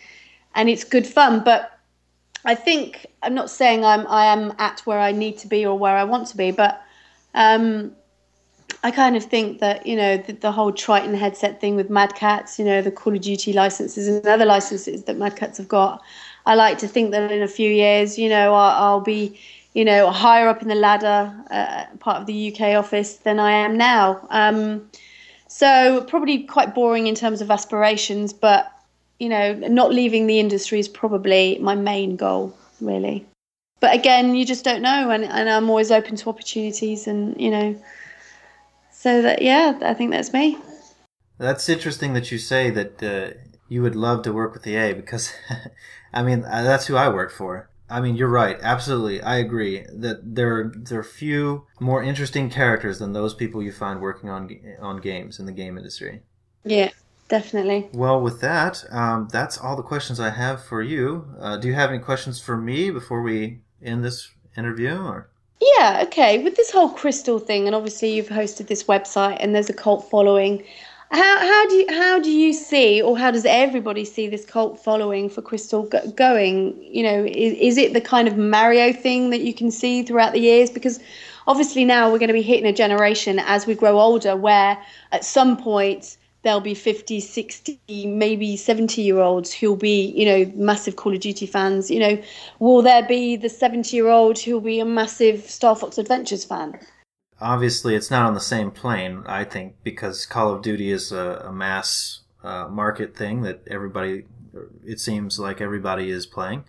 and 0.54 0.68
it's 0.70 0.84
good 0.84 1.08
fun. 1.08 1.42
But 1.42 1.72
I 2.44 2.56
think 2.56 3.06
I'm 3.24 3.34
not 3.34 3.50
saying 3.50 3.86
I'm 3.86 4.06
I 4.08 4.26
am 4.26 4.54
at 4.58 4.82
where 4.82 5.00
I 5.00 5.14
need 5.14 5.38
to 5.40 5.48
be 5.48 5.66
or 5.66 5.80
where 5.80 5.96
I 5.96 6.04
want 6.04 6.28
to 6.28 6.38
be, 6.38 6.52
but 6.52 6.82
um, 7.34 7.96
I 8.84 8.92
kind 8.92 9.16
of 9.16 9.24
think 9.24 9.60
that 9.60 9.86
you 9.86 9.96
know 9.96 10.18
the, 10.18 10.34
the, 10.34 10.52
whole 10.52 10.72
Tritton 10.72 11.16
headset 11.16 11.62
thing 11.62 11.76
with 11.76 11.90
Mad 11.90 12.16
Catz, 12.16 12.58
you 12.58 12.66
know 12.66 12.82
the 12.82 12.92
Call 12.92 13.16
of 13.16 13.22
Duty 13.22 13.54
licenses 13.54 14.08
and 14.08 14.26
other 14.26 14.46
licenses 14.46 15.04
that 15.04 15.18
Mad 15.18 15.36
Catz 15.36 15.58
have 15.58 15.68
got. 15.68 16.02
I 16.46 16.56
like 16.56 16.78
to 16.80 16.88
think 16.88 17.12
that 17.12 17.32
in 17.32 17.42
a 17.42 17.48
few 17.48 17.70
years, 17.70 18.18
you 18.18 18.30
know, 18.30 18.54
I'll, 18.56 18.84
I'll 18.84 19.02
be, 19.02 19.40
you 19.74 19.86
know, 19.86 20.10
higher 20.10 20.48
up 20.48 20.62
in 20.62 20.68
the 20.68 20.76
ladder, 20.76 21.34
uh, 21.52 21.86
part 22.00 22.20
of 22.20 22.26
the 22.26 22.52
UK 22.52 22.76
office 22.76 23.18
than 23.18 23.40
I 23.40 23.52
am 23.52 23.78
now. 23.78 24.26
Um, 24.32 24.90
so 25.48 26.04
probably 26.08 26.44
quite 26.44 26.74
boring 26.74 27.08
in 27.08 27.14
terms 27.16 27.42
of 27.42 27.52
aspirations, 27.52 28.34
but 28.34 28.72
you 29.20 29.30
know, 29.30 29.54
not 29.54 29.94
leaving 29.94 30.26
the 30.26 30.40
industry 30.40 30.80
is 30.80 30.88
probably 30.88 31.60
my 31.60 31.76
main 31.76 32.16
goal, 32.16 32.58
really. 32.80 33.24
But 33.80 33.94
again, 33.94 34.34
you 34.34 34.46
just 34.46 34.64
don't 34.64 34.82
know, 34.82 35.12
and, 35.12 35.24
and 35.24 35.48
I'm 35.48 35.70
always 35.70 35.92
open 35.92 36.16
to 36.16 36.30
opportunities, 36.30 37.06
and 37.06 37.40
you 37.40 37.52
know, 37.52 37.76
so 39.02 39.24
that 39.24 39.42
yeah, 39.42 39.80
I 39.82 39.96
think 39.96 40.12
that's 40.12 40.32
me. 40.32 40.60
That's 41.40 41.68
interesting 41.68 42.14
that 42.14 42.32
you 42.32 42.38
say 42.38 42.70
that 42.70 43.02
uh, 43.02 43.36
you 43.68 43.82
would 43.82 43.96
love 43.96 44.22
to 44.24 44.32
work 44.32 44.54
with 44.54 44.68
EA 44.68 44.94
because, 44.94 45.34
I 46.14 46.22
mean, 46.22 46.46
uh, 46.46 46.62
that's 46.62 46.86
who 46.86 46.96
I 46.96 47.10
work 47.10 47.32
for. 47.32 47.72
I 47.90 48.00
mean, 48.00 48.16
you're 48.16 48.30
right. 48.30 48.58
Absolutely, 48.62 49.20
I 49.20 49.38
agree 49.38 49.88
that 49.92 50.36
there 50.36 50.72
there 50.76 51.00
are 51.00 51.04
few 51.04 51.66
more 51.80 52.04
interesting 52.04 52.52
characters 52.52 53.00
than 53.00 53.14
those 53.14 53.34
people 53.34 53.64
you 53.64 53.72
find 53.72 54.00
working 54.00 54.30
on 54.30 54.52
on 54.80 55.02
games 55.02 55.40
in 55.40 55.48
the 55.48 55.52
game 55.52 55.80
industry. 55.80 56.22
Yeah, 56.64 56.92
definitely. 57.28 57.90
Well, 57.94 58.22
with 58.22 58.40
that, 58.42 58.86
um, 58.92 59.30
that's 59.32 59.58
all 59.58 59.76
the 59.76 59.82
questions 59.82 60.20
I 60.20 60.30
have 60.30 60.64
for 60.64 60.84
you. 60.84 61.26
Uh, 61.40 61.58
do 61.58 61.68
you 61.68 61.74
have 61.74 61.90
any 61.90 62.00
questions 62.00 62.40
for 62.40 62.56
me 62.56 62.92
before 62.92 63.24
we 63.24 63.62
end 63.82 64.04
this 64.04 64.30
interview? 64.56 64.96
Or 64.96 65.31
yeah, 65.62 66.00
okay. 66.04 66.44
With 66.44 66.56
this 66.56 66.72
whole 66.72 66.90
crystal 66.90 67.38
thing, 67.38 67.68
and 67.68 67.76
obviously 67.76 68.16
you've 68.16 68.30
hosted 68.30 68.68
this 68.68 68.86
website, 68.86 69.38
and 69.40 69.54
there's 69.54 69.70
a 69.70 69.74
cult 69.74 70.10
following. 70.10 70.64
How, 71.12 71.40
how 71.40 71.68
do 71.68 71.76
you 71.76 71.86
how 71.90 72.20
do 72.20 72.32
you 72.32 72.54
see, 72.54 73.02
or 73.02 73.18
how 73.18 73.32
does 73.32 73.46
everybody 73.46 74.06
see 74.06 74.28
this 74.28 74.46
cult 74.46 74.80
following 74.80 75.30
for 75.30 75.42
Crystal 75.42 75.84
going? 76.16 76.82
You 76.82 77.04
know, 77.04 77.26
is, 77.26 77.54
is 77.54 77.78
it 77.78 77.94
the 77.94 78.02
kind 78.02 78.28
of 78.28 78.38
Mario 78.38 78.92
thing 78.92 79.30
that 79.30 79.42
you 79.42 79.54
can 79.54 79.70
see 79.70 80.04
throughout 80.04 80.34
the 80.34 80.40
years? 80.40 80.70
Because 80.72 81.00
obviously 81.48 81.86
now 81.86 82.12
we're 82.12 82.20
going 82.20 82.30
to 82.30 82.34
be 82.34 82.42
hitting 82.42 82.66
a 82.66 82.74
generation 82.74 83.40
as 83.40 83.68
we 83.68 83.76
grow 83.76 84.00
older 84.00 84.36
where 84.36 84.78
at 85.12 85.24
some 85.24 85.58
point 85.58 86.18
there'll 86.44 86.62
be 86.62 86.74
50 86.74 87.20
60 87.20 87.80
maybe 88.06 88.58
70 88.58 89.02
year 89.02 89.20
olds 89.20 89.54
who'll 89.54 89.76
be 89.76 90.12
you 90.16 90.26
know 90.26 90.52
massive 90.56 90.96
call 90.96 91.14
of 91.14 91.20
duty 91.20 91.46
fans. 91.46 91.92
You 91.92 92.00
know 92.00 92.22
will 92.60 92.82
there 92.82 93.08
be 93.08 93.36
the 93.36 93.50
70 93.50 93.96
year 93.96 94.10
old 94.10 94.40
who'll 94.40 94.62
be 94.62 94.80
a 94.80 94.86
massive 94.86 95.50
star 95.50 95.76
fox 95.76 95.98
adventures 95.98 96.46
fan? 96.46 96.80
Obviously 97.40 97.96
it's 97.96 98.12
not 98.12 98.26
on 98.26 98.36
the 98.36 98.40
same 98.40 98.70
plane 98.70 99.24
i 99.26 99.44
think 99.44 99.74
because 99.84 100.28
call 100.28 100.54
of 100.54 100.62
duty 100.62 100.92
is 100.92 101.12
a, 101.12 101.44
a 101.48 101.52
mass 101.52 102.22
uh, 102.44 102.68
market 102.68 103.16
thing 103.16 103.42
that 103.42 103.62
everybody 103.68 104.26
it 104.86 105.00
seems 105.00 105.40
like 105.40 105.62
everybody 105.62 106.10
is 106.10 106.26
playing. 106.26 106.66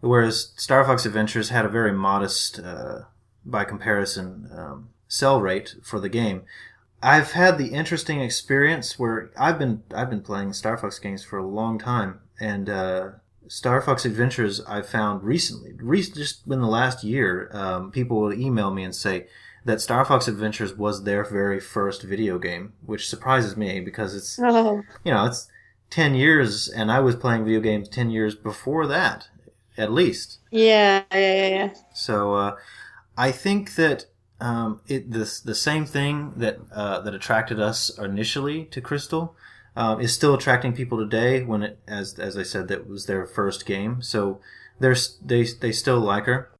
Whereas 0.00 0.52
star 0.56 0.84
fox 0.84 1.06
adventures 1.06 1.48
had 1.48 1.64
a 1.64 1.68
very 1.68 1.92
modest 1.92 2.58
uh, 2.58 3.00
by 3.44 3.64
comparison 3.64 4.48
um, 4.56 4.90
sell 5.08 5.40
rate 5.40 5.76
for 5.82 5.98
the 6.00 6.08
game 6.08 6.42
I've 7.04 7.32
had 7.32 7.58
the 7.58 7.66
interesting 7.66 8.22
experience 8.22 8.98
where 8.98 9.30
I've 9.36 9.58
been 9.58 9.82
I've 9.94 10.08
been 10.08 10.22
playing 10.22 10.54
Star 10.54 10.78
Fox 10.78 10.98
games 10.98 11.22
for 11.22 11.38
a 11.38 11.46
long 11.46 11.78
time, 11.78 12.20
and 12.40 12.70
uh, 12.70 13.10
Star 13.46 13.82
Fox 13.82 14.06
Adventures 14.06 14.62
I've 14.62 14.88
found 14.88 15.22
recently, 15.22 15.74
re- 15.74 16.00
just 16.00 16.46
in 16.46 16.62
the 16.62 16.66
last 16.66 17.04
year, 17.04 17.50
um, 17.52 17.90
people 17.90 18.18
will 18.18 18.32
email 18.32 18.70
me 18.70 18.84
and 18.84 18.94
say 18.94 19.26
that 19.66 19.82
Star 19.82 20.06
Fox 20.06 20.28
Adventures 20.28 20.72
was 20.72 21.04
their 21.04 21.24
very 21.24 21.60
first 21.60 22.02
video 22.02 22.38
game, 22.38 22.72
which 22.86 23.06
surprises 23.06 23.54
me 23.54 23.80
because 23.80 24.14
it's 24.14 24.38
oh. 24.42 24.82
you 25.04 25.12
know 25.12 25.26
it's 25.26 25.46
ten 25.90 26.14
years, 26.14 26.70
and 26.70 26.90
I 26.90 27.00
was 27.00 27.16
playing 27.16 27.44
video 27.44 27.60
games 27.60 27.90
ten 27.90 28.08
years 28.08 28.34
before 28.34 28.86
that, 28.86 29.28
at 29.76 29.92
least. 29.92 30.38
Yeah, 30.50 31.02
yeah, 31.12 31.18
yeah. 31.18 31.48
yeah. 31.48 31.70
So 31.92 32.32
uh, 32.32 32.56
I 33.14 33.30
think 33.30 33.74
that 33.74 34.06
um, 34.44 34.80
it 34.86 35.10
the 35.10 35.40
the 35.42 35.54
same 35.54 35.86
thing 35.86 36.34
that 36.36 36.58
uh, 36.70 37.00
that 37.00 37.14
attracted 37.14 37.58
us 37.58 37.96
initially 37.98 38.66
to 38.66 38.82
Crystal 38.82 39.34
uh, 39.74 39.96
is 39.98 40.12
still 40.12 40.34
attracting 40.34 40.74
people 40.74 40.98
today. 40.98 41.42
When 41.42 41.62
it, 41.62 41.78
as 41.88 42.18
as 42.18 42.36
I 42.36 42.42
said, 42.42 42.68
that 42.68 42.86
was 42.86 43.06
their 43.06 43.24
first 43.24 43.64
game, 43.64 44.02
so 44.02 44.40
they're 44.78 44.96
they 45.24 45.44
they 45.44 45.72
still 45.72 45.98
like 45.98 46.24
her. 46.24 46.50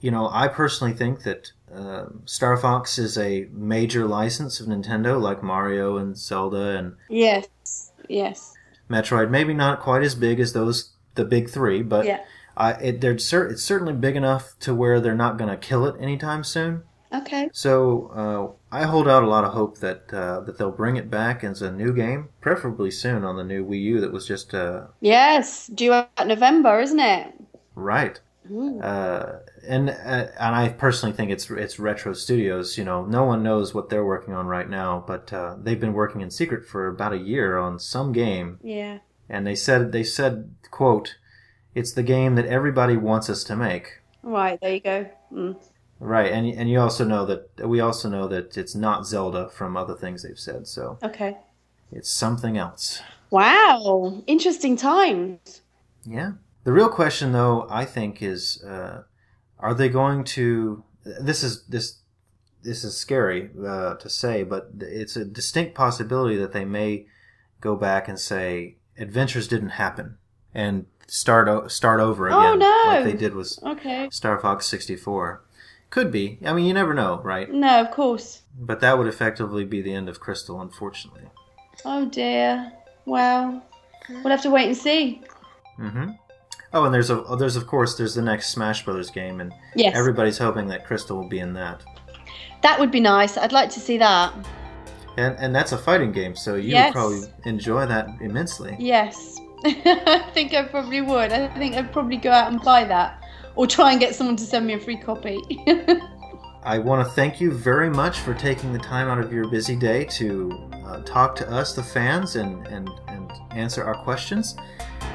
You 0.00 0.10
know, 0.10 0.30
I 0.32 0.48
personally 0.48 0.94
think 0.94 1.24
that 1.24 1.52
uh, 1.70 2.06
Star 2.24 2.56
Fox 2.56 2.98
is 2.98 3.18
a 3.18 3.46
major 3.52 4.06
license 4.06 4.58
of 4.58 4.66
Nintendo, 4.66 5.20
like 5.20 5.42
Mario 5.42 5.98
and 5.98 6.16
Zelda 6.16 6.78
and 6.78 6.96
yes, 7.10 7.46
yes, 8.08 8.54
Metroid. 8.88 9.28
Maybe 9.28 9.52
not 9.52 9.80
quite 9.80 10.02
as 10.02 10.14
big 10.14 10.40
as 10.40 10.54
those 10.54 10.94
the 11.14 11.26
big 11.26 11.50
three, 11.50 11.82
but 11.82 12.06
yeah. 12.06 12.20
I, 12.56 12.72
it, 12.72 13.00
they're 13.02 13.12
it's 13.12 13.64
certainly 13.64 13.92
big 13.92 14.16
enough 14.16 14.54
to 14.60 14.74
where 14.74 14.98
they're 14.98 15.14
not 15.14 15.36
going 15.36 15.50
to 15.50 15.58
kill 15.58 15.84
it 15.84 16.00
anytime 16.00 16.42
soon. 16.42 16.84
Okay. 17.12 17.48
So 17.52 18.56
uh, 18.70 18.76
I 18.76 18.84
hold 18.84 19.08
out 19.08 19.22
a 19.22 19.28
lot 19.28 19.44
of 19.44 19.52
hope 19.52 19.78
that 19.78 20.12
uh, 20.12 20.40
that 20.40 20.58
they'll 20.58 20.70
bring 20.70 20.96
it 20.96 21.10
back 21.10 21.42
as 21.42 21.62
a 21.62 21.72
new 21.72 21.92
game, 21.92 22.28
preferably 22.40 22.90
soon 22.90 23.24
on 23.24 23.36
the 23.36 23.44
new 23.44 23.64
Wii 23.64 23.82
U 23.82 24.00
that 24.00 24.12
was 24.12 24.26
just. 24.26 24.54
Uh, 24.54 24.88
yes, 25.00 25.68
due 25.68 25.92
out 25.92 26.10
November, 26.26 26.80
isn't 26.80 27.00
it? 27.00 27.32
Right. 27.74 28.20
Uh, 28.82 29.40
and 29.66 29.90
uh, 29.90 30.26
and 30.38 30.54
I 30.54 30.70
personally 30.70 31.14
think 31.14 31.30
it's 31.30 31.50
it's 31.50 31.78
Retro 31.78 32.12
Studios. 32.14 32.78
You 32.78 32.84
know, 32.84 33.04
no 33.04 33.24
one 33.24 33.42
knows 33.42 33.74
what 33.74 33.90
they're 33.90 34.04
working 34.04 34.34
on 34.34 34.46
right 34.46 34.68
now, 34.68 35.04
but 35.06 35.32
uh, 35.32 35.56
they've 35.62 35.80
been 35.80 35.92
working 35.92 36.20
in 36.20 36.30
secret 36.30 36.66
for 36.66 36.86
about 36.86 37.12
a 37.12 37.18
year 37.18 37.58
on 37.58 37.78
some 37.78 38.12
game. 38.12 38.58
Yeah. 38.62 38.98
And 39.28 39.46
they 39.46 39.54
said 39.54 39.92
they 39.92 40.02
said 40.02 40.54
quote, 40.70 41.16
"It's 41.74 41.92
the 41.92 42.02
game 42.02 42.36
that 42.36 42.46
everybody 42.46 42.96
wants 42.96 43.28
us 43.28 43.44
to 43.44 43.56
make." 43.56 44.00
Right 44.22 44.58
there 44.60 44.74
you 44.74 44.80
go. 44.80 45.10
Mm. 45.32 45.56
Right, 46.00 46.30
and 46.32 46.46
and 46.46 46.70
you 46.70 46.78
also 46.80 47.04
know 47.04 47.26
that 47.26 47.68
we 47.68 47.80
also 47.80 48.08
know 48.08 48.28
that 48.28 48.56
it's 48.56 48.74
not 48.74 49.06
Zelda 49.06 49.48
from 49.48 49.76
other 49.76 49.94
things 49.94 50.22
they've 50.22 50.38
said. 50.38 50.66
So 50.66 50.98
okay, 51.02 51.36
it's 51.90 52.08
something 52.10 52.56
else. 52.56 53.00
Wow, 53.30 54.22
interesting 54.26 54.76
times. 54.76 55.62
Yeah. 56.04 56.32
The 56.64 56.72
real 56.72 56.88
question, 56.88 57.32
though, 57.32 57.66
I 57.70 57.84
think, 57.84 58.22
is: 58.22 58.62
uh, 58.62 59.02
Are 59.58 59.74
they 59.74 59.88
going 59.88 60.24
to? 60.24 60.84
This 61.04 61.42
is 61.42 61.64
this 61.66 61.98
this 62.62 62.84
is 62.84 62.96
scary 62.96 63.50
uh, 63.66 63.94
to 63.94 64.08
say, 64.08 64.42
but 64.44 64.70
it's 64.80 65.16
a 65.16 65.24
distinct 65.24 65.74
possibility 65.74 66.36
that 66.36 66.52
they 66.52 66.64
may 66.64 67.06
go 67.60 67.74
back 67.76 68.08
and 68.08 68.18
say, 68.18 68.76
adventures 68.98 69.48
didn't 69.48 69.70
happen 69.70 70.16
and 70.54 70.86
start 71.06 71.48
o- 71.48 71.68
start 71.68 72.00
over 72.00 72.26
again. 72.26 72.38
Oh, 72.38 72.48
again 72.54 72.58
no. 72.58 72.84
like 72.86 73.04
they 73.04 73.12
did 73.18 73.34
with 73.34 73.58
Okay. 73.62 74.08
Star 74.10 74.38
Fox 74.38 74.66
64. 74.66 75.42
Could 75.90 76.12
be. 76.12 76.38
I 76.44 76.52
mean, 76.52 76.66
you 76.66 76.74
never 76.74 76.92
know, 76.94 77.20
right? 77.24 77.50
No, 77.50 77.80
of 77.80 77.90
course. 77.90 78.42
But 78.58 78.80
that 78.80 78.98
would 78.98 79.06
effectively 79.06 79.64
be 79.64 79.80
the 79.80 79.94
end 79.94 80.08
of 80.08 80.20
Crystal, 80.20 80.60
unfortunately. 80.60 81.22
Oh 81.84 82.04
dear. 82.06 82.72
Well, 83.06 83.64
we'll 84.08 84.28
have 84.28 84.42
to 84.42 84.50
wait 84.50 84.66
and 84.68 84.76
see. 84.76 85.22
Mm 85.78 85.92
hmm 85.92 86.10
Oh, 86.74 86.84
and 86.84 86.92
there's 86.92 87.08
a 87.08 87.24
oh, 87.24 87.36
there's 87.36 87.56
of 87.56 87.66
course 87.66 87.96
there's 87.96 88.14
the 88.14 88.20
next 88.20 88.50
Smash 88.50 88.84
Brothers 88.84 89.08
game, 89.10 89.40
and 89.40 89.54
Yes. 89.74 89.96
everybody's 89.96 90.36
hoping 90.36 90.66
that 90.68 90.84
Crystal 90.86 91.16
will 91.16 91.28
be 91.28 91.38
in 91.38 91.54
that. 91.54 91.82
That 92.62 92.78
would 92.78 92.90
be 92.90 93.00
nice. 93.00 93.38
I'd 93.38 93.52
like 93.52 93.70
to 93.70 93.80
see 93.80 93.96
that. 93.98 94.34
And 95.16 95.34
and 95.38 95.54
that's 95.54 95.72
a 95.72 95.78
fighting 95.78 96.12
game, 96.12 96.36
so 96.36 96.56
you 96.56 96.72
Yes. 96.72 96.88
would 96.94 97.00
probably 97.00 97.20
enjoy 97.46 97.86
that 97.86 98.08
immensely. 98.20 98.76
Yes. 98.78 99.40
I 99.64 100.22
think 100.34 100.52
I 100.52 100.64
probably 100.64 101.00
would. 101.00 101.32
I 101.32 101.48
think 101.58 101.74
I'd 101.74 101.90
probably 101.92 102.18
go 102.18 102.30
out 102.30 102.52
and 102.52 102.60
buy 102.60 102.84
that. 102.84 103.24
Or 103.58 103.66
try 103.66 103.90
and 103.90 103.98
get 103.98 104.14
someone 104.14 104.36
to 104.36 104.44
send 104.44 104.68
me 104.68 104.74
a 104.74 104.78
free 104.78 104.96
copy. 104.96 105.36
I 106.62 106.78
want 106.78 107.04
to 107.04 107.12
thank 107.14 107.40
you 107.40 107.50
very 107.50 107.90
much 107.90 108.20
for 108.20 108.32
taking 108.32 108.72
the 108.72 108.78
time 108.78 109.08
out 109.08 109.18
of 109.18 109.32
your 109.32 109.48
busy 109.48 109.74
day 109.74 110.04
to 110.04 110.70
uh, 110.84 111.02
talk 111.02 111.34
to 111.36 111.50
us, 111.50 111.74
the 111.74 111.82
fans, 111.82 112.36
and, 112.36 112.64
and, 112.68 112.88
and 113.08 113.28
answer 113.50 113.82
our 113.82 113.96
questions. 114.04 114.54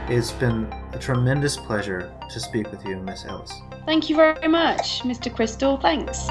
It's 0.10 0.34
been 0.34 0.66
a 0.91 1.00
tremendous 1.00 1.56
pleasure 1.56 2.14
to 2.30 2.39
speak 2.41 2.70
with 2.70 2.86
you, 2.86 2.98
Miss 2.98 3.24
Ellis. 3.24 3.54
Thank 3.86 4.10
you 4.10 4.18
very 4.18 4.50
much, 4.50 5.04
Mr. 5.04 5.34
Crystal. 5.34 5.78
Thanks. 5.78 6.28